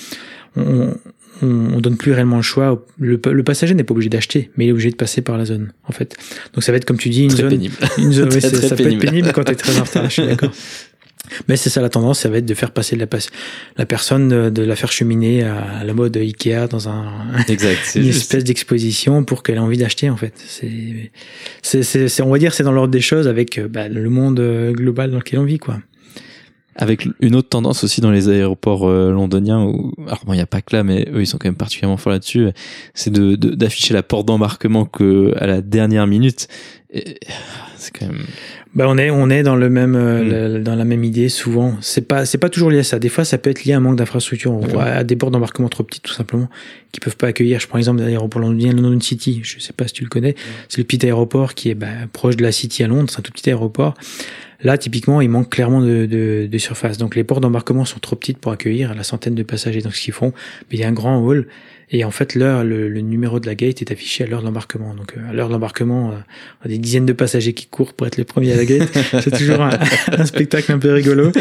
on, 0.58 0.94
on, 1.42 1.80
donne 1.80 1.98
plus 1.98 2.12
réellement 2.12 2.38
le 2.38 2.42
choix. 2.42 2.86
Le, 2.98 3.18
passager 3.44 3.74
n'est 3.74 3.84
pas 3.84 3.94
obligé 3.94 4.10
d'acheter, 4.10 4.52
mais 4.56 4.66
il 4.66 4.70
est 4.70 4.72
obligé 4.72 4.90
de 4.90 4.96
passer 4.96 5.22
par 5.22 5.38
la 5.38 5.46
zone, 5.46 5.72
en 5.86 5.92
fait. 5.92 6.18
Donc 6.54 6.64
ça 6.64 6.72
va 6.72 6.78
être, 6.78 6.86
comme 6.86 6.98
tu 6.98 7.10
dis, 7.10 7.24
une 7.24 7.30
zone. 7.30 7.50
Pénible. 7.50 7.76
Une 7.98 8.12
zone, 8.12 8.32
ça 8.42 8.76
peut 8.76 8.88
être 8.88 9.00
pénible 9.00 9.32
quand 9.34 9.44
tu 9.44 9.52
es 9.52 9.56
très 9.56 9.80
en 9.80 9.84
retard, 9.84 10.06
je 10.06 10.10
suis 10.10 10.26
d'accord. 10.26 10.52
Mais 11.48 11.58
c'est 11.58 11.70
ça 11.70 11.82
la 11.82 11.90
tendance, 11.90 12.20
ça 12.20 12.30
va 12.30 12.38
être 12.38 12.46
de 12.46 12.54
faire 12.54 12.72
passer 12.72 12.96
la, 12.96 13.06
la 13.78 13.86
personne, 13.86 14.50
de, 14.50 14.64
la 14.64 14.76
faire 14.76 14.92
cheminer 14.92 15.44
à 15.44 15.84
la 15.84 15.94
mode 15.94 16.16
Ikea 16.18 16.68
dans 16.70 16.90
un, 16.90 17.12
exact, 17.48 17.96
une 17.96 18.08
espèce 18.08 18.44
d'exposition 18.44 19.24
pour 19.24 19.44
qu'elle 19.44 19.56
ait 19.56 19.60
envie 19.60 19.78
d'acheter 19.78 20.10
en 20.10 20.18
fait. 20.18 20.34
C'est, 21.62 21.84
c'est, 21.84 22.22
on 22.22 22.30
va 22.30 22.38
dire, 22.38 22.54
c'est 22.54 22.64
dans 22.64 22.72
l'ordre 22.72 22.92
des 22.92 23.02
choses 23.02 23.28
avec 23.28 23.60
bah, 23.60 23.88
le 23.88 24.10
monde 24.10 24.40
global 24.74 25.12
dans 25.12 25.18
lequel 25.18 25.40
on 25.40 25.46
vit 25.46 25.60
quoi. 25.60 25.80
Avec 26.82 27.06
une 27.20 27.36
autre 27.36 27.50
tendance 27.50 27.84
aussi 27.84 28.00
dans 28.00 28.10
les 28.10 28.30
aéroports 28.30 28.88
euh, 28.88 29.12
londoniens, 29.12 29.62
où, 29.62 29.94
alors 30.08 30.24
bon, 30.26 30.32
il 30.32 30.38
n'y 30.38 30.42
a 30.42 30.48
pas 30.48 30.62
que 30.62 30.74
là, 30.74 30.84
mais 30.84 31.06
eux, 31.14 31.20
ils 31.22 31.28
sont 31.28 31.38
quand 31.38 31.50
même 31.50 31.56
particulièrement 31.56 31.98
forts 31.98 32.14
là-dessus, 32.14 32.48
c'est 32.94 33.12
de, 33.12 33.36
d'afficher 33.36 33.94
la 33.94 34.02
porte 34.02 34.26
d'embarquement 34.26 34.86
que 34.86 35.34
à 35.36 35.46
la 35.46 35.62
dernière 35.62 36.08
minute. 36.08 36.48
C'est 36.92 37.92
quand 37.92 38.08
même. 38.08 38.24
Bah 38.76 38.86
on 38.88 38.98
est 39.00 39.10
on 39.10 39.30
est 39.32 39.42
dans 39.42 39.56
le 39.56 39.70
même 39.70 39.96
euh, 39.96 40.60
mm. 40.60 40.64
dans 40.64 40.76
la 40.76 40.86
même 40.86 41.04
idée 41.04 41.30
souvent. 41.30 41.76
C'est 41.82 42.08
pas 42.08 42.26
c'est 42.26 42.38
pas 42.38 42.50
toujours 42.50 42.70
lié 42.70 42.80
à 42.80 42.84
ça. 42.84 43.00
Des 43.00 43.10
fois 43.10 43.26
ça 43.26 43.38
peut 43.38 43.50
être 43.50 43.64
lié 43.64 43.74
à 43.74 43.78
un 43.78 43.80
manque 43.80 43.96
d'infrastructure, 43.96 44.60
à 44.80 45.04
des 45.04 45.16
portes 45.16 45.34
d'embarquement 45.34 45.70
trop 45.70 45.84
petites 45.84 46.04
tout 46.04 46.14
simplement 46.14 46.50
qui 46.92 47.00
peuvent 47.00 47.18
pas 47.18 47.28
accueillir. 47.28 47.60
Je 47.60 47.68
prends 47.68 47.78
l'exemple 47.78 48.00
de 48.00 48.06
l'aéroport 48.06 48.42
londonien 48.42 48.74
London 48.74 49.00
City. 49.00 49.42
Je 49.44 49.60
sais 49.60 49.74
pas 49.74 49.88
si 49.88 49.94
tu 49.94 50.04
le 50.04 50.10
connais. 50.10 50.32
Mm. 50.32 50.52
C'est 50.68 50.78
le 50.78 50.84
petit 50.84 51.06
aéroport 51.06 51.56
qui 51.56 51.70
est 51.70 51.76
bah, 51.76 51.88
proche 52.14 52.38
de 52.38 52.44
la 52.44 52.52
City 52.52 52.84
à 52.84 52.88
Londres. 52.88 53.10
C'est 53.10 53.20
un 53.20 53.24
tout 53.24 53.32
petit 53.32 53.50
aéroport 53.50 53.96
Là, 54.62 54.78
typiquement, 54.78 55.22
il 55.22 55.30
manque 55.30 55.50
clairement 55.50 55.82
de, 55.82 56.06
de, 56.06 56.48
de 56.52 56.58
surface. 56.58 56.98
Donc, 56.98 57.16
les 57.16 57.24
portes 57.24 57.42
d'embarquement 57.42 57.86
sont 57.86 58.00
trop 58.00 58.16
petites 58.16 58.40
pour 58.40 58.52
accueillir 58.52 58.94
la 58.94 59.04
centaine 59.04 59.36
de 59.36 59.44
passagers. 59.44 59.82
Donc, 59.82 59.96
ce 59.96 60.02
qu'ils 60.02 60.14
font, 60.14 60.34
il 60.72 60.80
y 60.80 60.84
a 60.84 60.88
un 60.88 60.94
grand 60.94 61.24
hall. 61.24 61.48
Et 61.92 62.04
en 62.04 62.12
fait, 62.12 62.36
l'heure, 62.36 62.64
le, 62.64 62.88
le, 62.88 63.02
numéro 63.02 63.40
de 63.40 63.48
la 63.48 63.56
gate 63.56 63.82
est 63.82 63.92
affiché 63.92 64.24
à 64.24 64.28
l'heure 64.28 64.42
de 64.42 64.46
l'embarquement. 64.46 64.94
Donc, 64.94 65.16
euh, 65.18 65.30
à 65.30 65.34
l'heure 65.34 65.48
de 65.48 65.54
l'embarquement, 65.54 66.12
euh, 66.12 66.16
on 66.62 66.66
a 66.66 66.68
des 66.68 66.78
dizaines 66.78 67.08
de 67.08 67.14
passagers 67.14 67.54
qui 67.54 67.66
courent 67.66 67.94
pour 67.94 68.06
être 68.06 68.18
les 68.18 68.26
premiers 68.26 68.52
à 68.52 68.58
la 68.58 68.66
gate. 68.66 68.90
C'est 69.24 69.36
toujours 69.36 69.62
un, 69.62 69.72
un, 70.12 70.26
spectacle 70.26 70.72
un 70.72 70.78
peu 70.78 70.94
rigolo. 70.94 71.32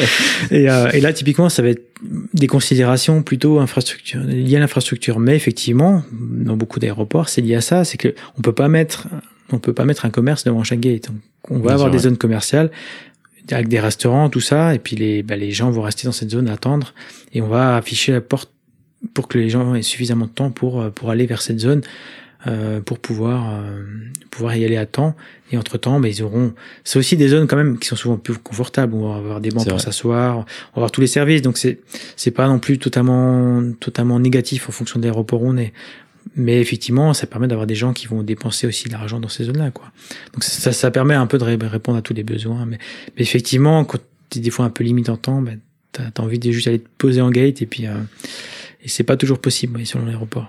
Et, 0.50 0.70
euh, 0.70 0.90
et, 0.92 1.00
là, 1.00 1.12
typiquement, 1.12 1.50
ça 1.50 1.60
va 1.60 1.68
être 1.68 1.84
des 2.32 2.46
considérations 2.46 3.22
plutôt 3.22 3.58
infrastructure, 3.58 4.20
liées 4.20 4.56
à 4.56 4.60
l'infrastructure. 4.60 5.18
Mais 5.18 5.36
effectivement, 5.36 6.02
dans 6.12 6.56
beaucoup 6.56 6.78
d'aéroports, 6.78 7.28
c'est 7.28 7.42
lié 7.42 7.56
à 7.56 7.60
ça. 7.60 7.84
C'est 7.84 7.98
que 7.98 8.14
on 8.38 8.40
peut 8.40 8.54
pas 8.54 8.68
mettre 8.68 9.08
on 9.50 9.58
peut 9.58 9.72
pas 9.72 9.84
mettre 9.84 10.04
un 10.04 10.10
commerce 10.10 10.44
devant 10.44 10.62
chaque 10.62 10.80
gate. 10.80 11.08
On 11.48 11.58
va 11.60 11.72
avoir 11.72 11.90
des 11.90 12.00
zones 12.00 12.18
commerciales 12.18 12.70
avec 13.50 13.68
des 13.68 13.80
restaurants, 13.80 14.28
tout 14.28 14.40
ça, 14.40 14.74
et 14.74 14.78
puis 14.78 14.96
les, 14.96 15.22
bah, 15.22 15.36
les 15.36 15.52
gens 15.52 15.70
vont 15.70 15.82
rester 15.82 16.06
dans 16.06 16.12
cette 16.12 16.30
zone 16.30 16.48
à 16.48 16.54
attendre, 16.54 16.94
et 17.32 17.42
on 17.42 17.48
va 17.48 17.76
afficher 17.76 18.12
la 18.12 18.20
porte 18.20 18.50
pour 19.14 19.28
que 19.28 19.38
les 19.38 19.48
gens 19.48 19.74
aient 19.74 19.82
suffisamment 19.82 20.26
de 20.26 20.30
temps 20.30 20.50
pour, 20.50 20.80
euh, 20.80 20.90
pour 20.90 21.10
aller 21.10 21.26
vers 21.26 21.40
cette 21.40 21.60
zone, 21.60 21.82
euh, 22.46 22.80
pour 22.80 22.98
pouvoir, 22.98 23.52
euh, 23.52 23.82
pouvoir 24.30 24.56
y 24.56 24.64
aller 24.64 24.76
à 24.76 24.86
temps. 24.86 25.16
Et 25.50 25.58
entre-temps, 25.58 25.98
bah, 25.98 26.08
ils 26.08 26.22
auront... 26.22 26.54
C'est 26.84 26.98
aussi 26.98 27.16
des 27.16 27.28
zones 27.28 27.48
quand 27.48 27.56
même 27.56 27.78
qui 27.78 27.88
sont 27.88 27.96
souvent 27.96 28.16
plus 28.16 28.34
confortables, 28.34 28.94
où 28.94 29.04
on 29.04 29.12
va 29.12 29.18
avoir 29.18 29.40
des 29.40 29.50
bancs 29.50 29.68
pour 29.68 29.80
s'asseoir, 29.80 30.36
on 30.36 30.40
va 30.40 30.46
avoir 30.74 30.90
tous 30.90 31.00
les 31.00 31.06
services, 31.06 31.42
donc 31.42 31.58
c'est 31.58 31.80
c'est 32.16 32.30
pas 32.30 32.46
non 32.46 32.58
plus 32.58 32.78
totalement, 32.78 33.62
totalement 33.80 34.20
négatif 34.20 34.68
en 34.68 34.72
fonction 34.72 35.00
de 35.00 35.04
l'aéroport 35.04 35.42
où 35.42 35.48
on 35.48 35.56
est. 35.56 35.72
Mais 36.36 36.60
effectivement, 36.60 37.14
ça 37.14 37.26
permet 37.26 37.48
d'avoir 37.48 37.66
des 37.66 37.74
gens 37.74 37.92
qui 37.92 38.06
vont 38.06 38.22
dépenser 38.22 38.66
aussi 38.66 38.88
de 38.88 38.92
l'argent 38.92 39.20
dans 39.20 39.28
ces 39.28 39.44
zones-là, 39.44 39.70
quoi. 39.70 39.90
Donc 40.34 40.44
ça, 40.44 40.72
ça 40.72 40.90
permet 40.90 41.14
un 41.14 41.26
peu 41.26 41.38
de 41.38 41.44
répondre 41.44 41.98
à 41.98 42.02
tous 42.02 42.14
les 42.14 42.22
besoins. 42.22 42.66
Mais, 42.66 42.78
effectivement, 43.16 43.84
quand 43.84 43.98
tu 44.30 44.38
es 44.38 44.42
des 44.42 44.50
fois 44.50 44.64
un 44.64 44.70
peu 44.70 44.84
limite 44.84 45.08
en 45.08 45.16
temps, 45.16 45.40
ben, 45.40 45.58
t'as 45.92 46.04
as 46.16 46.20
envie 46.20 46.38
de 46.38 46.50
juste 46.50 46.68
aller 46.68 46.80
te 46.80 46.88
poser 46.98 47.20
en 47.20 47.30
gate 47.30 47.62
et 47.62 47.66
puis 47.66 47.86
euh, 47.86 47.94
et 48.82 48.88
c'est 48.88 49.04
pas 49.04 49.16
toujours 49.16 49.40
possible 49.40 49.84
selon 49.86 50.06
l'aéroport. 50.06 50.48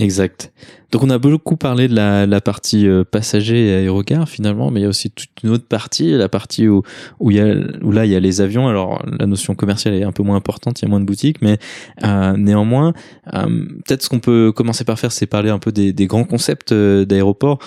Exact. 0.00 0.50
Donc 0.92 1.02
on 1.02 1.10
a 1.10 1.18
beaucoup 1.18 1.58
parlé 1.58 1.86
de 1.86 1.94
la, 1.94 2.26
la 2.26 2.40
partie 2.40 2.88
euh, 2.88 3.04
passager 3.04 3.68
et 3.68 3.74
aérogare 3.74 4.26
finalement, 4.26 4.70
mais 4.70 4.80
il 4.80 4.82
y 4.84 4.86
a 4.86 4.88
aussi 4.88 5.10
toute 5.10 5.28
une 5.44 5.50
autre 5.50 5.66
partie, 5.66 6.12
la 6.12 6.30
partie 6.30 6.68
où 6.68 6.82
où 7.20 7.30
il 7.30 7.36
y 7.36 7.40
a 7.40 7.54
où 7.82 7.92
là 7.92 8.06
il 8.06 8.10
y 8.10 8.16
a 8.16 8.20
les 8.20 8.40
avions. 8.40 8.66
Alors 8.66 9.04
la 9.18 9.26
notion 9.26 9.54
commerciale 9.54 9.92
est 9.94 10.02
un 10.02 10.10
peu 10.10 10.22
moins 10.22 10.36
importante, 10.36 10.80
il 10.80 10.86
y 10.86 10.86
a 10.86 10.88
moins 10.88 11.00
de 11.00 11.04
boutiques, 11.04 11.42
mais 11.42 11.58
euh, 12.02 12.34
néanmoins, 12.34 12.94
euh, 13.34 13.66
peut-être 13.84 14.02
ce 14.02 14.08
qu'on 14.08 14.20
peut 14.20 14.52
commencer 14.56 14.84
par 14.84 14.98
faire, 14.98 15.12
c'est 15.12 15.26
parler 15.26 15.50
un 15.50 15.58
peu 15.58 15.70
des, 15.70 15.92
des 15.92 16.06
grands 16.06 16.24
concepts 16.24 16.72
euh, 16.72 17.04
d'aéroport. 17.04 17.58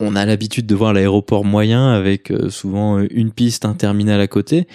On 0.00 0.16
a 0.16 0.24
l'habitude 0.24 0.66
de 0.66 0.74
voir 0.74 0.94
l'aéroport 0.94 1.44
moyen 1.44 1.90
avec 1.92 2.32
souvent 2.48 2.98
une 3.10 3.30
piste, 3.32 3.66
un 3.66 3.74
terminal 3.74 4.20
à 4.20 4.28
côté, 4.28 4.68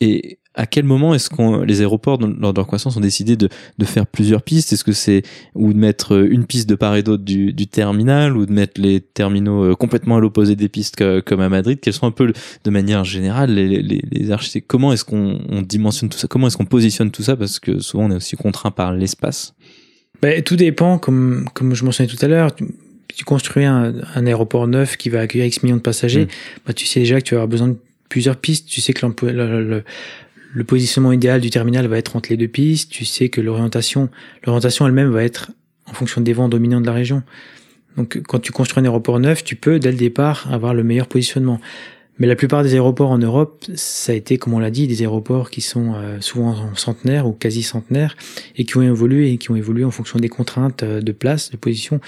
et 0.00 0.38
à 0.56 0.66
quel 0.66 0.84
moment 0.84 1.14
est-ce 1.14 1.30
qu'on 1.30 1.62
les 1.62 1.82
aéroports 1.82 2.18
lors 2.18 2.52
de 2.52 2.58
leur 2.58 2.66
croissance 2.66 2.96
ont 2.96 3.00
décidé 3.00 3.36
de, 3.36 3.48
de 3.78 3.84
faire 3.84 4.06
plusieurs 4.06 4.42
pistes? 4.42 4.72
Est-ce 4.72 4.84
que 4.84 4.92
c'est 4.92 5.22
ou 5.54 5.72
de 5.72 5.78
mettre 5.78 6.16
une 6.16 6.46
piste 6.46 6.68
de 6.68 6.74
part 6.74 6.96
et 6.96 7.02
d'autre 7.02 7.22
du, 7.22 7.52
du, 7.52 7.66
terminal 7.66 8.36
ou 8.36 8.46
de 8.46 8.52
mettre 8.52 8.80
les 8.80 9.00
terminaux 9.00 9.64
euh, 9.64 9.74
complètement 9.74 10.16
à 10.16 10.20
l'opposé 10.20 10.56
des 10.56 10.68
pistes 10.68 10.96
comme 11.22 11.40
à 11.40 11.48
Madrid? 11.48 11.78
Quels 11.80 11.92
sont 11.92 12.06
un 12.06 12.10
peu 12.10 12.32
de 12.64 12.70
manière 12.70 13.04
générale 13.04 13.54
les, 13.54 13.82
les, 13.82 14.02
les 14.10 14.30
architectes? 14.30 14.66
Comment 14.66 14.92
est-ce 14.92 15.04
qu'on 15.04 15.38
on 15.48 15.62
dimensionne 15.62 16.08
tout 16.08 16.18
ça? 16.18 16.26
Comment 16.26 16.46
est-ce 16.46 16.56
qu'on 16.56 16.64
positionne 16.64 17.10
tout 17.10 17.22
ça? 17.22 17.36
Parce 17.36 17.60
que 17.60 17.78
souvent 17.78 18.06
on 18.06 18.10
est 18.10 18.16
aussi 18.16 18.36
contraint 18.36 18.70
par 18.70 18.92
l'espace. 18.94 19.54
Ben, 20.22 20.42
tout 20.42 20.56
dépend, 20.56 20.98
comme, 20.98 21.46
comme 21.52 21.74
je 21.74 21.84
mentionnais 21.84 22.08
tout 22.08 22.22
à 22.24 22.28
l'heure. 22.28 22.54
Tu, 22.54 22.66
tu 23.14 23.24
construis 23.24 23.64
un, 23.64 23.94
un, 24.14 24.26
aéroport 24.26 24.66
neuf 24.66 24.96
qui 24.96 25.10
va 25.10 25.20
accueillir 25.20 25.46
X 25.46 25.62
millions 25.62 25.76
de 25.76 25.82
passagers, 25.82 26.24
mmh. 26.24 26.28
bah, 26.66 26.72
tu 26.72 26.86
sais 26.86 27.00
déjà 27.00 27.20
que 27.20 27.26
tu 27.26 27.34
vas 27.34 27.42
avoir 27.42 27.48
besoin 27.48 27.68
de 27.68 27.76
plusieurs 28.08 28.36
pistes. 28.36 28.68
Tu 28.68 28.80
sais 28.80 28.92
que 28.92 29.06
le, 30.56 30.64
positionnement 30.64 31.12
idéal 31.12 31.40
du 31.40 31.50
terminal 31.50 31.86
va 31.86 31.98
être 31.98 32.16
entre 32.16 32.30
les 32.30 32.36
deux 32.36 32.48
pistes. 32.48 32.90
Tu 32.90 33.04
sais 33.04 33.28
que 33.28 33.40
l'orientation, 33.40 34.08
l'orientation 34.44 34.86
elle-même 34.86 35.10
va 35.10 35.22
être 35.22 35.50
en 35.86 35.92
fonction 35.92 36.20
des 36.20 36.32
vents 36.32 36.48
dominants 36.48 36.80
de 36.80 36.86
la 36.86 36.92
région. 36.92 37.22
Donc, 37.96 38.20
quand 38.26 38.40
tu 38.40 38.52
construis 38.52 38.82
un 38.82 38.84
aéroport 38.84 39.18
neuf, 39.20 39.44
tu 39.44 39.56
peux, 39.56 39.78
dès 39.78 39.90
le 39.90 39.96
départ, 39.96 40.52
avoir 40.52 40.74
le 40.74 40.82
meilleur 40.82 41.06
positionnement. 41.06 41.60
Mais 42.18 42.26
la 42.26 42.36
plupart 42.36 42.62
des 42.62 42.72
aéroports 42.72 43.10
en 43.10 43.18
Europe, 43.18 43.66
ça 43.74 44.12
a 44.12 44.14
été, 44.14 44.38
comme 44.38 44.54
on 44.54 44.58
l'a 44.58 44.70
dit, 44.70 44.86
des 44.86 45.02
aéroports 45.02 45.50
qui 45.50 45.60
sont 45.60 45.92
euh, 45.94 46.18
souvent 46.20 46.74
centenaires 46.74 47.26
ou 47.26 47.32
quasi 47.32 47.62
centenaires 47.62 48.16
et 48.56 48.64
qui 48.64 48.78
ont 48.78 48.82
évolué 48.82 49.32
et 49.32 49.36
qui 49.36 49.50
ont 49.50 49.56
évolué 49.56 49.84
en 49.84 49.90
fonction 49.90 50.18
des 50.18 50.30
contraintes 50.30 50.82
euh, 50.82 51.02
de 51.02 51.12
place, 51.12 51.50
de 51.50 51.58
position. 51.58 52.00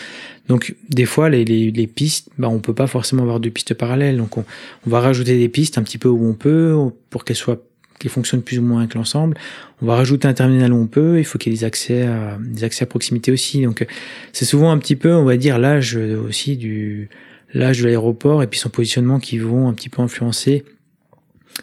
Donc, 0.48 0.74
des 0.88 1.04
fois, 1.04 1.28
les 1.28 1.86
pistes, 1.86 2.30
bah, 2.38 2.48
on 2.48 2.58
peut 2.58 2.72
pas 2.72 2.86
forcément 2.86 3.22
avoir 3.22 3.38
deux 3.38 3.50
pistes 3.50 3.74
parallèles. 3.74 4.16
Donc, 4.16 4.38
on, 4.38 4.44
on 4.86 4.90
va 4.90 5.00
rajouter 5.00 5.36
des 5.36 5.48
pistes 5.50 5.76
un 5.76 5.82
petit 5.82 5.98
peu 5.98 6.08
où 6.08 6.26
on 6.26 6.34
peut 6.34 6.74
pour 7.10 7.24
qu'elles 7.24 7.36
soient 7.36 7.62
qui 7.98 8.08
fonctionnent 8.08 8.42
plus 8.42 8.58
ou 8.58 8.62
moins 8.62 8.80
avec 8.80 8.94
l'ensemble. 8.94 9.36
On 9.82 9.86
va 9.86 9.96
rajouter 9.96 10.28
un 10.28 10.34
terminal 10.34 10.72
où 10.72 10.76
on 10.76 10.86
peut. 10.86 11.18
Il 11.18 11.24
faut 11.24 11.38
qu'il 11.38 11.52
y 11.52 11.56
ait 11.56 11.58
des 11.58 11.64
accès 11.64 12.02
à, 12.02 12.38
des 12.40 12.64
accès 12.64 12.84
à 12.84 12.86
proximité 12.86 13.32
aussi. 13.32 13.62
Donc, 13.62 13.86
c'est 14.32 14.44
souvent 14.44 14.70
un 14.70 14.78
petit 14.78 14.96
peu, 14.96 15.14
on 15.14 15.24
va 15.24 15.36
dire, 15.36 15.58
l'âge 15.58 15.96
aussi 15.96 16.56
du, 16.56 17.08
l'âge 17.54 17.80
de 17.80 17.86
l'aéroport 17.86 18.42
et 18.42 18.46
puis 18.46 18.58
son 18.58 18.70
positionnement 18.70 19.18
qui 19.18 19.38
vont 19.38 19.68
un 19.68 19.74
petit 19.74 19.88
peu 19.88 20.02
influencer 20.02 20.64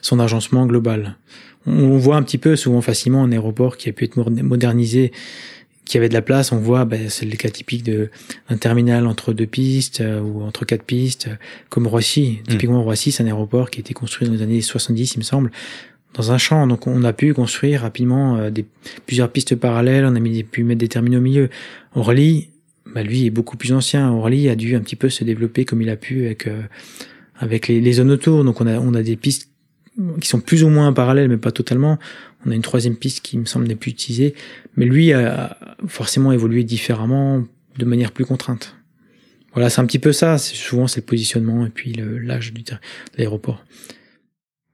son 0.02 0.20
agencement 0.20 0.66
global. 0.66 1.18
On 1.66 1.98
voit 1.98 2.16
un 2.16 2.24
petit 2.24 2.38
peu 2.38 2.56
souvent 2.56 2.82
facilement 2.82 3.24
un 3.24 3.32
aéroport 3.32 3.78
qui 3.78 3.90
a 3.90 3.94
pu 3.94 4.04
être 4.04 4.18
modernisé, 4.18 5.12
qui 5.84 5.98
avait 5.98 6.10
de 6.10 6.14
la 6.14 6.22
place. 6.22 6.52
On 6.52 6.58
voit, 6.58 6.86
ben, 6.86 7.10
c'est 7.10 7.26
le 7.26 7.36
cas 7.36 7.50
typique 7.50 7.84
de 7.84 8.10
un 8.50 8.58
terminal 8.58 9.08
entre 9.08 9.34
deux 9.34 9.48
pistes 9.48 10.02
euh, 10.02 10.20
ou 10.22 10.44
entre 10.44 10.66
quatre 10.66 10.84
pistes, 10.84 11.30
comme 11.70 11.88
Roissy. 11.88 12.40
Mmh. 12.42 12.52
Typiquement, 12.52 12.84
Roissy, 12.84 13.12
c'est 13.12 13.24
un 13.24 13.28
aéroport 13.28 13.72
qui 13.72 13.80
a 13.80 13.82
été 13.82 13.94
construit 13.94 14.28
dans 14.28 14.34
les 14.34 14.42
années 14.42 14.62
70, 14.62 15.16
il 15.16 15.20
me 15.20 15.24
semble 15.24 15.52
dans 16.16 16.32
un 16.32 16.38
champ. 16.38 16.66
Donc 16.68 16.88
on 16.88 17.04
a 17.04 17.14
pu 17.14 17.34
construire 17.34 17.82
rapidement 17.82 18.38
euh, 18.38 18.50
des, 18.50 18.66
plusieurs 19.06 19.30
pistes 19.30 19.56
parallèles, 19.56 20.06
on 20.06 20.16
a 20.16 20.44
pu 20.44 20.64
mettre 20.64 20.80
des 20.80 20.88
terminaux 20.88 21.20
au 21.20 21.22
milieu. 21.22 21.50
Orly, 21.94 22.50
bah 22.94 23.04
lui 23.04 23.26
est 23.26 23.30
beaucoup 23.30 23.58
plus 23.58 23.74
ancien. 23.74 24.10
Orly 24.12 24.50
a 24.50 24.56
dû 24.56 24.76
un 24.76 24.82
petit 24.82 24.96
peu 24.96 25.10
se 25.10 25.24
développer 25.24 25.66
comme 25.66 25.82
il 25.82 25.90
a 25.90 25.98
pu 25.98 26.26
avec 26.26 26.48
euh, 26.48 26.62
avec 27.38 27.68
les, 27.68 27.82
les, 27.82 27.94
zones 27.94 28.12
autour. 28.12 28.44
Donc 28.44 28.62
on 28.62 28.68
a 28.68 28.80
on 28.80 28.94
a 28.94 29.04
des 29.04 29.16
pistes 29.16 29.50
qui 30.20 30.28
sont 30.28 30.42
plus 30.42 30.64
ou 30.64 30.70
moins 30.70 30.92
parallèles, 30.94 31.30
mais 31.30 31.38
pas 31.38 31.52
totalement. 31.52 32.00
On 32.46 32.52
a 32.52 32.56
une 32.56 32.62
troisième 32.62 32.96
piste 32.96 33.22
qui 33.22 33.38
me 33.38 33.46
semble 33.46 33.68
n'est 33.68 33.76
plus 33.76 33.92
utilisée, 33.92 34.36
mais 34.76 34.86
lui 34.86 35.14
a 35.14 35.58
forcément 35.88 36.32
évolué 36.32 36.64
différemment, 36.64 37.44
de 37.78 37.86
manière 37.86 38.12
plus 38.12 38.26
contrainte. 38.26 38.76
Voilà, 39.54 39.70
c'est 39.70 39.80
un 39.80 39.86
petit 39.86 40.00
peu 40.00 40.12
ça. 40.12 40.38
Souvent 40.38 40.88
c'est 40.88 41.00
le 41.00 41.06
positionnement 41.06 41.66
et 41.66 41.70
puis 41.70 41.94
l'âge 41.94 42.54
de 42.54 42.62
l'aéroport. 43.18 43.64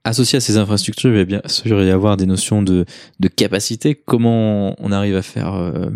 Associé 0.04 0.38
à 0.38 0.40
ces 0.40 0.58
infrastructures, 0.58 1.12
il 1.12 1.18
va 1.18 1.26
bien 1.26 1.42
sûr 1.46 1.84
y 1.84 1.92
avoir 1.92 2.18
des 2.18 2.26
notions 2.26 2.64
de, 2.64 2.86
de 3.20 3.28
capacité. 3.28 3.94
Comment 3.94 4.76
on 4.84 4.92
arrive 4.92 5.16
à 5.16 5.22
faire 5.22 5.54
euh, 5.54 5.92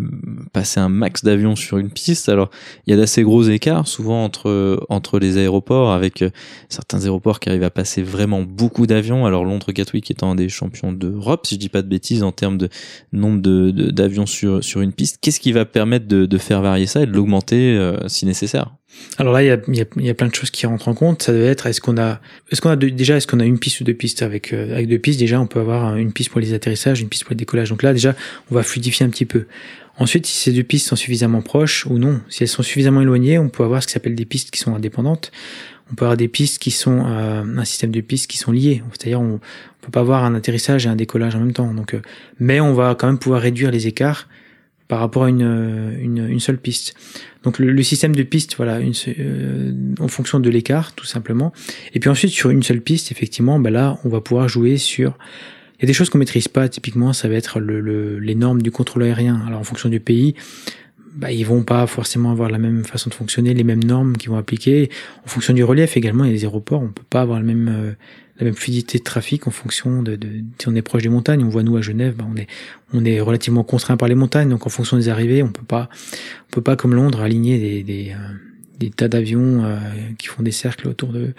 passer 0.52 0.78
un 0.78 0.88
max 0.88 1.24
d'avions 1.24 1.56
sur 1.56 1.78
une 1.78 1.90
piste? 1.90 2.28
Alors, 2.28 2.50
il 2.86 2.92
y 2.92 2.94
a 2.94 2.96
d'assez 2.96 3.24
gros 3.24 3.42
écarts 3.42 3.88
souvent 3.88 4.22
entre 4.22 4.80
entre 4.90 5.18
les 5.18 5.38
aéroports, 5.38 5.90
avec 5.90 6.22
euh, 6.22 6.30
certains 6.68 7.02
aéroports 7.02 7.40
qui 7.40 7.48
arrivent 7.48 7.64
à 7.64 7.70
passer 7.70 8.04
vraiment 8.04 8.42
beaucoup 8.42 8.86
d'avions. 8.86 9.26
Alors, 9.26 9.44
Londres 9.44 9.72
Gatwick 9.72 10.08
étant 10.08 10.30
un 10.30 10.34
des 10.36 10.48
champions 10.48 10.92
d'Europe, 10.92 11.44
si 11.44 11.56
je 11.56 11.60
dis 11.60 11.68
pas 11.68 11.82
de 11.82 11.88
bêtises, 11.88 12.22
en 12.22 12.30
termes 12.30 12.58
de 12.58 12.68
nombre 13.12 13.40
d'avions 13.90 14.26
sur 14.26 14.62
sur 14.62 14.82
une 14.82 14.92
piste. 14.92 15.18
Qu'est-ce 15.20 15.40
qui 15.40 15.50
va 15.50 15.64
permettre 15.64 16.06
de, 16.06 16.26
de 16.26 16.38
faire 16.38 16.62
varier 16.62 16.86
ça 16.86 17.02
et 17.02 17.06
de 17.06 17.12
l'augmenter 17.12 17.76
euh, 17.76 17.96
si 18.06 18.24
nécessaire? 18.24 18.70
Alors 19.18 19.32
là, 19.32 19.42
il 19.42 19.46
y 19.46 19.50
a, 19.50 19.58
y, 19.68 20.04
y 20.04 20.10
a, 20.10 20.14
plein 20.14 20.28
de 20.28 20.34
choses 20.34 20.50
qui 20.50 20.66
rentrent 20.66 20.88
en 20.88 20.94
compte. 20.94 21.22
Ça 21.22 21.32
doit 21.32 21.42
être, 21.42 21.66
est-ce 21.66 21.80
qu'on 21.80 21.96
a, 21.98 22.20
est-ce 22.50 22.60
qu'on 22.60 22.70
a 22.70 22.76
déjà, 22.76 23.16
est-ce 23.16 23.26
qu'on 23.26 23.40
a 23.40 23.44
une 23.44 23.58
piste 23.58 23.80
ou 23.80 23.84
deux 23.84 23.94
pistes 23.94 24.22
avec 24.22 24.52
euh, 24.52 24.72
avec 24.72 24.88
deux 24.88 24.98
pistes? 24.98 25.18
Déjà, 25.18 25.40
on 25.40 25.46
peut 25.46 25.60
avoir 25.60 25.96
une 25.96 26.12
piste 26.12 26.30
pour 26.30 26.40
les 26.40 26.52
atterrissages, 26.52 27.00
une 27.00 27.08
piste 27.08 27.24
pour 27.24 27.32
le 27.32 27.36
décollage. 27.36 27.70
Donc 27.70 27.82
là, 27.82 27.92
déjà, 27.92 28.14
on 28.50 28.54
va 28.54 28.62
fluidifier 28.62 29.06
un 29.06 29.10
petit 29.10 29.24
peu. 29.24 29.46
Ensuite, 29.98 30.26
si 30.26 30.36
ces 30.36 30.52
deux 30.52 30.62
pistes 30.62 30.86
sont 30.88 30.96
suffisamment 30.96 31.40
proches 31.40 31.86
ou 31.86 31.98
non, 31.98 32.20
si 32.28 32.42
elles 32.42 32.48
sont 32.48 32.62
suffisamment 32.62 33.00
éloignées, 33.00 33.38
on 33.38 33.48
peut 33.48 33.64
avoir 33.64 33.82
ce 33.82 33.86
qui 33.86 33.94
s'appelle 33.94 34.14
des 34.14 34.26
pistes 34.26 34.50
qui 34.50 34.60
sont 34.60 34.74
indépendantes. 34.74 35.32
On 35.90 35.94
peut 35.94 36.04
avoir 36.04 36.16
des 36.16 36.28
pistes 36.28 36.58
qui 36.58 36.70
sont 36.70 37.04
euh, 37.06 37.42
un 37.56 37.64
système 37.64 37.92
de 37.92 38.00
pistes 38.02 38.26
qui 38.26 38.36
sont 38.36 38.52
liées. 38.52 38.82
C'est-à-dire, 38.90 39.20
on, 39.20 39.34
on 39.34 39.86
peut 39.86 39.92
pas 39.92 40.00
avoir 40.00 40.24
un 40.24 40.34
atterrissage 40.34 40.84
et 40.84 40.88
un 40.88 40.96
décollage 40.96 41.34
en 41.34 41.38
même 41.38 41.54
temps. 41.54 41.72
Donc, 41.72 41.94
euh, 41.94 42.02
mais 42.38 42.60
on 42.60 42.74
va 42.74 42.94
quand 42.94 43.06
même 43.06 43.18
pouvoir 43.18 43.40
réduire 43.40 43.70
les 43.70 43.86
écarts 43.86 44.28
par 44.88 45.00
rapport 45.00 45.24
à 45.24 45.28
une, 45.28 45.96
une, 46.00 46.28
une 46.28 46.40
seule 46.40 46.58
piste. 46.58 46.94
Donc 47.42 47.58
le, 47.58 47.72
le, 47.72 47.82
système 47.82 48.14
de 48.14 48.22
piste, 48.22 48.56
voilà, 48.56 48.80
une, 48.80 48.92
euh, 49.18 49.72
en 50.00 50.08
fonction 50.08 50.40
de 50.40 50.50
l'écart, 50.50 50.94
tout 50.94 51.06
simplement. 51.06 51.52
Et 51.94 52.00
puis 52.00 52.10
ensuite 52.10 52.30
sur 52.30 52.50
une 52.50 52.62
seule 52.62 52.80
piste, 52.80 53.12
effectivement, 53.12 53.58
bah 53.58 53.70
là, 53.70 53.98
on 54.04 54.08
va 54.08 54.20
pouvoir 54.20 54.48
jouer 54.48 54.76
sur. 54.76 55.16
Il 55.78 55.82
y 55.82 55.84
a 55.84 55.86
des 55.86 55.92
choses 55.92 56.08
qu'on 56.08 56.18
maîtrise 56.18 56.48
pas. 56.48 56.68
Typiquement, 56.68 57.12
ça 57.12 57.28
va 57.28 57.34
être 57.34 57.60
le, 57.60 58.18
les 58.18 58.34
normes 58.34 58.62
du 58.62 58.70
contrôle 58.70 59.02
aérien. 59.02 59.42
Alors 59.46 59.60
en 59.60 59.64
fonction 59.64 59.88
du 59.88 60.00
pays, 60.00 60.34
bah, 61.16 61.32
ils 61.32 61.44
vont 61.44 61.62
pas 61.62 61.86
forcément 61.86 62.30
avoir 62.30 62.50
la 62.50 62.58
même 62.58 62.84
façon 62.84 63.08
de 63.08 63.14
fonctionner, 63.14 63.54
les 63.54 63.64
mêmes 63.64 63.82
normes 63.82 64.16
qui 64.16 64.28
vont 64.28 64.36
appliquer. 64.36 64.90
En 65.24 65.28
fonction 65.28 65.54
du 65.54 65.64
relief 65.64 65.96
également, 65.96 66.24
il 66.24 66.28
y 66.28 66.34
a 66.34 66.36
des 66.36 66.44
aéroports, 66.44 66.82
on 66.82 66.88
peut 66.88 67.02
pas 67.08 67.22
avoir 67.22 67.40
même 67.40 67.68
euh, 67.68 67.92
la 68.38 68.44
même 68.44 68.54
fluidité 68.54 68.98
de 68.98 69.04
trafic 69.04 69.46
en 69.46 69.50
fonction 69.50 70.02
de, 70.02 70.16
de, 70.16 70.28
si 70.58 70.68
on 70.68 70.74
est 70.74 70.82
proche 70.82 71.02
des 71.02 71.08
montagnes. 71.08 71.42
On 71.42 71.48
voit 71.48 71.62
nous 71.62 71.76
à 71.76 71.80
Genève, 71.80 72.14
bah, 72.16 72.26
on 72.30 72.36
est 72.36 72.46
on 72.92 73.04
est 73.04 73.20
relativement 73.20 73.64
contraint 73.64 73.96
par 73.96 74.08
les 74.08 74.14
montagnes, 74.14 74.50
donc 74.50 74.66
en 74.66 74.70
fonction 74.70 74.96
des 74.98 75.08
arrivées, 75.08 75.42
on 75.42 75.48
peut 75.48 75.64
pas 75.66 75.88
on 76.48 76.52
peut 76.52 76.62
pas 76.62 76.76
comme 76.76 76.94
Londres 76.94 77.22
aligner 77.22 77.58
des 77.58 77.82
des, 77.82 78.10
euh, 78.10 78.34
des 78.78 78.90
tas 78.90 79.08
d'avions 79.08 79.64
euh, 79.64 79.78
qui 80.18 80.26
font 80.26 80.42
des 80.42 80.52
cercles 80.52 80.86
autour 80.88 81.12
de 81.12 81.32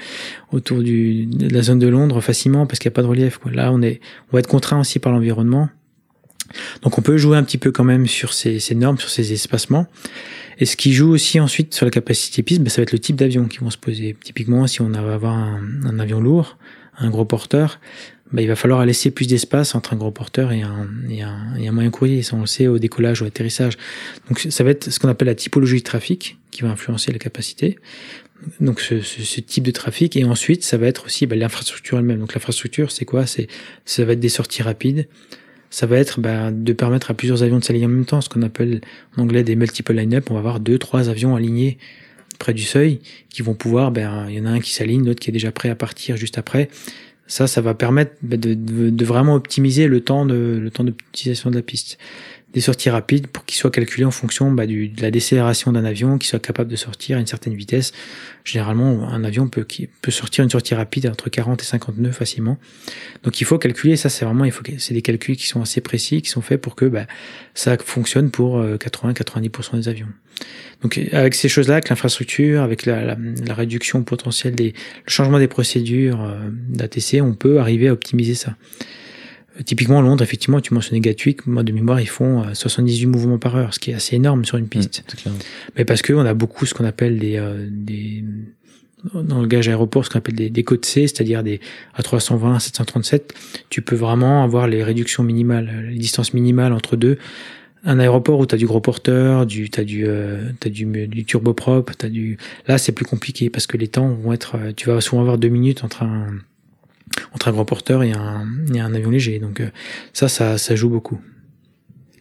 autour 0.51 0.81
du, 0.81 1.27
de 1.27 1.53
la 1.53 1.61
zone 1.61 1.77
de 1.77 1.87
Londres 1.87 2.19
facilement 2.21 2.65
parce 2.65 2.79
qu'il 2.79 2.89
n'y 2.89 2.93
a 2.93 2.95
pas 2.95 3.03
de 3.03 3.07
relief. 3.07 3.37
Quoi. 3.37 3.51
Là, 3.51 3.71
on 3.71 3.83
est 3.83 4.01
on 4.31 4.37
va 4.37 4.39
être 4.39 4.47
contraint 4.47 4.79
aussi 4.79 4.97
par 4.97 5.11
l'environnement. 5.11 5.69
Donc 6.81 6.97
on 6.97 7.01
peut 7.01 7.17
jouer 7.17 7.37
un 7.37 7.43
petit 7.43 7.57
peu 7.57 7.71
quand 7.71 7.83
même 7.83 8.07
sur 8.07 8.33
ces, 8.33 8.59
ces 8.59 8.75
normes, 8.75 8.97
sur 8.97 9.09
ces 9.09 9.33
espacements. 9.33 9.87
Et 10.59 10.65
ce 10.65 10.75
qui 10.75 10.93
joue 10.93 11.09
aussi 11.09 11.39
ensuite 11.39 11.73
sur 11.73 11.85
la 11.85 11.91
capacité 11.91 12.41
piste, 12.43 12.61
ben, 12.61 12.69
ça 12.69 12.77
va 12.77 12.83
être 12.83 12.91
le 12.91 12.99
type 12.99 13.15
d'avion 13.15 13.45
qui 13.47 13.59
vont 13.59 13.69
se 13.69 13.77
poser. 13.77 14.15
Typiquement, 14.21 14.65
si 14.67 14.81
on 14.81 14.89
va 14.89 15.13
avoir 15.13 15.35
un, 15.35 15.99
avion 15.99 16.19
lourd, 16.19 16.57
un 16.97 17.09
gros 17.09 17.25
porteur, 17.25 17.79
bah, 18.31 18.41
il 18.41 18.47
va 18.47 18.55
falloir 18.55 18.83
laisser 18.85 19.11
plus 19.11 19.27
d'espace 19.27 19.75
entre 19.75 19.93
un 19.93 19.97
gros 19.97 20.11
porteur 20.11 20.51
et 20.51 20.63
un, 20.63 20.87
et 21.09 21.21
un, 21.21 21.55
et 21.59 21.67
un 21.67 21.71
moyen 21.71 21.91
courrier. 21.91 22.23
Ça, 22.23 22.35
on 22.35 22.41
le 22.41 22.47
sait 22.47 22.67
au 22.67 22.79
décollage, 22.79 23.21
ou 23.21 23.25
au 23.25 23.27
atterrissage. 23.27 23.77
Donc, 24.27 24.39
ça 24.39 24.63
va 24.63 24.71
être 24.71 24.89
ce 24.89 24.99
qu'on 24.99 25.09
appelle 25.09 25.27
la 25.27 25.35
typologie 25.35 25.77
de 25.77 25.83
trafic 25.83 26.37
qui 26.49 26.63
va 26.63 26.69
influencer 26.69 27.11
la 27.11 27.19
capacité. 27.19 27.77
Donc, 28.59 28.81
ce, 28.81 29.01
ce, 29.01 29.21
ce 29.21 29.41
type 29.41 29.63
de 29.63 29.71
trafic. 29.71 30.15
Et 30.15 30.25
ensuite, 30.25 30.63
ça 30.63 30.77
va 30.77 30.87
être 30.87 31.05
aussi 31.05 31.27
bah, 31.27 31.35
l'infrastructure 31.35 31.99
elle-même. 31.99 32.19
Donc, 32.19 32.33
l'infrastructure, 32.33 32.91
c'est 32.91 33.05
quoi? 33.05 33.27
C'est 33.27 33.47
Ça 33.85 34.03
va 34.05 34.13
être 34.13 34.19
des 34.19 34.29
sorties 34.29 34.63
rapides. 34.63 35.07
Ça 35.69 35.85
va 35.85 35.97
être 35.97 36.19
bah, 36.19 36.51
de 36.51 36.73
permettre 36.73 37.11
à 37.11 37.13
plusieurs 37.13 37.43
avions 37.43 37.59
de 37.59 37.63
s'aligner 37.63 37.85
en 37.85 37.89
même 37.89 38.05
temps, 38.05 38.21
ce 38.21 38.29
qu'on 38.29 38.41
appelle 38.41 38.81
en 39.15 39.23
anglais 39.23 39.43
des 39.43 39.55
multiple 39.55 39.93
line-up. 39.93 40.29
On 40.29 40.33
va 40.33 40.39
avoir 40.39 40.59
deux, 40.59 40.77
trois 40.77 41.09
avions 41.09 41.35
alignés 41.35 41.77
près 42.39 42.53
du 42.53 42.63
seuil 42.63 42.99
qui 43.29 43.41
vont 43.41 43.53
pouvoir, 43.53 43.91
ben, 43.91 44.27
il 44.29 44.35
y 44.35 44.39
en 44.39 44.45
a 44.45 44.49
un 44.49 44.59
qui 44.59 44.73
s'aligne, 44.73 45.05
l'autre 45.05 45.19
qui 45.19 45.29
est 45.29 45.33
déjà 45.33 45.51
prêt 45.51 45.69
à 45.69 45.75
partir 45.75 46.17
juste 46.17 46.37
après. 46.37 46.69
Ça, 47.25 47.47
ça 47.47 47.59
va 47.59 47.73
permettre 47.73 48.13
ben, 48.21 48.39
de, 48.39 48.53
de, 48.53 49.05
vraiment 49.05 49.35
optimiser 49.35 49.87
le 49.87 49.99
temps 49.99 50.25
de 50.25 50.57
le 50.61 50.71
temps 50.71 50.85
d'utilisation 50.85 51.51
de 51.51 51.55
la 51.55 51.61
piste 51.61 51.97
des 52.53 52.61
sorties 52.61 52.89
rapides 52.89 53.27
pour 53.27 53.45
qu'ils 53.45 53.57
soient 53.57 53.71
calculés 53.71 54.05
en 54.05 54.11
fonction 54.11 54.51
bah, 54.51 54.65
de 54.65 54.89
la 55.01 55.11
décélération 55.11 55.71
d'un 55.73 55.83
avion, 55.83 56.17
qui 56.17 56.27
soit 56.27 56.39
capable 56.39 56.71
de 56.71 56.75
sortir 56.75 57.17
à 57.17 57.19
une 57.19 57.27
certaine 57.27 57.53
vitesse. 57.53 57.91
Généralement, 58.45 59.09
un 59.09 59.23
avion 59.25 59.47
peut, 59.49 59.63
qui 59.63 59.89
peut 60.01 60.11
sortir 60.11 60.43
une 60.43 60.49
sortie 60.49 60.73
rapide 60.73 61.07
entre 61.07 61.29
40 61.29 61.61
et 61.61 61.65
50 61.65 61.97
nœuds 61.97 62.11
facilement. 62.11 62.57
Donc 63.23 63.41
il 63.41 63.43
faut 63.43 63.57
calculer, 63.57 63.97
ça 63.97 64.09
c'est 64.09 64.23
vraiment, 64.23 64.45
il 64.45 64.53
c'est 64.77 64.93
des 64.93 65.01
calculs 65.01 65.35
qui 65.35 65.47
sont 65.47 65.61
assez 65.61 65.81
précis, 65.81 66.21
qui 66.21 66.29
sont 66.29 66.41
faits 66.41 66.61
pour 66.61 66.75
que 66.75 66.85
bah, 66.85 67.05
ça 67.53 67.77
fonctionne 67.77 68.31
pour 68.31 68.61
80-90% 68.61 69.75
euh, 69.75 69.77
des 69.77 69.89
avions. 69.89 70.07
Donc 70.81 70.99
avec 71.11 71.33
ces 71.33 71.49
choses-là, 71.49 71.75
avec 71.75 71.89
l'infrastructure, 71.89 72.61
avec 72.61 72.85
la, 72.85 73.03
la, 73.03 73.17
la, 73.45 73.53
réduction 73.53 74.03
potentielle 74.03 74.55
des, 74.55 74.73
le 75.05 75.11
changement 75.11 75.39
des 75.39 75.47
procédures 75.47 76.21
euh, 76.23 76.49
d'ATC, 76.69 77.21
on 77.21 77.33
peut 77.33 77.59
arriver 77.59 77.87
à 77.87 77.93
optimiser 77.93 78.35
ça. 78.35 78.55
Typiquement, 79.65 80.01
Londres, 80.01 80.23
effectivement, 80.23 80.61
tu 80.61 80.73
mentionnais 80.73 80.99
Gatwick, 80.99 81.47
moi 81.47 81.63
de 81.63 81.71
mémoire, 81.71 81.99
ils 81.99 82.09
font 82.09 82.43
78 82.53 83.05
euh, 83.05 83.09
mouvements 83.09 83.37
par 83.37 83.55
heure, 83.55 83.73
ce 83.73 83.79
qui 83.79 83.91
est 83.91 83.93
assez 83.93 84.15
énorme 84.15 84.45
sur 84.45 84.57
une 84.57 84.67
piste. 84.67 85.03
Mmh, 85.25 85.29
Mais 85.77 85.85
parce 85.85 86.01
qu'on 86.01 86.25
a 86.25 86.33
beaucoup 86.33 86.65
ce 86.65 86.73
qu'on 86.73 86.85
appelle 86.85 87.17
des, 87.17 87.37
euh, 87.37 87.67
des, 87.69 88.23
dans 89.13 89.41
le 89.41 89.47
gage 89.47 89.67
aéroport 89.67 90.05
ce 90.05 90.09
qu'on 90.09 90.19
appelle 90.19 90.35
des, 90.35 90.49
des 90.49 90.63
codes 90.63 90.85
C, 90.85 91.01
c'est-à-dire 91.07 91.43
des 91.43 91.59
à 91.95 92.03
320, 92.03 92.59
737, 92.59 93.33
tu 93.69 93.81
peux 93.81 93.95
vraiment 93.95 94.43
avoir 94.43 94.67
les 94.67 94.83
réductions 94.83 95.23
minimales, 95.23 95.87
les 95.89 95.97
distances 95.97 96.33
minimales 96.33 96.73
entre 96.73 96.95
deux. 96.95 97.17
Un 97.83 97.99
aéroport 97.99 98.39
où 98.39 98.45
tu 98.45 98.55
as 98.55 98.57
du 98.57 98.65
gros 98.65 98.81
porteur, 98.81 99.45
du 99.45 99.69
t'as 99.69 99.83
du 99.83 100.05
euh, 100.05 100.49
t'as 100.59 100.69
du, 100.69 100.85
du 100.85 101.25
turboprop, 101.25 101.91
t'as 101.97 102.09
du 102.09 102.37
là 102.67 102.77
c'est 102.77 102.91
plus 102.91 103.05
compliqué 103.05 103.49
parce 103.49 103.67
que 103.67 103.77
les 103.77 103.87
temps 103.87 104.09
vont 104.09 104.33
être 104.33 104.55
euh, 104.55 104.71
tu 104.75 104.89
vas 104.89 104.99
souvent 104.99 105.21
avoir 105.21 105.37
deux 105.37 105.47
minutes 105.47 105.83
entre 105.83 106.03
un 106.03 106.27
entre 107.33 107.47
un 107.49 107.51
gros 107.51 107.65
porteur 107.65 108.03
et 108.03 108.11
un, 108.11 108.47
un 108.75 108.93
avion 108.93 109.09
léger. 109.09 109.39
Donc 109.39 109.59
euh, 109.59 109.69
ça, 110.13 110.27
ça 110.27 110.57
ça 110.57 110.75
joue 110.75 110.89
beaucoup. 110.89 111.19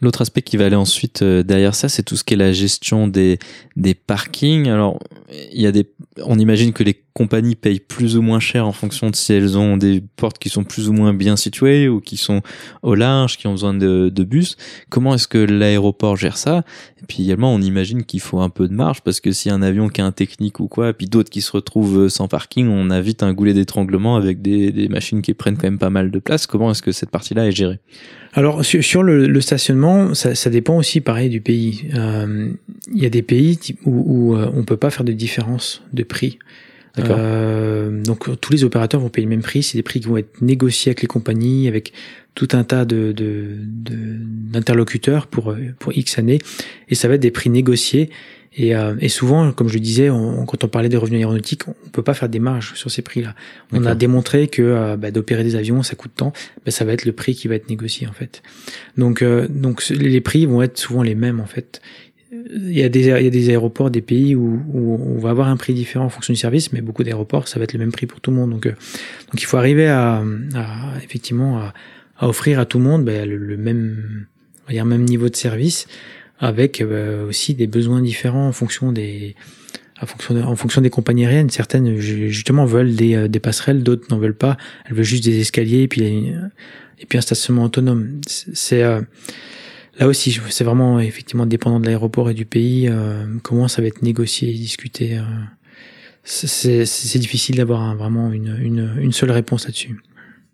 L'autre 0.02 0.20
aspect 0.20 0.42
qui 0.42 0.58
va 0.58 0.66
aller 0.66 0.76
ensuite 0.76 1.22
euh, 1.22 1.42
derrière 1.42 1.74
ça, 1.74 1.88
c'est 1.88 2.02
tout 2.02 2.16
ce 2.16 2.24
qui 2.24 2.34
est 2.34 2.36
la 2.36 2.52
gestion 2.52 3.08
des, 3.08 3.38
des 3.76 3.94
parkings. 3.94 4.68
Alors, 4.68 4.98
il 5.52 5.62
y 5.62 5.66
a 5.66 5.72
des, 5.72 5.90
on 6.22 6.38
imagine 6.38 6.74
que 6.74 6.82
les 6.82 7.02
compagnies 7.16 7.54
payent 7.54 7.80
plus 7.80 8.18
ou 8.18 8.22
moins 8.22 8.40
cher 8.40 8.66
en 8.66 8.72
fonction 8.72 9.08
de 9.08 9.16
si 9.16 9.32
elles 9.32 9.56
ont 9.56 9.78
des 9.78 10.02
portes 10.16 10.38
qui 10.38 10.50
sont 10.50 10.64
plus 10.64 10.90
ou 10.90 10.92
moins 10.92 11.14
bien 11.14 11.34
situées 11.34 11.88
ou 11.88 11.98
qui 11.98 12.18
sont 12.18 12.42
au 12.82 12.94
large, 12.94 13.38
qui 13.38 13.46
ont 13.46 13.52
besoin 13.52 13.72
de, 13.72 14.10
bus. 14.22 14.58
Comment 14.90 15.14
est-ce 15.14 15.26
que 15.26 15.38
l'aéroport 15.38 16.18
gère 16.18 16.36
ça? 16.36 16.62
Et 17.00 17.06
puis 17.08 17.22
également, 17.22 17.54
on 17.54 17.62
imagine 17.62 18.04
qu'il 18.04 18.20
faut 18.20 18.40
un 18.40 18.50
peu 18.50 18.68
de 18.68 18.74
marge 18.74 19.00
parce 19.00 19.20
que 19.20 19.32
si 19.32 19.48
un 19.48 19.62
avion 19.62 19.88
qui 19.88 20.02
a 20.02 20.04
un 20.04 20.12
technique 20.12 20.60
ou 20.60 20.68
quoi, 20.68 20.90
et 20.90 20.92
puis 20.92 21.06
d'autres 21.06 21.30
qui 21.30 21.40
se 21.40 21.52
retrouvent 21.52 22.08
sans 22.08 22.28
parking, 22.28 22.68
on 22.68 22.90
a 22.90 23.00
vite 23.00 23.22
un 23.22 23.32
goulet 23.32 23.54
d'étranglement 23.54 24.16
avec 24.16 24.42
des, 24.42 24.88
machines 24.90 25.22
qui 25.22 25.32
prennent 25.32 25.56
quand 25.56 25.68
même 25.68 25.78
pas 25.78 25.88
mal 25.88 26.10
de 26.10 26.18
place. 26.18 26.46
Comment 26.46 26.72
est-ce 26.72 26.82
que 26.82 26.92
cette 26.92 27.10
partie-là 27.10 27.46
est 27.46 27.52
gérée? 27.52 27.78
Alors 28.34 28.62
sur, 28.62 29.02
le, 29.02 29.40
stationnement, 29.40 30.12
ça, 30.12 30.34
ça, 30.34 30.50
dépend 30.50 30.76
aussi 30.76 31.00
pareil 31.00 31.30
du 31.30 31.40
pays. 31.40 31.88
Euh, 31.94 32.50
il 32.92 33.02
y 33.02 33.06
a 33.06 33.10
des 33.10 33.22
pays 33.22 33.58
où, 33.86 34.32
où 34.32 34.36
euh, 34.36 34.50
on 34.54 34.64
peut 34.64 34.76
pas 34.76 34.90
faire 34.90 35.04
de 35.04 35.12
différence 35.12 35.82
de 35.94 36.02
prix. 36.02 36.38
Euh, 36.98 38.02
donc 38.02 38.40
tous 38.40 38.52
les 38.52 38.64
opérateurs 38.64 39.00
vont 39.00 39.08
payer 39.08 39.26
le 39.26 39.30
même 39.30 39.42
prix. 39.42 39.62
C'est 39.62 39.78
des 39.78 39.82
prix 39.82 40.00
qui 40.00 40.08
vont 40.08 40.16
être 40.16 40.40
négociés 40.40 40.90
avec 40.90 41.02
les 41.02 41.08
compagnies, 41.08 41.68
avec 41.68 41.92
tout 42.34 42.48
un 42.52 42.64
tas 42.64 42.84
de 42.84 43.12
d'interlocuteurs 43.12 45.22
de, 45.22 45.28
pour 45.28 45.54
pour 45.78 45.96
X 45.96 46.18
années, 46.18 46.38
et 46.88 46.94
ça 46.94 47.08
va 47.08 47.14
être 47.14 47.20
des 47.20 47.30
prix 47.30 47.50
négociés 47.50 48.10
et, 48.56 48.74
euh, 48.74 48.94
et, 49.00 49.10
souvent, 49.10 49.52
comme 49.52 49.68
je 49.68 49.74
le 49.74 49.80
disais, 49.80 50.08
on, 50.08 50.46
quand 50.46 50.64
on 50.64 50.68
parlait 50.68 50.88
des 50.88 50.96
revenus 50.96 51.18
aéronautiques, 51.18 51.68
on 51.68 51.88
peut 51.90 52.02
pas 52.02 52.14
faire 52.14 52.30
des 52.30 52.38
marges 52.38 52.72
sur 52.74 52.90
ces 52.90 53.02
prix-là. 53.02 53.34
On 53.70 53.84
a 53.84 53.94
démontré 53.94 54.48
que 54.48 54.62
euh, 54.62 54.96
bah, 54.96 55.10
d'opérer 55.10 55.44
des 55.44 55.56
avions, 55.56 55.82
ça 55.82 55.94
coûte 55.94 56.12
tant. 56.16 56.32
Bah, 56.64 56.70
ça 56.70 56.86
va 56.86 56.94
être 56.94 57.04
le 57.04 57.12
prix 57.12 57.34
qui 57.34 57.48
va 57.48 57.54
être 57.54 57.68
négocié 57.68 58.06
en 58.06 58.12
fait. 58.12 58.42
Donc, 58.96 59.20
euh, 59.20 59.46
donc 59.48 59.86
les 59.90 60.20
prix 60.22 60.46
vont 60.46 60.62
être 60.62 60.78
souvent 60.78 61.02
les 61.02 61.14
mêmes 61.14 61.40
en 61.40 61.46
fait. 61.46 61.82
Il 62.32 62.72
y 62.76 62.82
a 62.82 62.88
des, 62.88 63.06
il 63.06 63.24
y 63.24 63.26
a 63.26 63.30
des 63.30 63.50
aéroports, 63.50 63.90
des 63.90 64.02
pays 64.02 64.34
où, 64.34 64.60
où, 64.72 65.00
on 65.16 65.18
va 65.18 65.30
avoir 65.30 65.48
un 65.48 65.56
prix 65.56 65.74
différent 65.74 66.06
en 66.06 66.08
fonction 66.08 66.32
du 66.32 66.38
service, 66.38 66.72
mais 66.72 66.80
beaucoup 66.80 67.04
d'aéroports, 67.04 67.46
ça 67.46 67.58
va 67.58 67.64
être 67.64 67.72
le 67.72 67.78
même 67.78 67.92
prix 67.92 68.06
pour 68.06 68.20
tout 68.20 68.30
le 68.32 68.36
monde. 68.36 68.50
Donc, 68.50 68.66
donc 68.66 69.40
il 69.40 69.44
faut 69.44 69.56
arriver 69.56 69.88
à, 69.88 70.24
à 70.54 70.96
effectivement 71.04 71.58
à, 71.58 71.74
à, 72.18 72.28
offrir 72.28 72.58
à 72.58 72.66
tout 72.66 72.78
le 72.78 72.84
monde 72.84 73.04
bah, 73.04 73.24
le, 73.24 73.36
le, 73.36 73.56
même, 73.56 74.26
on 74.64 74.66
va 74.68 74.72
dire, 74.72 74.84
même 74.84 75.04
niveau 75.04 75.28
de 75.28 75.36
service 75.36 75.86
avec 76.38 76.80
euh, 76.80 77.26
aussi 77.28 77.54
des 77.54 77.66
besoins 77.66 78.02
différents 78.02 78.48
en 78.48 78.52
fonction 78.52 78.92
des 78.92 79.34
en 80.02 80.04
fonction, 80.04 80.36
en 80.42 80.56
fonction 80.56 80.82
des 80.82 80.90
compagnies 80.90 81.24
aériennes. 81.24 81.48
Certaines 81.48 81.96
justement 81.98 82.66
veulent 82.66 82.94
des, 82.94 83.14
euh, 83.14 83.28
des 83.28 83.40
passerelles, 83.40 83.82
d'autres 83.82 84.06
n'en 84.10 84.18
veulent 84.18 84.36
pas. 84.36 84.58
Elles 84.84 84.94
veulent 84.94 85.04
juste 85.04 85.24
des 85.24 85.40
escaliers 85.40 85.82
et 85.82 85.88
puis 85.88 86.34
et 86.98 87.06
puis 87.06 87.18
un 87.18 87.22
stationnement 87.22 87.64
autonome. 87.64 88.20
C'est 88.26 88.82
euh, 88.82 89.00
là 89.98 90.06
aussi, 90.06 90.38
c'est 90.50 90.64
vraiment 90.64 91.00
effectivement 91.00 91.46
dépendant 91.46 91.80
de 91.80 91.86
l'aéroport 91.86 92.30
et 92.30 92.34
du 92.34 92.44
pays 92.46 92.90
comment 93.42 93.68
ça 93.68 93.82
va 93.82 93.88
être 93.88 94.02
négocié 94.02 94.50
et 94.50 94.52
discuté. 94.52 95.20
c'est 96.24 97.18
difficile 97.18 97.56
d'avoir 97.56 97.94
vraiment 97.96 98.32
une, 98.32 98.56
une, 98.60 98.96
une 98.98 99.12
seule 99.12 99.30
réponse 99.30 99.64
là-dessus. 99.64 99.96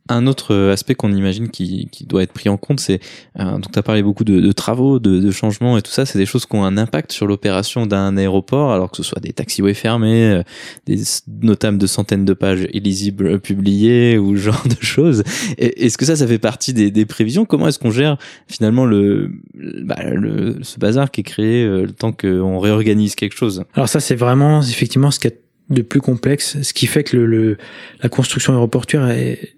Un 0.09 0.27
autre 0.27 0.53
euh, 0.53 0.73
aspect 0.73 0.97
qu'on 0.97 1.13
imagine 1.13 1.49
qui, 1.49 1.89
qui, 1.93 2.07
doit 2.07 2.25
être 2.25 2.33
pris 2.33 2.49
en 2.49 2.57
compte, 2.57 2.81
c'est 2.81 2.99
euh, 3.39 3.53
donc 3.53 3.71
tu 3.71 3.79
as 3.79 3.83
parlé 3.85 4.03
beaucoup 4.03 4.25
de, 4.25 4.41
de 4.41 4.53
travaux, 4.53 4.99
de, 4.99 5.21
de, 5.21 5.31
changements 5.31 5.79
et 5.79 5.83
tout 5.83 5.93
ça, 5.93 6.07
c'est 6.07 6.19
des 6.19 6.27
choses 6.27 6.45
qui 6.45 6.57
ont 6.57 6.65
un 6.65 6.77
impact 6.77 7.13
sur 7.13 7.29
l'opération 7.29 7.87
d'un 7.87 8.17
aéroport, 8.17 8.73
alors 8.73 8.91
que 8.91 8.97
ce 8.97 9.05
soit 9.05 9.21
des 9.21 9.33
taxiways 9.33 9.75
fermés, 9.75 10.25
euh, 10.25 10.43
des 10.87 11.01
notables 11.41 11.79
de 11.79 11.87
centaines 11.87 12.25
de 12.25 12.33
pages 12.33 12.67
illisibles 12.73 13.39
publiées 13.39 14.19
ou 14.19 14.37
ce 14.37 14.43
genre 14.51 14.67
de 14.67 14.85
choses. 14.85 15.23
Est-ce 15.57 15.97
que 15.97 16.05
ça, 16.05 16.17
ça 16.17 16.27
fait 16.27 16.41
partie 16.41 16.73
des, 16.73 16.91
des 16.91 17.07
prévisions? 17.07 17.45
Comment 17.45 17.69
est-ce 17.69 17.79
qu'on 17.79 17.93
gère 17.93 18.19
finalement 18.49 18.85
le, 18.85 19.31
bah, 19.85 20.03
le, 20.11 20.59
ce 20.63 20.81
bazar 20.81 21.13
qui 21.13 21.21
est 21.21 21.25
créé 21.25 21.65
le 21.65 21.93
temps 21.93 22.13
qu'on 22.13 22.59
réorganise 22.59 23.15
quelque 23.15 23.37
chose? 23.37 23.65
Alors 23.75 23.89
ça, 23.89 24.01
c'est 24.01 24.17
vraiment 24.17 24.63
effectivement 24.63 25.13
ce 25.13 25.21
qui 25.21 25.29
est 25.29 25.43
de 25.71 25.83
plus 25.83 26.01
complexe, 26.01 26.61
ce 26.61 26.73
qui 26.73 26.87
fait 26.87 27.05
que 27.05 27.17
le, 27.17 27.27
le 27.27 27.59
la 28.03 28.09
construction 28.09 28.53
aéroportuaire 28.53 29.09
est 29.09 29.57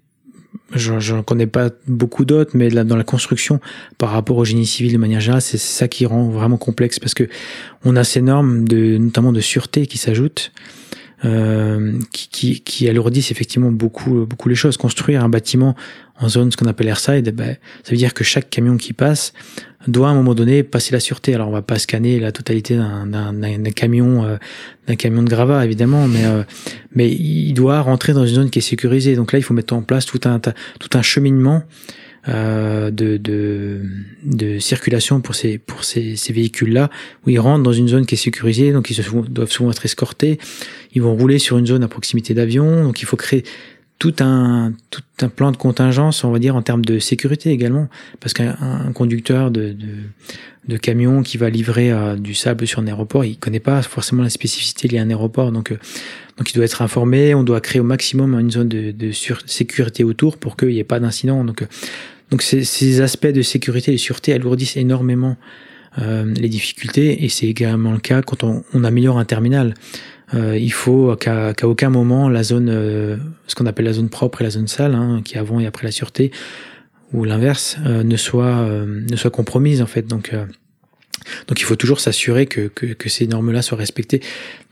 je 0.75 1.15
n'en 1.15 1.23
connais 1.23 1.47
pas 1.47 1.71
beaucoup 1.87 2.25
d'autres, 2.25 2.53
mais 2.55 2.69
dans 2.69 2.97
la 2.97 3.05
construction, 3.05 3.61
par 3.99 4.11
rapport 4.11 4.37
au 4.37 4.45
génie 4.45 4.67
civil 4.67 4.93
de 4.93 4.99
manière 4.99 5.21
générale, 5.21 5.43
c'est 5.43 5.59
ça 5.59 5.89
qui 5.89 6.07
rend 6.07 6.29
vraiment 6.29 6.57
complexe 6.57 6.99
parce 6.99 7.15
que 7.15 7.29
on 7.85 7.97
a 7.97 8.05
ces 8.05 8.21
normes 8.21 8.67
de, 8.67 8.97
notamment 8.97 9.33
de 9.33 9.41
sûreté 9.41 9.87
qui 9.87 9.99
s'ajoutent, 9.99 10.53
euh, 11.25 11.99
qui, 12.13 12.29
qui, 12.29 12.61
qui, 12.61 12.89
alourdissent 12.89 13.31
effectivement 13.31 13.71
beaucoup, 13.71 14.27
beaucoup 14.27 14.49
les 14.49 14.55
choses. 14.55 14.77
Construire 14.77 15.25
un 15.25 15.29
bâtiment 15.29 15.75
en 16.19 16.29
zone, 16.29 16.51
ce 16.53 16.57
qu'on 16.57 16.67
appelle 16.67 16.89
airside, 16.89 17.35
ben, 17.35 17.57
ça 17.83 17.91
veut 17.91 17.97
dire 17.97 18.15
que 18.15 18.25
chaque 18.25 18.51
camion 18.51 18.77
qui 18.77 18.93
passe 18.93 19.33
doit 19.87 20.09
à 20.09 20.11
un 20.11 20.15
moment 20.15 20.35
donné 20.35 20.63
passer 20.63 20.93
la 20.93 21.01
sûreté. 21.01 21.35
Alors 21.35 21.49
on 21.49 21.53
va 21.53 21.63
pas 21.63 21.79
scanner 21.79 22.21
la 22.21 22.33
totalité 22.33 22.77
d'un 22.77 23.71
camion, 23.75 24.25
euh, 24.25 24.37
d'un 24.87 24.97
camion 24.97 25.23
de 25.23 25.29
gravat 25.29 25.65
évidemment, 25.65 26.09
mais 26.09 26.25
euh, 26.25 26.43
mais 26.95 27.11
il 27.11 27.53
doit 27.55 27.81
rentrer 27.81 28.13
dans 28.13 28.27
une 28.27 28.35
zone 28.35 28.51
qui 28.51 28.59
est 28.61 28.63
sécurisée. 28.63 29.17
Donc 29.17 29.33
là, 29.33 29.39
il 29.39 29.43
faut 29.43 29.55
mettre 29.55 29.75
en 29.75 29.83
place 29.83 30.07
tout 30.07 30.21
un 30.25 30.39
tout 30.39 30.91
un 30.95 31.03
cheminement 31.03 31.63
de, 32.27 32.91
de, 33.17 33.83
de 34.25 34.59
circulation 34.59 35.21
pour 35.21 35.35
ces 35.35 35.59
pour 35.59 35.85
ces, 35.85 36.17
ces 36.17 36.33
véhicules 36.33 36.73
là 36.73 36.91
où 37.27 37.31
ils 37.31 37.39
rentrent 37.39 37.63
dans 37.63 37.73
une 37.73 37.89
zone 37.89 38.07
qui 38.07 38.15
est 38.15 38.19
sécurisée. 38.19 38.73
Donc 38.73 38.91
ils 38.91 38.99
doivent 39.29 39.51
souvent 39.51 39.71
être 39.71 39.85
escortés. 39.85 40.39
Ils 40.95 41.03
vont 41.03 41.15
rouler 41.15 41.39
sur 41.39 41.59
une 41.59 41.67
zone 41.67 41.83
à 41.83 41.89
proximité 41.89 42.35
d'avion. 42.35 42.85
Donc 42.85 43.03
il 43.03 43.07
faut 43.07 43.17
créer 43.17 43.45
tout 43.99 44.15
un 44.21 44.73
tout 44.91 45.03
un 45.21 45.29
plan 45.29 45.53
de 45.53 45.57
contingence, 45.57 46.25
on 46.25 46.31
va 46.31 46.39
dire 46.39 46.57
en 46.57 46.63
termes 46.63 46.85
de 46.85 46.99
sécurité 46.99 47.51
également, 47.51 47.89
parce 48.21 48.35
qu'un 48.35 48.93
conducteur 48.93 49.51
de, 49.51 49.73
de, 49.73 49.87
de, 50.69 50.77
camion 50.77 51.23
qui 51.23 51.39
va 51.39 51.49
livrer 51.49 51.93
euh, 51.93 52.17
du 52.17 52.35
sable 52.35 52.67
sur 52.67 52.81
un 52.81 52.87
aéroport, 52.87 53.25
il 53.25 53.39
connaît 53.39 53.61
pas 53.61 53.81
forcément 53.83 54.23
la 54.23 54.31
spécificité 54.31 54.89
liée 54.89 54.99
à 54.99 55.03
un 55.03 55.11
aéroport, 55.11 55.53
donc 55.53 55.71
euh, 55.71 55.79
donc 56.37 56.51
il 56.51 56.55
doit 56.57 56.65
être 56.65 56.83
informé. 56.83 57.35
On 57.35 57.45
doit 57.45 57.61
créer 57.61 57.81
au 57.81 57.85
maximum 57.85 58.39
une 58.39 58.51
zone 58.51 58.69
de, 58.69 58.91
de 58.91 59.13
sécurité 59.13 60.03
autour 60.03 60.37
pour 60.37 60.57
qu'il 60.57 60.69
n'y 60.69 60.81
ait 60.81 60.85
pas 60.85 60.99
d'incident. 60.99 61.45
Donc 61.45 61.63
euh, 61.63 61.67
donc 62.35 62.43
ces, 62.43 63.01
aspects 63.01 63.29
de 63.29 63.43
sécurité 63.43 63.93
et 63.93 63.95
de 63.95 64.01
sûreté 64.01 64.33
alourdissent 64.33 64.77
énormément 64.77 65.37
les 65.97 66.49
difficultés, 66.49 67.25
et 67.25 67.29
c'est 67.29 67.47
également 67.47 67.93
le 67.93 68.01
cas 68.01 68.21
quand 68.21 68.43
on, 68.43 68.65
on 68.75 68.83
améliore 68.83 69.19
un 69.21 69.25
terminal. 69.25 69.75
Euh, 70.35 70.59
il 70.59 70.73
faut 70.73 71.15
qu'à 71.17 71.55
aucun 71.63 71.91
moment 71.91 72.29
la 72.29 72.43
zone, 72.43 72.69
euh, 72.71 73.17
ce 73.47 73.55
qu'on 73.55 73.67
appelle 73.67 73.85
la 73.85 73.93
zone 73.93 74.09
propre 74.09 74.41
et 74.41 74.45
la 74.45 74.51
zone 74.51 74.67
sale, 74.67 74.95
hein, 74.95 75.21
qui 75.25 75.37
est 75.37 75.39
avant 75.39 75.61
et 75.61 75.67
après 75.67 75.87
la 75.87 75.93
sûreté, 75.93 76.33
ou 77.13 77.25
l'inverse, 77.25 77.77
euh, 77.87 78.03
ne 78.03 78.17
soit 78.17 78.69
ne 78.69 79.17
soit 79.17 79.31
compromise 79.31 79.83
en 79.83 79.87
fait. 79.87 80.07
Donc 80.07 80.35
donc 81.47 81.61
il 81.61 81.65
faut 81.65 81.77
toujours 81.77 82.01
s'assurer 82.01 82.47
que, 82.47 82.69
que, 82.69 82.87
que 82.87 83.09
ces 83.09 83.27
normes-là 83.27 83.63
soient 83.63 83.79
respectées. 83.79 84.21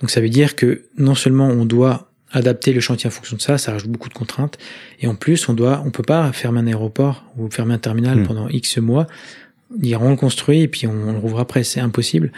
Donc 0.00 0.10
ça 0.10 0.20
veut 0.20 0.28
dire 0.28 0.56
que 0.56 0.82
non 0.98 1.14
seulement 1.14 1.48
on 1.48 1.64
doit 1.64 2.11
adapter 2.32 2.72
le 2.72 2.80
chantier 2.80 3.08
en 3.08 3.10
fonction 3.10 3.36
de 3.36 3.42
ça, 3.42 3.58
ça 3.58 3.72
rajoute 3.72 3.90
beaucoup 3.90 4.08
de 4.08 4.14
contraintes, 4.14 4.58
et 5.00 5.06
en 5.06 5.14
plus 5.14 5.48
on 5.48 5.54
doit, 5.54 5.82
on 5.84 5.90
peut 5.90 6.02
pas 6.02 6.32
fermer 6.32 6.60
un 6.60 6.66
aéroport 6.66 7.24
ou 7.36 7.50
fermer 7.50 7.74
un 7.74 7.78
terminal 7.78 8.18
mmh. 8.18 8.26
pendant 8.26 8.48
X 8.48 8.78
mois, 8.78 9.06
dire 9.76 10.02
on 10.02 10.10
le 10.10 10.16
construit 10.16 10.60
et 10.60 10.68
puis 10.68 10.86
on, 10.86 11.08
on 11.08 11.12
le 11.12 11.18
rouvre 11.18 11.40
après, 11.40 11.64
c'est 11.64 11.80
impossible. 11.80 12.32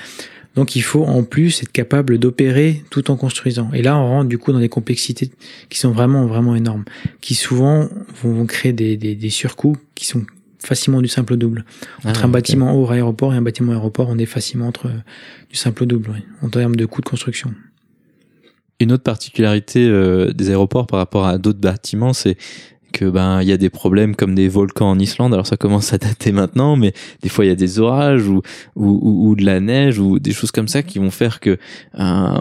Donc 0.54 0.76
il 0.76 0.82
faut 0.82 1.04
en 1.04 1.24
plus 1.24 1.62
être 1.62 1.72
capable 1.72 2.18
d'opérer 2.18 2.84
tout 2.90 3.10
en 3.10 3.16
construisant. 3.16 3.70
Et 3.72 3.82
là, 3.82 3.96
on 3.96 4.06
rentre 4.06 4.28
du 4.28 4.38
coup 4.38 4.52
dans 4.52 4.60
des 4.60 4.68
complexités 4.68 5.30
qui 5.68 5.78
sont 5.78 5.90
vraiment 5.90 6.26
vraiment 6.26 6.54
énormes, 6.54 6.84
qui 7.20 7.34
souvent 7.34 7.88
vont, 8.22 8.46
créer 8.46 8.72
des, 8.72 8.96
des, 8.96 9.14
des, 9.14 9.30
surcoûts 9.30 9.76
qui 9.94 10.06
sont 10.06 10.24
facilement 10.60 11.02
du 11.02 11.08
simple 11.08 11.34
au 11.34 11.36
double. 11.36 11.64
Entre 12.04 12.20
ah, 12.22 12.26
un 12.26 12.28
bâtiment 12.28 12.72
haut 12.74 12.90
aéroport 12.90 13.34
et 13.34 13.36
un 13.36 13.42
bâtiment 13.42 13.72
aéroport, 13.72 14.08
on 14.08 14.18
est 14.18 14.26
facilement 14.26 14.68
entre 14.68 14.90
du 15.50 15.56
simple 15.56 15.82
au 15.82 15.86
double 15.86 16.22
en 16.42 16.48
termes 16.48 16.76
de 16.76 16.86
coûts 16.86 17.00
de 17.00 17.08
construction. 17.08 17.52
Une 18.84 18.92
autre 18.92 19.02
particularité 19.02 19.88
euh, 19.88 20.30
des 20.32 20.50
aéroports 20.50 20.86
par 20.86 20.98
rapport 20.98 21.24
à 21.24 21.38
d'autres 21.38 21.58
bâtiments, 21.58 22.12
c'est 22.12 22.36
que 22.94 23.10
ben 23.10 23.42
il 23.42 23.48
y 23.48 23.52
a 23.52 23.56
des 23.56 23.70
problèmes 23.70 24.14
comme 24.14 24.34
des 24.34 24.48
volcans 24.48 24.90
en 24.90 24.98
Islande. 24.98 25.34
Alors 25.34 25.46
ça 25.46 25.56
commence 25.56 25.92
à 25.92 25.98
dater 25.98 26.32
maintenant, 26.32 26.76
mais 26.76 26.94
des 27.22 27.28
fois 27.28 27.44
il 27.44 27.48
y 27.48 27.50
a 27.50 27.56
des 27.56 27.80
orages 27.80 28.26
ou 28.28 28.40
ou, 28.76 29.28
ou, 29.28 29.36
de 29.36 29.44
la 29.44 29.60
neige 29.60 29.98
ou 29.98 30.18
des 30.18 30.32
choses 30.32 30.52
comme 30.52 30.68
ça 30.68 30.82
qui 30.82 30.98
vont 30.98 31.10
faire 31.10 31.40
que 31.40 31.58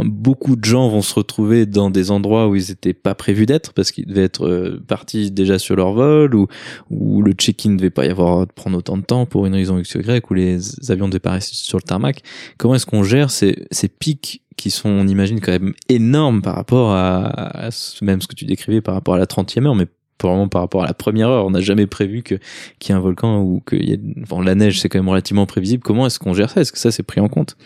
beaucoup 0.05 0.55
de 0.55 0.63
gens 0.63 0.87
vont 0.89 1.01
se 1.01 1.15
retrouver 1.15 1.65
dans 1.65 1.89
des 1.89 2.11
endroits 2.11 2.47
où 2.47 2.55
ils 2.55 2.71
étaient 2.71 2.93
pas 2.93 3.15
prévus 3.15 3.45
d'être 3.45 3.73
parce 3.73 3.91
qu'ils 3.91 4.05
devaient 4.05 4.23
être 4.23 4.47
euh, 4.47 4.81
partis 4.87 5.31
déjà 5.31 5.57
sur 5.59 5.75
leur 5.75 5.93
vol 5.93 6.35
ou 6.35 6.47
ou 6.89 7.21
le 7.23 7.33
check-in 7.33 7.71
ne 7.71 7.77
devait 7.77 7.89
pas 7.89 8.05
y 8.05 8.09
avoir 8.09 8.45
prendre 8.47 8.77
autant 8.77 8.97
de 8.97 9.03
temps 9.03 9.25
pour 9.25 9.45
une 9.47 9.55
raison 9.55 9.79
X 9.79 9.95
ou 9.95 9.99
Y 9.99 10.29
ou 10.29 10.33
les 10.35 10.91
avions 10.91 11.07
devaient 11.07 11.19
pas 11.19 11.39
sur 11.41 11.79
le 11.79 11.83
tarmac. 11.83 12.21
Comment 12.57 12.75
est-ce 12.75 12.85
qu'on 12.85 13.03
gère 13.03 13.31
ces 13.31 13.65
ces 13.71 13.87
pics 13.87 14.43
qui 14.55 14.71
sont, 14.71 14.89
on 14.89 15.07
imagine, 15.07 15.39
quand 15.39 15.51
même 15.51 15.73
énormes 15.89 16.41
par 16.41 16.55
rapport 16.55 16.91
à, 16.91 17.69
même 18.01 18.21
ce 18.21 18.27
que 18.27 18.35
tu 18.35 18.45
décrivais 18.45 18.81
par 18.81 18.93
rapport 18.93 19.15
à 19.15 19.17
la 19.17 19.25
30e 19.25 19.65
heure, 19.65 19.75
mais 19.75 19.87
probablement 20.17 20.47
par 20.47 20.61
rapport 20.61 20.83
à 20.83 20.87
la 20.87 20.93
première 20.93 21.29
heure. 21.29 21.45
On 21.45 21.51
n'a 21.51 21.61
jamais 21.61 21.87
prévu 21.87 22.23
que 22.23 22.35
qu'il 22.79 22.93
y 22.93 22.95
ait 22.95 22.99
un 22.99 23.01
volcan 23.01 23.41
ou 23.41 23.61
que 23.65 23.75
y 23.75 23.93
ait, 23.93 23.99
enfin, 24.23 24.43
la 24.43 24.55
neige, 24.55 24.79
c'est 24.79 24.89
quand 24.89 24.99
même 24.99 25.09
relativement 25.09 25.45
prévisible. 25.45 25.83
Comment 25.83 26.07
est-ce 26.07 26.19
qu'on 26.19 26.33
gère 26.33 26.49
ça? 26.49 26.61
Est-ce 26.61 26.71
que 26.71 26.79
ça 26.79 26.91
c'est 26.91 27.03
pris 27.03 27.21
en 27.21 27.29
compte? 27.29 27.57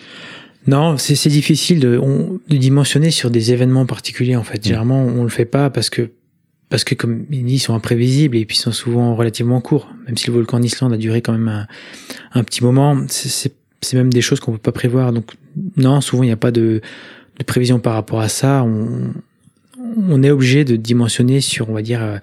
Non, 0.67 0.97
c'est 0.97 1.29
difficile 1.29 1.79
de, 1.79 2.01
de, 2.49 2.57
dimensionner 2.57 3.09
sur 3.09 3.31
des 3.31 3.53
événements 3.53 3.85
particuliers 3.85 4.35
en 4.35 4.43
fait. 4.43 4.57
Mmh. 4.57 4.63
Généralement, 4.63 5.01
on 5.01 5.23
le 5.23 5.29
fait 5.29 5.45
pas 5.45 5.69
parce 5.69 5.89
que 5.89 6.11
parce 6.69 6.83
que 6.83 6.95
comme 6.95 7.25
il 7.31 7.45
dit, 7.45 7.55
ils 7.55 7.59
sont 7.59 7.73
imprévisibles 7.73 8.35
et 8.35 8.45
puis 8.45 8.57
ils 8.57 8.59
sont 8.59 8.73
souvent 8.73 9.15
relativement 9.15 9.61
courts. 9.61 9.89
Même 10.05 10.17
si 10.17 10.27
le 10.27 10.33
volcan 10.33 10.59
d'Islande 10.59 10.91
a 10.91 10.97
duré 10.97 11.21
quand 11.21 11.31
même 11.31 11.47
un, 11.47 11.67
un 12.33 12.43
petit 12.43 12.63
moment, 12.63 12.97
c'est 13.07 13.53
c'est 13.81 13.97
même 13.97 14.11
des 14.11 14.21
choses 14.21 14.39
qu'on 14.39 14.53
peut 14.53 14.57
pas 14.57 14.71
prévoir. 14.71 15.13
Donc 15.13 15.33
non, 15.75 16.01
souvent 16.01 16.23
il 16.23 16.27
n'y 16.27 16.33
a 16.33 16.37
pas 16.37 16.51
de, 16.51 16.81
de, 17.37 17.43
prévision 17.43 17.79
par 17.79 17.93
rapport 17.93 18.19
à 18.19 18.27
ça. 18.27 18.63
On, 18.63 19.13
on 20.09 20.23
est 20.23 20.31
obligé 20.31 20.65
de 20.65 20.75
dimensionner 20.75 21.41
sur, 21.41 21.69
on 21.69 21.73
va 21.73 21.81
dire, 21.81 22.03
euh, 22.03 22.17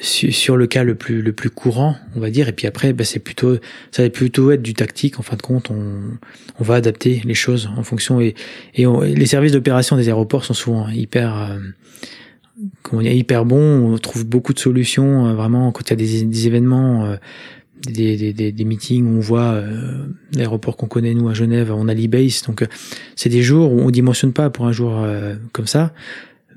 sur, 0.00 0.56
le 0.56 0.66
cas 0.66 0.84
le 0.84 0.94
plus 0.94 1.22
le 1.22 1.32
plus 1.32 1.50
courant, 1.50 1.96
on 2.14 2.20
va 2.20 2.30
dire. 2.30 2.48
Et 2.48 2.52
puis 2.52 2.66
après, 2.66 2.92
bah, 2.92 3.04
c'est 3.04 3.18
plutôt 3.18 3.56
ça 3.90 4.02
va 4.02 4.10
plutôt 4.10 4.50
être 4.50 4.62
du 4.62 4.74
tactique. 4.74 5.18
En 5.18 5.22
fin 5.22 5.36
de 5.36 5.42
compte, 5.42 5.70
on, 5.70 6.00
on 6.58 6.64
va 6.64 6.76
adapter 6.76 7.20
les 7.24 7.34
choses 7.34 7.68
en 7.76 7.82
fonction 7.82 8.20
et, 8.20 8.34
et 8.74 8.86
les 8.86 9.26
services 9.26 9.52
d'opération 9.52 9.96
des 9.96 10.08
aéroports 10.08 10.44
sont 10.44 10.54
souvent 10.54 10.88
hyper 10.88 11.36
euh, 11.36 11.58
comment 12.82 13.02
dire 13.02 13.12
hyper 13.12 13.44
bons. 13.44 13.92
On 13.92 13.98
trouve 13.98 14.24
beaucoup 14.24 14.54
de 14.54 14.60
solutions 14.60 15.26
euh, 15.26 15.34
vraiment 15.34 15.72
quand 15.72 15.82
il 15.88 15.90
y 15.90 15.92
a 15.92 15.96
des, 15.96 16.24
des 16.24 16.46
événements 16.46 17.16
des, 17.86 18.32
des, 18.32 18.52
des, 18.52 18.64
meetings 18.64 19.06
où 19.06 19.18
on 19.18 19.20
voit 19.20 19.52
euh, 19.52 20.06
l'aéroport 20.34 20.76
qu'on 20.76 20.86
connaît 20.86 21.14
nous 21.14 21.28
à 21.28 21.34
Genève, 21.34 21.72
on 21.72 21.88
a 21.88 21.94
l'e-base. 21.94 22.42
Donc 22.42 22.62
euh, 22.62 22.66
c'est 23.16 23.28
des 23.28 23.42
jours 23.42 23.72
où 23.72 23.80
on 23.80 23.90
dimensionne 23.90 24.32
pas 24.32 24.50
pour 24.50 24.66
un 24.66 24.72
jour 24.72 24.98
euh, 24.98 25.34
comme 25.52 25.66
ça, 25.66 25.92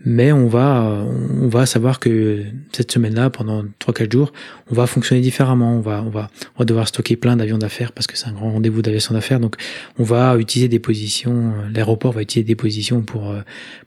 mais 0.06 0.32
on 0.32 0.48
va 0.48 1.06
on 1.42 1.48
va 1.48 1.66
savoir 1.66 2.00
que 2.00 2.44
cette 2.72 2.92
semaine-là, 2.92 3.30
pendant 3.30 3.64
3-4 3.80 4.12
jours, 4.12 4.34
on 4.72 4.76
va 4.76 4.88
fonctionner 4.88 5.22
différemment. 5.22 5.76
On 5.76 5.82
va 5.82 6.04
on 6.04 6.10
va 6.10 6.30
on 6.56 6.60
va 6.60 6.66
devoir 6.66 6.88
stocker 6.88 7.16
plein 7.16 7.36
d'avions 7.36 7.58
d'affaires 7.58 7.92
parce 7.92 8.08
que 8.08 8.18
c'est 8.18 8.28
un 8.28 8.34
grand 8.34 8.52
rendez-vous 8.52 8.82
d'aviation 8.82 9.14
d'affaires. 9.14 9.40
Donc 9.40 9.56
on 10.00 10.04
va 10.04 10.38
utiliser 10.38 10.68
des 10.68 10.80
positions. 10.80 11.54
L'aéroport 11.74 12.14
va 12.14 12.22
utiliser 12.22 12.48
des 12.48 12.56
positions 12.56 13.02
pour 13.02 13.34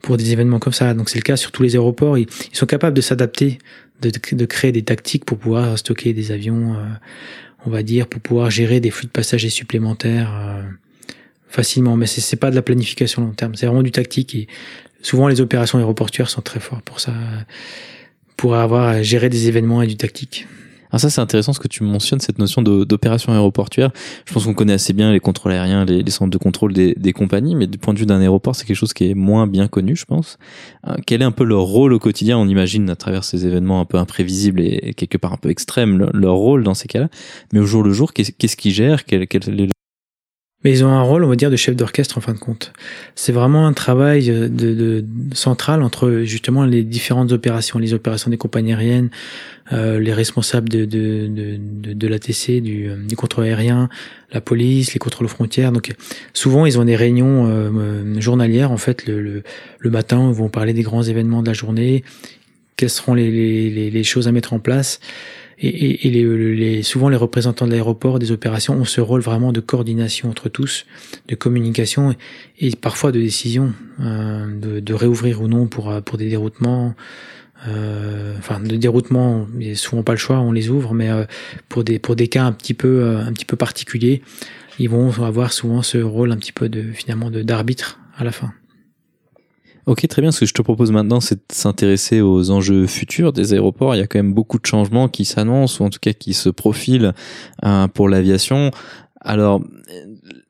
pour 0.03 0.17
des 0.17 0.33
événements 0.33 0.59
comme 0.59 0.73
ça. 0.73 0.95
Donc 0.95 1.09
c'est 1.09 1.19
le 1.19 1.25
cas 1.25 1.37
sur 1.37 1.53
tous 1.53 1.63
les 1.63 1.75
aéroports. 1.75 2.19
Ils, 2.19 2.29
sont 2.53 2.67
capables 2.67 2.97
de 2.97 3.01
s'adapter 3.01 3.59
de, 4.01 4.11
de, 4.33 4.45
créer 4.45 4.73
des 4.73 4.83
tactiques 4.83 5.25
pour 5.25 5.39
pouvoir 5.39 5.79
stocker 5.79 6.13
des 6.13 6.33
avions, 6.33 6.75
euh, 6.75 6.85
on 7.67 7.71
va 7.71 7.83
dire, 7.83 8.07
pour 8.07 8.21
pouvoir 8.21 8.51
gérer 8.51 8.81
des 8.81 8.91
flux 8.91 9.07
de 9.07 9.13
passagers 9.13 9.49
supplémentaires 9.49 10.33
euh, 10.35 10.63
facilement. 11.49 11.97
Mais 11.97 12.07
c'est 12.07 12.37
pas 12.37 12.51
de 12.51 12.57
la 12.57 12.63
planification 12.63 13.23
long 13.23 13.33
terme, 13.33 13.55
c'est 13.55 13.67
vraiment 13.67 13.83
du 13.83 13.93
tactique. 13.93 14.49
Souvent, 15.05 15.29
les 15.29 15.41
opérations 15.41 15.79
aéroportuaires 15.79 16.29
sont 16.29 16.43
très 16.43 16.61
fortes 16.61 16.85
pour 16.85 16.99
ça, 16.99 17.13
pour 18.37 18.57
avoir 18.57 18.89
à 18.89 19.03
gérer 19.03 19.29
des 19.29 19.47
événements 19.49 19.83
et 19.83 19.87
du 19.87 19.97
tactique. 19.97 20.47
Alors 20.95 21.01
ça, 21.01 21.11
c'est 21.11 21.21
intéressant 21.21 21.53
ce 21.53 21.59
que 21.59 21.67
tu 21.67 21.83
mentionnes, 21.83 22.21
cette 22.21 22.39
notion 22.39 22.63
d'opération 22.63 23.33
aéroportuaire. 23.33 23.91
Je 24.27 24.33
pense 24.33 24.45
qu'on 24.45 24.55
connaît 24.55 24.75
assez 24.75 24.93
bien 24.93 25.11
les 25.11 25.19
contrôles 25.19 25.51
aériens, 25.51 25.85
les, 25.85 26.09
centres 26.13 26.31
de 26.31 26.39
contrôle 26.39 26.73
des, 26.73 27.13
compagnies, 27.13 27.57
mais 27.57 27.67
du 27.67 27.79
point 27.79 27.95
de 27.95 27.99
vue 27.99 28.07
d'un 28.07 28.21
aéroport, 28.21 28.55
c'est 28.55 28.65
quelque 28.65 28.77
chose 28.77 28.93
qui 28.93 29.11
est 29.11 29.15
moins 29.15 29.49
bien 29.49 29.67
connu, 29.67 29.97
je 29.97 30.05
pense. 30.05 30.39
Euh, 30.87 30.95
quel 31.05 31.21
est 31.21 31.25
un 31.25 31.33
peu 31.33 31.43
leur 31.43 31.63
rôle 31.63 31.93
au 31.95 31.99
quotidien? 31.99 32.39
On 32.39 32.47
imagine 32.47 32.89
à 32.91 32.95
travers 32.95 33.25
ces 33.25 33.45
événements 33.45 33.81
un 33.81 33.87
peu 33.87 33.99
imprévisibles 33.99 34.61
et, 34.61 34.95
quelque 34.95 35.19
part 35.19 35.33
un 35.33 35.37
peu 35.37 35.51
extrêmes 35.51 35.99
leur, 36.15 36.35
rôle 36.35 36.63
dans 36.63 36.75
ces 36.75 36.87
cas-là. 36.87 37.09
Mais 37.53 37.59
au 37.59 37.67
jour 37.67 37.83
le 37.83 37.93
jour, 37.93 38.13
qu'est-ce 38.13 38.57
qu'ils 38.57 38.73
gèrent? 38.73 39.03
Mais 40.65 40.71
ils 40.71 40.85
ont 40.85 40.89
un 40.89 41.03
rôle, 41.03 41.25
on 41.25 41.29
va 41.29 41.37
dire, 41.37 41.51
de 41.51 41.57
chef 41.57 41.77
d'orchestre 41.77 42.17
en 42.17 42.23
fin 42.23 42.33
de 42.33 42.39
compte. 42.39 42.73
C'est 43.15 43.33
vraiment 43.33 43.67
un 43.67 43.75
travail 43.75 44.27
de, 44.29 44.49
de, 44.49 45.05
central 45.35 45.83
entre 45.83 46.23
justement 46.25 46.65
les 46.65 46.83
différentes 46.83 47.33
opérations, 47.33 47.79
les 47.79 47.93
opérations 47.93 48.31
des 48.31 48.39
compagnies 48.39 48.73
aériennes, 48.73 49.11
euh, 49.73 50.01
les 50.01 50.13
responsables 50.15 50.69
de, 50.69 50.87
de, 50.87 51.29
de, 51.29 51.93
de 51.93 52.09
l'ATC, 52.09 52.63
du, 52.63 52.89
euh, 52.89 52.97
du 52.97 53.15
contrôle 53.15 53.45
aérien, 53.45 53.91
la 54.33 54.41
police, 54.41 54.95
les 54.95 54.99
contrôles 54.99 55.29
frontières. 55.29 55.71
Donc 55.71 55.93
souvent 56.33 56.65
ils 56.65 56.79
ont 56.79 56.85
des 56.85 56.97
réunions 56.97 57.47
euh, 57.47 58.21
journalières 58.21 58.73
en 58.73 58.79
fait 58.79 59.07
le, 59.07 59.21
le, 59.21 59.43
le, 59.79 59.91
matin, 59.91 60.29
ils 60.31 60.35
vont 60.35 60.49
parler 60.49 60.73
des 60.73 60.83
grands 60.83 61.03
événements 61.03 61.43
de 61.43 61.49
la 61.49 61.55
journée, 61.55 62.05
quelles 62.77 62.91
seront 62.91 63.15
les, 63.15 63.31
les, 63.31 63.91
les 63.91 64.05
choses 64.05 64.29
à 64.29 64.33
mettre 64.33 64.55
en 64.55 64.59
place 64.59 64.99
et, 65.67 66.07
et 66.07 66.11
les, 66.11 66.55
les, 66.55 66.83
souvent 66.83 67.09
les 67.09 67.17
représentants 67.17 67.67
de 67.67 67.73
l'aéroport, 67.73 68.19
des 68.19 68.33
opérations, 68.33 68.75
ont 68.75 68.85
ce 68.85 69.01
rôle 69.01 69.21
vraiment 69.21 69.53
de 69.53 69.61
coordination 69.61 70.31
entre 70.31 70.49
tous, 70.49 70.87
de 71.29 71.35
communication 71.35 72.15
et, 72.59 72.71
parfois 72.77 73.13
de 73.13 73.21
décision, 73.21 73.73
euh, 74.01 74.47
de, 74.61 74.81
de, 74.81 74.95
réouvrir 74.95 75.43
ou 75.43 75.49
non 75.49 75.67
pour, 75.67 75.93
pour 76.03 76.19
des 76.19 76.29
déroutements. 76.29 76.95
Euh, 77.67 78.35
enfin, 78.39 78.61
de 78.61 78.77
déroutement, 78.77 79.47
il 79.55 79.67
n'y 79.67 79.73
a 79.73 79.77
souvent 79.77 80.03
pas 80.03 80.13
le 80.13 80.19
choix, 80.19 80.39
on 80.41 80.53
les 80.53 80.69
ouvre, 80.69 80.95
mais 80.95 81.11
euh, 81.11 81.25
pour 81.69 81.85
des 81.85 81.99
pour 81.99 82.17
des 82.17 82.29
cas 82.29 82.45
un 82.45 82.53
petit 82.53 82.75
peu 82.75 83.03
euh, 83.03 83.21
un 83.21 83.33
petit 83.33 83.47
peu 83.47 83.57
particuliers, 83.57 84.23
ils 84.79 84.91
vont 84.91 85.11
avoir 85.23 85.53
souvent 85.53 85.83
ce 85.83 85.99
rôle 85.99 86.33
un 86.33 86.37
petit 86.37 86.53
peu 86.53 86.69
de 86.69 86.83
finalement 86.93 87.31
d'arbitre 87.31 87.99
à 88.17 88.25
la 88.25 88.33
fin. 88.33 88.53
Ok, 89.87 90.07
très 90.09 90.23
bien. 90.23 90.33
Ce 90.33 90.41
que 90.41 90.47
je 90.47 90.55
te 90.55 90.63
propose 90.63 90.93
maintenant, 90.93 91.21
c'est 91.21 91.35
de 91.35 91.53
s'intéresser 91.53 92.23
aux 92.23 92.51
enjeux 92.51 92.87
futurs 92.87 93.33
des 93.33 93.53
aéroports. 93.53 93.95
Il 93.95 93.99
y 93.99 94.03
a 94.03 94.07
quand 94.07 94.19
même 94.19 94.33
beaucoup 94.33 94.59
de 94.59 94.65
changements 94.65 95.09
qui 95.09 95.27
s'annoncent, 95.27 95.83
ou 95.83 95.87
en 95.87 95.91
tout 95.91 95.99
cas 96.01 96.15
qui 96.15 96.33
se 96.33 96.49
profilent 96.49 97.13
euh, 97.65 97.87
pour 97.89 98.09
l'aviation. 98.09 98.71
Alors, 99.21 99.63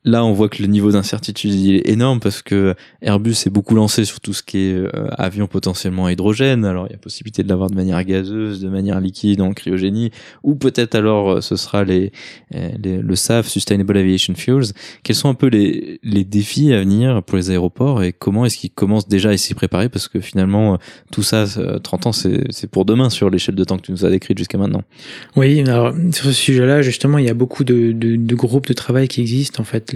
là, 0.05 0.23
on 0.23 0.31
voit 0.33 0.49
que 0.49 0.61
le 0.61 0.67
niveau 0.67 0.91
d'incertitude 0.91 1.51
est 1.53 1.89
énorme 1.89 2.19
parce 2.19 2.41
que 2.41 2.75
Airbus 3.01 3.35
est 3.45 3.49
beaucoup 3.49 3.75
lancé 3.75 4.05
sur 4.05 4.19
tout 4.19 4.33
ce 4.33 4.43
qui 4.43 4.59
est 4.59 4.73
euh, 4.73 4.89
avion 5.17 5.47
potentiellement 5.47 6.05
à 6.05 6.11
hydrogène. 6.11 6.63
Alors, 6.63 6.85
il 6.87 6.91
y 6.91 6.95
a 6.95 6.99
possibilité 6.99 7.43
de 7.43 7.49
l'avoir 7.49 7.69
de 7.71 7.75
manière 7.75 8.01
gazeuse, 8.03 8.61
de 8.61 8.69
manière 8.69 9.01
liquide, 9.01 9.41
en 9.41 9.51
cryogénie, 9.53 10.11
ou 10.43 10.55
peut-être 10.55 10.93
alors 10.95 11.31
euh, 11.31 11.41
ce 11.41 11.55
sera 11.55 11.83
les, 11.83 12.11
euh, 12.53 12.69
le 12.83 13.15
SAF, 13.15 13.47
Sustainable 13.47 13.97
Aviation 13.97 14.35
Fuels. 14.35 14.73
Quels 15.03 15.15
sont 15.15 15.29
un 15.29 15.33
peu 15.33 15.47
les, 15.47 15.99
les 16.03 16.23
défis 16.23 16.71
à 16.71 16.79
venir 16.79 17.23
pour 17.23 17.37
les 17.37 17.49
aéroports 17.49 18.03
et 18.03 18.13
comment 18.13 18.45
est-ce 18.45 18.57
qu'ils 18.57 18.71
commencent 18.71 19.07
déjà 19.07 19.29
à 19.29 19.37
s'y 19.37 19.55
préparer? 19.55 19.89
Parce 19.89 20.07
que 20.07 20.19
finalement, 20.19 20.77
tout 21.11 21.23
ça, 21.23 21.45
30 21.81 22.07
ans, 22.07 22.11
c'est 22.11 22.67
pour 22.69 22.85
demain 22.85 23.09
sur 23.09 23.31
l'échelle 23.31 23.55
de 23.55 23.63
temps 23.63 23.77
que 23.77 23.83
tu 23.83 23.91
nous 23.91 24.05
as 24.05 24.09
décrite 24.09 24.37
jusqu'à 24.37 24.59
maintenant. 24.59 24.83
Oui, 25.35 25.61
alors 25.61 25.93
sur 26.11 26.25
ce 26.25 26.31
sujet-là, 26.31 26.83
justement, 26.83 27.17
il 27.17 27.25
y 27.25 27.29
a 27.29 27.33
beaucoup 27.33 27.63
de, 27.63 27.91
de, 27.91 28.15
de 28.15 28.35
groupes 28.35 28.67
de 28.67 28.73
travail 28.73 29.07
qui 29.07 29.21
existent 29.21 29.61
en 29.61 29.65
fait 29.65 29.94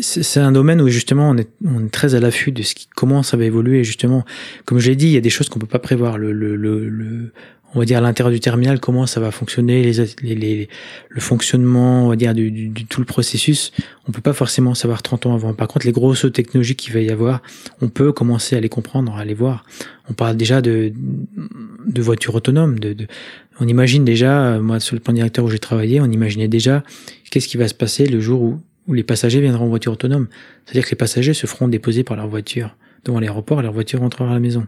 c'est 0.00 0.40
un 0.40 0.52
domaine 0.52 0.80
où 0.80 0.88
justement 0.88 1.30
on 1.30 1.36
est, 1.36 1.90
très 1.90 2.14
à 2.14 2.20
l'affût 2.20 2.52
de 2.52 2.62
ce 2.62 2.74
qui 2.74 2.88
comment 2.94 3.22
ça 3.22 3.36
va 3.36 3.44
évoluer 3.44 3.84
justement 3.84 4.24
comme 4.64 4.78
je 4.78 4.90
l'ai 4.90 4.96
dit 4.96 5.06
il 5.06 5.12
y 5.12 5.16
a 5.16 5.20
des 5.20 5.30
choses 5.30 5.48
qu'on 5.48 5.58
peut 5.58 5.66
pas 5.66 5.78
prévoir 5.78 6.18
on 7.74 7.78
va 7.78 7.84
dire 7.84 7.98
à 7.98 8.00
l'intérieur 8.00 8.32
du 8.32 8.40
terminal 8.40 8.80
comment 8.80 9.06
ça 9.06 9.20
va 9.20 9.30
fonctionner 9.30 9.82
les, 9.82 10.04
les, 10.22 10.34
les 10.34 10.68
le 11.08 11.20
fonctionnement 11.20 12.06
on 12.06 12.08
va 12.08 12.16
dire 12.16 12.34
du, 12.34 12.50
du, 12.50 12.84
tout 12.86 13.00
le 13.00 13.06
processus 13.06 13.72
on 14.08 14.12
peut 14.12 14.20
pas 14.20 14.32
forcément 14.32 14.74
savoir 14.74 15.02
30 15.02 15.26
ans 15.26 15.34
avant 15.34 15.54
par 15.54 15.68
contre 15.68 15.86
les 15.86 15.92
grosses 15.92 16.26
technologies 16.32 16.76
qu'il 16.76 16.92
va 16.92 17.00
y 17.00 17.10
avoir 17.10 17.42
on 17.80 17.88
peut 17.88 18.12
commencer 18.12 18.56
à 18.56 18.60
les 18.60 18.68
comprendre 18.68 19.16
à 19.16 19.24
les 19.24 19.34
voir 19.34 19.64
on 20.08 20.12
parle 20.12 20.36
déjà 20.36 20.60
de 20.62 20.92
de 21.86 22.02
voitures 22.02 22.34
autonomes 22.34 22.78
de, 22.78 22.92
de 22.92 23.06
on 23.60 23.68
imagine 23.68 24.04
déjà 24.04 24.58
moi 24.58 24.80
sur 24.80 24.94
le 24.94 25.00
plan 25.00 25.14
directeur 25.14 25.44
où 25.44 25.50
j'ai 25.50 25.58
travaillé 25.58 26.00
on 26.00 26.10
imaginait 26.10 26.48
déjà 26.48 26.82
qu'est-ce 27.30 27.48
qui 27.48 27.56
va 27.56 27.68
se 27.68 27.74
passer 27.74 28.06
le 28.06 28.20
jour 28.20 28.42
où 28.42 28.60
où 28.86 28.92
les 28.92 29.02
passagers 29.02 29.40
viendront 29.40 29.64
en 29.64 29.68
voiture 29.68 29.92
autonome. 29.92 30.28
C'est-à-dire 30.64 30.84
que 30.84 30.90
les 30.90 30.96
passagers 30.96 31.34
se 31.34 31.46
feront 31.46 31.68
déposer 31.68 32.04
par 32.04 32.16
leur 32.16 32.28
voiture 32.28 32.76
devant 33.04 33.20
l'aéroport 33.20 33.60
leur 33.60 33.72
voiture 33.72 34.00
rentrera 34.00 34.30
à 34.30 34.34
la 34.34 34.40
maison. 34.40 34.66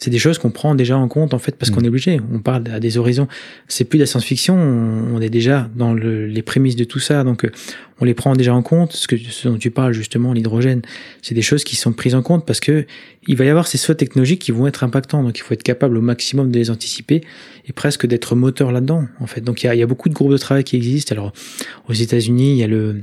C'est 0.00 0.10
des 0.10 0.18
choses 0.18 0.38
qu'on 0.38 0.50
prend 0.50 0.74
déjà 0.74 0.96
en 0.96 1.08
compte 1.08 1.34
en 1.34 1.38
fait 1.38 1.54
parce 1.56 1.70
mmh. 1.70 1.74
qu'on 1.74 1.80
est 1.82 1.88
obligé. 1.88 2.20
On 2.32 2.38
parle 2.38 2.64
à 2.72 2.80
des 2.80 2.96
horizons. 2.96 3.28
C'est 3.68 3.84
plus 3.84 3.98
de 3.98 4.02
la 4.02 4.06
science-fiction. 4.06 4.56
On 4.56 5.20
est 5.20 5.28
déjà 5.28 5.68
dans 5.76 5.92
le, 5.92 6.26
les 6.26 6.42
prémices 6.42 6.74
de 6.74 6.84
tout 6.84 7.00
ça, 7.00 7.22
donc 7.22 7.44
euh, 7.44 7.52
on 8.00 8.06
les 8.06 8.14
prend 8.14 8.34
déjà 8.34 8.54
en 8.54 8.62
compte. 8.62 8.92
Ce, 8.94 9.06
que, 9.06 9.16
ce 9.18 9.48
dont 9.48 9.58
tu 9.58 9.70
parles 9.70 9.92
justement, 9.92 10.32
l'hydrogène, 10.32 10.80
c'est 11.20 11.34
des 11.34 11.42
choses 11.42 11.64
qui 11.64 11.76
sont 11.76 11.92
prises 11.92 12.14
en 12.14 12.22
compte 12.22 12.46
parce 12.46 12.60
que 12.60 12.86
il 13.28 13.36
va 13.36 13.44
y 13.44 13.50
avoir 13.50 13.66
ces 13.66 13.76
sauts 13.76 13.92
technologiques 13.92 14.40
qui 14.40 14.52
vont 14.52 14.66
être 14.66 14.84
impactants. 14.84 15.22
Donc 15.22 15.36
il 15.36 15.42
faut 15.42 15.52
être 15.52 15.62
capable 15.62 15.98
au 15.98 16.02
maximum 16.02 16.50
de 16.50 16.58
les 16.58 16.70
anticiper 16.70 17.22
et 17.66 17.72
presque 17.74 18.06
d'être 18.06 18.34
moteur 18.34 18.72
là-dedans 18.72 19.06
en 19.20 19.26
fait. 19.26 19.42
Donc 19.42 19.62
il 19.62 19.66
y 19.66 19.68
a, 19.68 19.74
il 19.74 19.78
y 19.78 19.82
a 19.82 19.86
beaucoup 19.86 20.08
de 20.08 20.14
groupes 20.14 20.32
de 20.32 20.38
travail 20.38 20.64
qui 20.64 20.76
existent. 20.76 21.12
Alors 21.12 21.32
aux 21.88 21.94
États-Unis, 21.94 22.52
il 22.52 22.56
y 22.56 22.64
a 22.64 22.68
le 22.68 23.02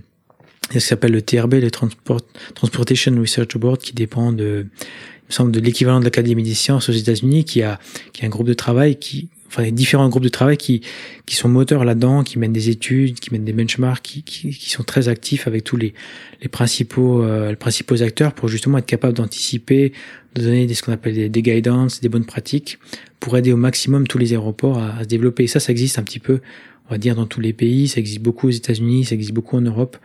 il 0.70 0.74
y 0.74 0.78
a 0.78 0.80
ce 0.82 0.86
qui 0.86 0.89
s'appelle 0.89 1.14
le 1.14 1.22
TRB, 1.22 1.54
le 1.56 1.72
Transport, 1.72 2.20
Transportation 2.54 3.18
Research 3.18 3.58
Board, 3.58 3.78
qui 3.78 3.93
dépend 3.93 4.34
de, 4.34 4.66
me 5.28 5.34
semble, 5.34 5.52
de 5.52 5.60
l'équivalent 5.60 6.00
de 6.00 6.06
l'Académie 6.06 6.44
des 6.44 6.54
sciences 6.54 6.90
aux 6.90 6.94
États-Unis, 6.94 7.46
qui 7.46 7.62
a, 7.62 7.80
qui 8.14 8.24
a 8.24 8.26
un 8.28 8.30
groupe 8.30 8.48
de 8.48 8.54
travail 8.54 8.98
qui, 8.98 9.30
enfin, 9.48 9.70
différents 9.72 10.10
groupes 10.10 10.24
de 10.24 10.30
travail 10.30 10.58
qui, 10.58 10.82
qui 11.26 11.36
sont 11.36 11.50
moteurs 11.50 11.86
là-dedans, 11.86 12.24
qui 12.24 12.40
mènent 12.40 12.54
des 12.54 12.70
études, 12.70 13.20
qui 13.20 13.32
mènent 13.34 13.46
des 13.46 13.54
benchmarks, 13.54 14.02
qui, 14.04 14.24
qui, 14.24 14.50
qui 14.50 14.70
sont 14.70 14.84
très 14.84 15.08
actifs 15.08 15.48
avec 15.48 15.64
tous 15.64 15.78
les, 15.78 15.94
les 16.42 16.48
principaux, 16.48 17.24
euh, 17.24 17.50
les 17.50 17.56
principaux 17.56 18.02
acteurs 18.02 18.34
pour 18.34 18.48
justement 18.48 18.78
être 18.78 18.86
capable 18.86 19.16
d'anticiper, 19.16 19.94
de 20.36 20.42
donner 20.42 20.66
des, 20.66 20.74
ce 20.74 20.84
qu'on 20.84 20.94
appelle 20.94 21.16
des, 21.16 21.30
des 21.30 21.42
guidance, 21.42 22.00
des 22.02 22.10
bonnes 22.10 22.26
pratiques 22.26 22.80
pour 23.20 23.38
aider 23.38 23.52
au 23.52 23.58
maximum 23.58 24.08
tous 24.08 24.18
les 24.18 24.34
aéroports 24.34 24.78
à, 24.78 24.98
à 24.98 25.04
se 25.04 25.08
développer. 25.08 25.44
Et 25.44 25.48
ça, 25.48 25.60
ça 25.60 25.72
existe 25.72 26.00
un 26.00 26.04
petit 26.04 26.20
peu, 26.20 26.40
on 26.88 26.92
va 26.92 26.98
dire, 26.98 27.16
dans 27.16 27.26
tous 27.26 27.42
les 27.42 27.54
pays. 27.54 27.88
Ça 27.88 28.00
existe 28.00 28.22
beaucoup 28.22 28.48
aux 28.48 28.52
États-Unis, 28.52 29.06
ça 29.06 29.16
existe 29.16 29.34
beaucoup 29.34 29.58
en 29.58 29.62
Europe 29.62 29.98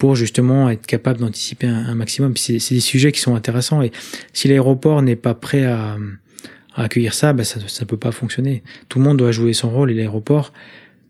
pour 0.00 0.16
justement 0.16 0.70
être 0.70 0.86
capable 0.86 1.20
d'anticiper 1.20 1.66
un, 1.66 1.94
maximum. 1.94 2.34
C'est 2.38 2.54
des 2.54 2.80
sujets 2.80 3.12
qui 3.12 3.20
sont 3.20 3.34
intéressants 3.34 3.82
et 3.82 3.92
si 4.32 4.48
l'aéroport 4.48 5.02
n'est 5.02 5.14
pas 5.14 5.34
prêt 5.34 5.66
à, 5.66 5.98
accueillir 6.74 7.12
ça, 7.12 7.34
ben 7.34 7.44
ça 7.44 7.60
ne 7.60 7.84
peut 7.84 7.98
pas 7.98 8.10
fonctionner. 8.10 8.62
Tout 8.88 8.98
le 8.98 9.04
monde 9.04 9.18
doit 9.18 9.30
jouer 9.30 9.52
son 9.52 9.68
rôle 9.68 9.90
et 9.90 9.94
l'aéroport, 9.94 10.54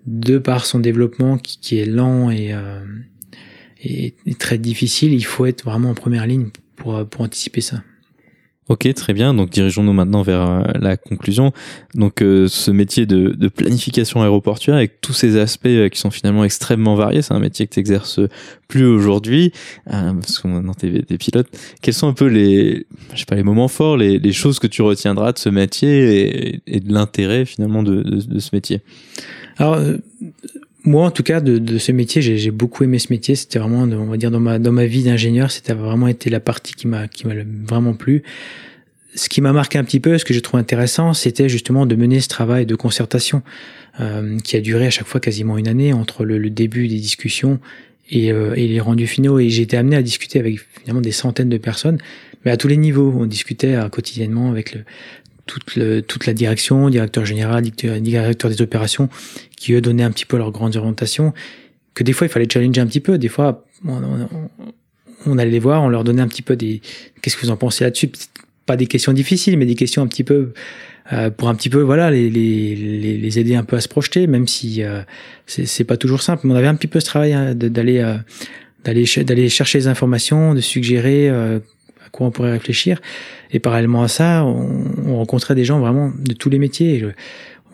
de 0.07 0.38
par 0.38 0.66
son 0.66 0.80
développement 0.80 1.38
qui, 1.38 1.78
est 1.78 1.86
lent 1.86 2.30
et, 2.30 2.53
euh, 2.53 2.80
et, 3.84 4.12
très 4.41 4.59
difficile, 4.59 5.14
il 5.14 5.24
faut 5.24 5.47
être 5.47 5.64
vraiment 5.64 5.91
en 5.91 5.95
première 5.95 6.26
ligne 6.26 6.49
pour, 6.74 7.07
pour 7.09 7.20
anticiper 7.20 7.61
ça. 7.61 7.84
Ok, 8.71 8.89
très 8.95 9.12
bien. 9.12 9.35
Donc 9.35 9.51
dirigeons-nous 9.51 9.93
maintenant 9.93 10.23
vers 10.23 10.49
euh, 10.49 10.62
la 10.79 10.97
conclusion. 10.97 11.53
Donc 11.97 12.23
euh, 12.23 12.47
ce 12.47 12.71
métier 12.71 13.05
de, 13.05 13.49
planification 13.49 14.23
aéroportuaire 14.23 14.77
avec 14.77 15.01
tous 15.01 15.12
ces 15.12 15.37
aspects 15.39 15.66
euh, 15.66 15.89
qui 15.89 15.99
sont 15.99 16.12
finalement 16.12 16.45
extrêmement 16.45 16.95
variés, 16.95 17.21
c'est 17.21 17.35
un 17.35 17.41
métier 17.41 17.66
que 17.66 17.75
tu 17.75 17.81
exerces 17.81 18.21
plus 18.68 18.87
aujourd'hui 18.87 19.53
parce 19.87 20.39
qu'on 20.39 20.62
dans 20.62 20.75
tes, 20.75 21.03
tes 21.03 21.18
pilotes. 21.18 21.49
Quels 21.83 21.95
sont 21.95 22.07
un 22.07 22.12
peu 22.12 22.27
les, 22.27 22.87
je 23.12 23.18
sais 23.18 23.25
pas, 23.25 23.35
les 23.35 23.43
moments 23.43 23.66
forts, 23.66 23.97
les, 23.97 24.33
choses 24.33 24.61
que 24.61 24.68
tu 24.68 24.83
retiendras 24.83 25.33
de 25.33 25.39
ce 25.39 25.49
métier 25.49 26.62
et, 26.68 26.79
de 26.79 26.93
l'intérêt 26.93 27.47
finalement 27.47 27.83
de, 27.83 28.05
de, 28.05 28.23
de, 28.23 28.39
ce 28.39 28.51
métier? 28.53 28.83
Alors 29.57 29.81
moi, 30.85 31.07
en 31.07 31.11
tout 31.11 31.22
cas, 31.22 31.41
de, 31.41 31.59
de 31.59 31.78
ce 31.78 31.93
métier, 31.93 32.22
j'ai 32.22 32.51
beaucoup 32.51 32.85
aimé 32.85 32.99
ce 32.99 33.09
métier. 33.11 33.35
C'était 33.35 33.59
vraiment, 33.59 33.83
on 33.83 34.07
va 34.07 34.16
dire, 34.16 34.31
dans 34.31 34.41
ma 34.41 34.59
dans 34.59 34.72
ma 34.72 34.87
vie 34.87 35.03
d'ingénieur, 35.03 35.51
c'était 35.51 35.74
vraiment 35.74 36.09
été 36.09 36.31
la 36.31 36.41
partie 36.41 36.74
qui 36.74 36.87
m'a 36.87 37.09
qui 37.09 37.26
m'a 37.26 37.35
vraiment 37.66 37.95
plu. 37.95 38.22
Ce 39.14 39.28
qui 39.28 39.41
m'a 39.41 39.53
marqué 39.53 39.76
un 39.76 39.85
petit 39.85 40.01
peu, 40.01 40.16
ce 40.18 40.24
que 40.24 40.33
j'ai 40.33 40.41
trouvé 40.41 40.61
intéressant, 40.61 41.14
c'était 41.14 41.49
justement 41.49 41.85
de 41.85 41.97
mener 41.97 42.20
ce 42.20 42.28
travail 42.28 42.64
de 42.64 42.76
concertation 42.76 43.43
euh, 43.99 44.39
qui 44.39 44.57
a 44.57 44.61
duré 44.61 44.87
à 44.87 44.91
chaque 44.91 45.09
fois 45.09 45.20
quasiment 45.20 45.59
une 45.59 45.66
année 45.66 45.93
entre 45.93 46.24
le, 46.24 46.39
le 46.39 46.49
début 46.49 46.87
des 46.87 47.01
discussions 47.01 47.59
et, 48.09 48.33
euh, 48.33 48.55
et, 48.55 48.68
les 48.68 48.78
rendus 48.78 49.09
finaux. 49.09 49.41
Et 49.41 49.51
j'ai 49.51 49.62
été 49.62 49.76
amené 49.76 49.97
à 49.97 50.03
discuter 50.03 50.39
avec 50.39 50.61
finalement 50.81 51.01
des 51.01 51.11
centaines 51.11 51.49
de 51.49 51.59
personnes, 51.59 51.99
mais 52.45 52.53
à 52.53 52.57
tous 52.57 52.68
les 52.68 52.76
niveaux. 52.76 53.12
On 53.18 53.26
discutait 53.26 53.74
euh, 53.74 53.89
quotidiennement 53.89 54.49
avec 54.49 54.74
le, 54.74 54.85
toute, 55.51 55.76
le, 55.76 56.01
toute 56.03 56.26
la 56.26 56.34
direction, 56.34 56.88
directeur 56.88 57.24
général, 57.24 57.62
directeur 57.62 58.51
des 58.51 58.62
opérations, 58.62 59.09
qui 59.57 59.72
eux 59.72 59.80
donnaient 59.80 60.05
un 60.05 60.11
petit 60.11 60.26
peu 60.26 60.36
leurs 60.36 60.53
grandes 60.53 60.76
orientations, 60.76 61.32
que 61.94 62.05
des 62.05 62.12
fois 62.12 62.26
il 62.26 62.30
fallait 62.30 62.48
challenger 62.51 62.80
un 62.80 62.86
petit 62.86 63.01
peu, 63.01 63.18
des 63.18 63.28
fois 63.28 63.64
on, 63.86 64.03
on, 64.03 64.28
on 65.26 65.38
allait 65.38 65.51
les 65.51 65.59
voir, 65.59 65.82
on 65.82 65.88
leur 65.88 66.05
donnait 66.05 66.22
un 66.22 66.28
petit 66.28 66.42
peu 66.42 66.57
des 66.57 66.80
qu'est-ce 67.20 67.36
que 67.36 67.42
vous 67.42 67.51
en 67.51 67.57
pensez 67.57 67.84
là-dessus, 67.84 68.11
pas 68.66 68.76
des 68.76 68.86
questions 68.86 69.12
difficiles, 69.12 69.57
mais 69.57 69.66
des 69.66 69.74
questions 69.74 70.03
un 70.03 70.07
petit 70.07 70.24
peu 70.24 70.53
euh, 71.12 71.30
pour 71.30 71.48
un 71.48 71.55
petit 71.55 71.70
peu 71.70 71.80
voilà 71.80 72.11
les, 72.11 72.30
les, 72.30 73.18
les, 73.18 73.38
aider 73.38 73.57
un 73.57 73.64
peu 73.64 73.76
à 73.76 73.80
se 73.80 73.88
projeter, 73.88 74.26
même 74.26 74.46
si 74.46 74.82
euh, 74.82 75.03
c'est 75.46 75.84
pas 75.84 75.96
toujours 75.96 76.22
simple. 76.22 76.46
Mais 76.46 76.53
on 76.55 76.57
avait 76.57 76.68
un 76.68 76.76
petit 76.76 76.86
peu 76.86 77.01
ce 77.01 77.07
travail 77.07 77.32
hein, 77.32 77.55
d'aller 77.55 77.98
euh, 77.98 78.16
d'aller 78.84 79.48
chercher 79.48 79.78
les 79.78 79.88
informations, 79.88 80.55
de 80.55 80.61
suggérer 80.61 81.28
euh, 81.28 81.59
quoi 82.12 82.26
on 82.26 82.30
pourrait 82.30 82.52
réfléchir. 82.52 83.00
Et 83.52 83.58
parallèlement 83.58 84.02
à 84.02 84.08
ça, 84.08 84.44
on, 84.44 84.84
on 85.06 85.16
rencontrait 85.16 85.54
des 85.54 85.64
gens 85.64 85.80
vraiment 85.80 86.11
de 86.16 86.32
tous 86.32 86.50
les 86.50 86.58
métiers. 86.58 87.04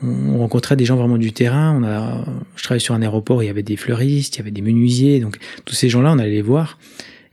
On 0.02 0.38
rencontrait 0.38 0.76
des 0.76 0.84
gens 0.84 0.96
vraiment 0.96 1.18
du 1.18 1.32
terrain. 1.32 1.76
On 1.78 1.84
a, 1.84 2.24
je 2.56 2.62
travaillais 2.62 2.80
sur 2.80 2.94
un 2.94 3.02
aéroport, 3.02 3.42
il 3.42 3.46
y 3.46 3.50
avait 3.50 3.62
des 3.62 3.76
fleuristes, 3.76 4.36
il 4.36 4.38
y 4.38 4.42
avait 4.42 4.50
des 4.50 4.62
menuisiers, 4.62 5.20
donc 5.20 5.38
tous 5.64 5.74
ces 5.74 5.88
gens-là, 5.88 6.12
on 6.12 6.18
allait 6.18 6.30
les 6.30 6.42
voir. 6.42 6.78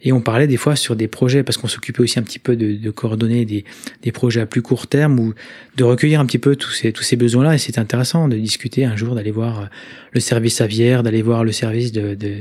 Et 0.05 0.11
on 0.11 0.19
parlait 0.19 0.47
des 0.47 0.57
fois 0.57 0.75
sur 0.75 0.97
des 0.97 1.07
projets, 1.07 1.43
parce 1.43 1.57
qu'on 1.57 1.69
s'occupait 1.69 2.01
aussi 2.01 2.19
un 2.19 2.23
petit 2.23 2.39
peu 2.39 2.57
de, 2.57 2.75
de 2.75 2.91
coordonner 2.91 3.45
des, 3.45 3.63
des, 4.01 4.11
projets 4.11 4.41
à 4.41 4.45
plus 4.45 4.61
court 4.61 4.87
terme 4.87 5.17
ou 5.17 5.33
de 5.77 5.83
recueillir 5.85 6.19
un 6.19 6.25
petit 6.25 6.39
peu 6.39 6.57
tous 6.57 6.71
ces, 6.71 6.91
tous 6.91 7.03
ces 7.03 7.15
besoins-là. 7.15 7.55
Et 7.55 7.57
c'était 7.57 7.79
intéressant 7.79 8.27
de 8.27 8.35
discuter 8.35 8.83
un 8.83 8.97
jour, 8.97 9.15
d'aller 9.15 9.31
voir 9.31 9.69
le 10.11 10.19
service 10.19 10.59
aviaire, 10.59 11.03
d'aller 11.03 11.21
voir 11.21 11.45
le 11.45 11.53
service 11.53 11.93
de, 11.93 12.15
de 12.15 12.39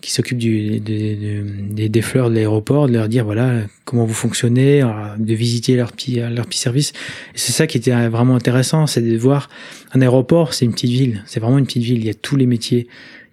qui 0.00 0.12
s'occupe 0.12 0.38
du, 0.38 0.80
de, 0.80 1.74
de, 1.74 1.86
des 1.86 2.02
fleurs 2.02 2.30
de 2.30 2.34
l'aéroport, 2.34 2.88
de 2.88 2.92
leur 2.92 3.08
dire 3.08 3.24
voilà 3.24 3.62
comment 3.84 4.04
vous 4.04 4.14
fonctionnez, 4.14 4.82
de 5.18 5.34
visiter 5.34 5.76
leur 5.76 5.92
petit, 5.92 6.16
leur 6.16 6.46
petit 6.46 6.58
service. 6.58 6.92
C'est 7.34 7.52
ça 7.52 7.66
qui 7.66 7.78
était 7.78 8.08
vraiment 8.08 8.36
intéressant, 8.36 8.86
c'est 8.86 9.02
de 9.02 9.16
voir 9.16 9.48
un 9.92 10.00
aéroport, 10.00 10.54
c'est 10.54 10.64
une 10.64 10.72
petite 10.72 10.90
ville, 10.90 11.22
c'est 11.26 11.40
vraiment 11.40 11.58
une 11.58 11.66
petite 11.66 11.82
ville, 11.82 11.98
il 11.98 12.06
y 12.06 12.10
a 12.10 12.14
tous 12.14 12.36
les 12.36 12.46
métiers, 12.46 12.88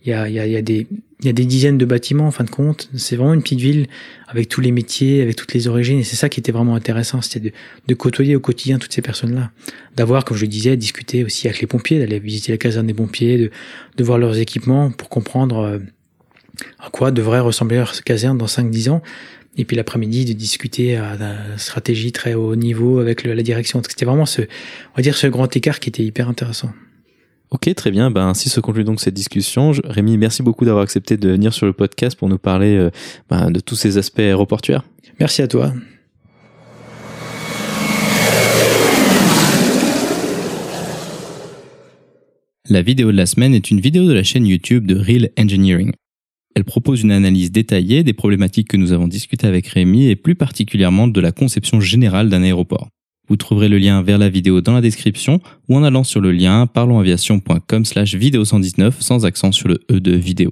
il 0.05 0.09
y 0.09 0.14
a, 0.14 0.28
il 0.28 0.36
y 0.36 0.39
a, 0.39 0.45
il 0.45 0.51
y 0.51 0.57
a 0.57 0.61
des 0.61 0.88
il 1.24 1.28
y 1.28 1.30
a 1.30 1.34
des 1.34 1.45
dizaines 1.45 1.78
de 1.78 1.86
bâtiments 1.86 2.28
en 2.28 2.32
fin 2.32 2.43
de 2.43 2.49
compte. 2.49 2.89
C'est 2.95 3.16
vraiment 3.16 3.34
une 3.34 3.41
petite 3.41 3.61
ville 3.61 3.88
avec 4.28 4.49
tous 4.49 4.59
les 4.59 4.74
métiers, 4.74 5.22
avec 5.22 5.38
toutes 5.38 5.53
les 5.53 5.70
origines. 5.70 5.99
Et 5.99 6.03
c'est 6.03 6.18
ça 6.18 6.28
qui 6.28 6.41
était 6.41 6.51
vraiment 6.51 6.76
intéressant, 6.76 7.22
c'était 7.22 7.39
de, 7.39 7.51
de, 7.88 7.93
côtoyer 7.93 8.36
au 8.36 8.41
quotidien 8.41 8.78
toutes 8.78 8.91
ces 8.91 9.01
personnes-là. 9.01 9.51
D'avoir, 9.95 10.26
comme 10.26 10.36
je 10.36 10.41
le 10.41 10.49
disais, 10.49 10.76
discuter 10.76 11.24
aussi 11.24 11.47
avec 11.47 11.61
les 11.61 11.68
pompiers, 11.68 11.99
d'aller 11.99 12.20
visiter 12.20 12.51
la 12.51 12.57
caserne 12.57 12.88
des 12.88 12.93
pompiers, 12.93 13.38
de, 13.38 13.51
de 13.95 14.03
voir 14.03 14.18
leurs 14.18 14.38
équipements 14.38 14.91
pour 14.91 15.07
comprendre 15.07 15.59
euh, 15.59 15.80
à 16.80 16.89
quoi 16.89 17.12
devrait 17.12 17.39
ressembler 17.39 17.78
leur 17.78 17.93
caserne 18.04 18.38
dans 18.38 18.45
5-10 18.45 18.89
ans? 18.89 19.01
Et 19.56 19.66
puis 19.66 19.76
l'après-midi, 19.76 20.26
de 20.26 20.34
discuter 20.34 20.95
à 20.95 21.16
la 21.16 21.36
stratégie 21.58 22.12
très 22.12 22.34
haut 22.34 22.56
niveau 22.56 22.99
avec 22.99 23.24
le, 23.24 23.34
la 23.34 23.43
direction. 23.43 23.82
C'était 23.88 24.06
vraiment 24.06 24.26
ce, 24.26 24.41
on 24.41 24.97
va 24.97 25.04
dire, 25.04 25.16
ce 25.16 25.28
grand 25.28 25.56
écart 25.56 25.80
qui 25.80 25.89
était 25.89 26.04
hyper 26.04 26.28
intéressant. 26.28 26.72
Ok, 27.51 27.72
très 27.76 27.91
bien. 27.91 28.10
Ben, 28.10 28.28
ainsi 28.28 28.49
se 28.49 28.60
conclut 28.60 28.84
donc 28.84 28.99
cette 28.99 29.14
discussion. 29.14 29.74
Rémi, 29.84 30.18
merci 30.18 30.41
beaucoup 30.41 30.66
d'avoir 30.66 30.84
accepté 30.84 31.18
de 31.18 31.30
venir 31.30 31.54
sur 31.54 31.68
le 31.68 31.74
podcast 31.74 32.18
pour 32.18 32.28
nous 32.28 32.39
parler 32.39 32.76
euh, 32.76 32.89
ben, 33.30 33.51
de 33.51 33.60
tous 33.60 33.76
ces 33.76 33.99
aspects 33.99 34.20
aéroportuaires. 34.20 34.84
Merci 35.20 35.43
à 35.43 35.47
toi. 35.47 35.72
La 42.70 42.82
vidéo 42.82 43.12
de 43.12 43.18
la 43.18 43.28
semaine 43.28 43.54
est 43.54 43.70
une 43.70 43.82
vidéo 43.82 44.08
de 44.08 44.14
la 44.14 44.24
chaîne 44.24 44.47
YouTube 44.47 44.88
de 44.88 44.95
Real 44.95 45.30
Engineering. 45.38 45.91
Elle 46.56 46.66
propose 46.66 47.01
une 47.01 47.12
analyse 47.12 47.51
détaillée 47.51 48.04
des 48.04 48.14
problématiques 48.14 48.68
que 48.68 48.78
nous 48.78 48.91
avons 48.91 49.08
discutées 49.08 49.47
avec 49.47 49.68
Rémi 49.68 50.06
et 50.06 50.16
plus 50.16 50.36
particulièrement 50.36 51.08
de 51.08 51.20
la 51.20 51.32
conception 51.32 51.80
générale 51.80 52.30
d'un 52.30 52.43
aéroport. 52.43 52.89
Vous 53.28 53.38
trouverez 53.38 53.70
le 53.70 53.78
lien 53.78 54.01
vers 54.04 54.18
la 54.18 54.30
vidéo 54.30 54.62
dans 54.62 54.74
la 54.74 54.82
description 54.82 55.39
ou 55.70 55.78
en 55.78 55.84
allant 55.84 56.04
sur 56.04 56.22
le 56.22 56.32
lien 56.32 56.68
parlonsaviation.com 56.68 57.86
slash 57.86 58.16
vidéo 58.16 58.45
119 58.45 59.01
sans 59.01 59.26
accent 59.26 59.51
sur 59.51 59.70
le 59.70 59.80
E 59.89 59.99
de 59.99 60.16
vidéo. 60.16 60.51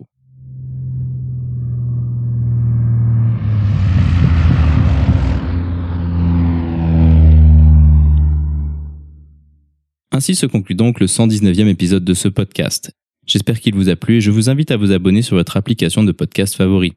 Ainsi 10.13 10.35
se 10.35 10.45
conclut 10.45 10.75
donc 10.75 10.99
le 10.99 11.05
119e 11.05 11.67
épisode 11.67 12.03
de 12.03 12.13
ce 12.13 12.27
podcast. 12.27 12.91
J'espère 13.27 13.59
qu'il 13.59 13.75
vous 13.75 13.89
a 13.89 13.95
plu 13.95 14.17
et 14.17 14.21
je 14.21 14.31
vous 14.31 14.49
invite 14.49 14.71
à 14.71 14.77
vous 14.77 14.91
abonner 14.91 15.21
sur 15.21 15.35
votre 15.37 15.57
application 15.57 16.03
de 16.03 16.11
podcast 16.11 16.55
favori. 16.55 16.93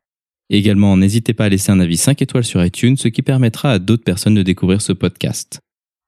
Également, 0.51 0.97
n'hésitez 0.97 1.33
pas 1.33 1.47
à 1.47 1.49
laisser 1.49 1.72
un 1.72 1.81
avis 1.81 1.97
5 1.97 2.20
étoiles 2.22 2.45
sur 2.45 2.64
iTunes, 2.64 2.97
ce 2.97 3.09
qui 3.09 3.22
permettra 3.22 3.72
à 3.72 3.79
d'autres 3.79 4.05
personnes 4.05 4.35
de 4.35 4.43
découvrir 4.43 4.83
ce 4.83 4.93
podcast. 4.93 5.61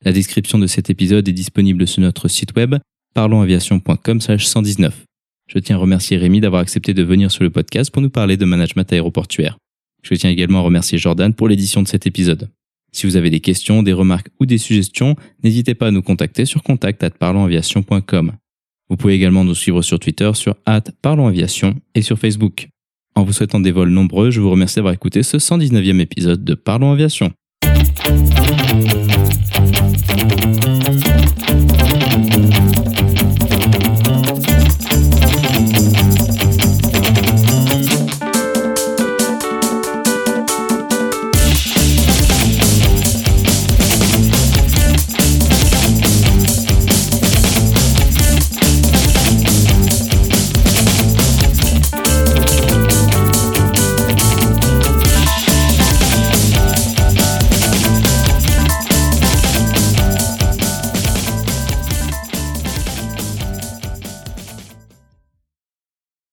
La 0.05 0.13
description 0.13 0.59
de 0.59 0.67
cet 0.67 0.91
épisode 0.91 1.29
est 1.29 1.33
disponible 1.33 1.87
sur 1.87 2.03
notre 2.03 2.29
site 2.29 2.55
web 2.57 2.77
parlonsaviation.com 3.15 4.21
119. 4.21 5.05
Je 5.49 5.59
tiens 5.59 5.77
à 5.77 5.79
remercier 5.79 6.17
Rémi 6.17 6.41
d'avoir 6.41 6.61
accepté 6.61 6.93
de 6.93 7.03
venir 7.03 7.31
sur 7.31 7.45
le 7.45 7.51
podcast 7.51 7.91
pour 7.91 8.03
nous 8.03 8.11
parler 8.11 8.37
de 8.37 8.45
management 8.45 8.93
aéroportuaire. 8.93 9.57
Je 10.03 10.15
tiens 10.15 10.31
également 10.31 10.59
à 10.59 10.63
remercier 10.63 10.99
Jordan 10.99 11.33
pour 11.33 11.49
l'édition 11.49 11.83
de 11.83 11.89
cet 11.89 12.07
épisode. 12.07 12.51
Si 12.93 13.07
vous 13.07 13.17
avez 13.17 13.31
des 13.31 13.41
questions, 13.41 13.83
des 13.83 13.93
remarques 13.93 14.29
ou 14.39 14.47
des 14.47 14.59
suggestions, 14.59 15.17
n'hésitez 15.43 15.75
pas 15.75 15.89
à 15.89 15.91
nous 15.91 16.03
contacter 16.03 16.45
sur 16.45 16.63
contact@parlonsaviation.com. 16.63 18.33
Vous 18.89 18.97
pouvez 18.97 19.15
également 19.15 19.45
nous 19.45 19.55
suivre 19.55 19.83
sur 19.83 19.99
Twitter 19.99 20.31
sur 20.35 20.55
@parlonsaviation 21.03 21.75
et 21.95 22.03
sur 22.03 22.19
Facebook. 22.19 22.69
En 23.15 23.25
vous 23.25 23.33
souhaitant 23.33 23.61
des 23.61 23.73
vols 23.73 23.89
nombreux, 23.91 24.31
je 24.31 24.41
vous 24.41 24.51
remercie 24.51 24.77
d'avoir 24.77 24.95
écouté 24.95 25.23
ce 25.23 25.39
119e 25.39 26.01
épisode 26.01 26.45
de 26.45 26.55
Parlons 26.55 26.93
Aviation. 26.93 27.33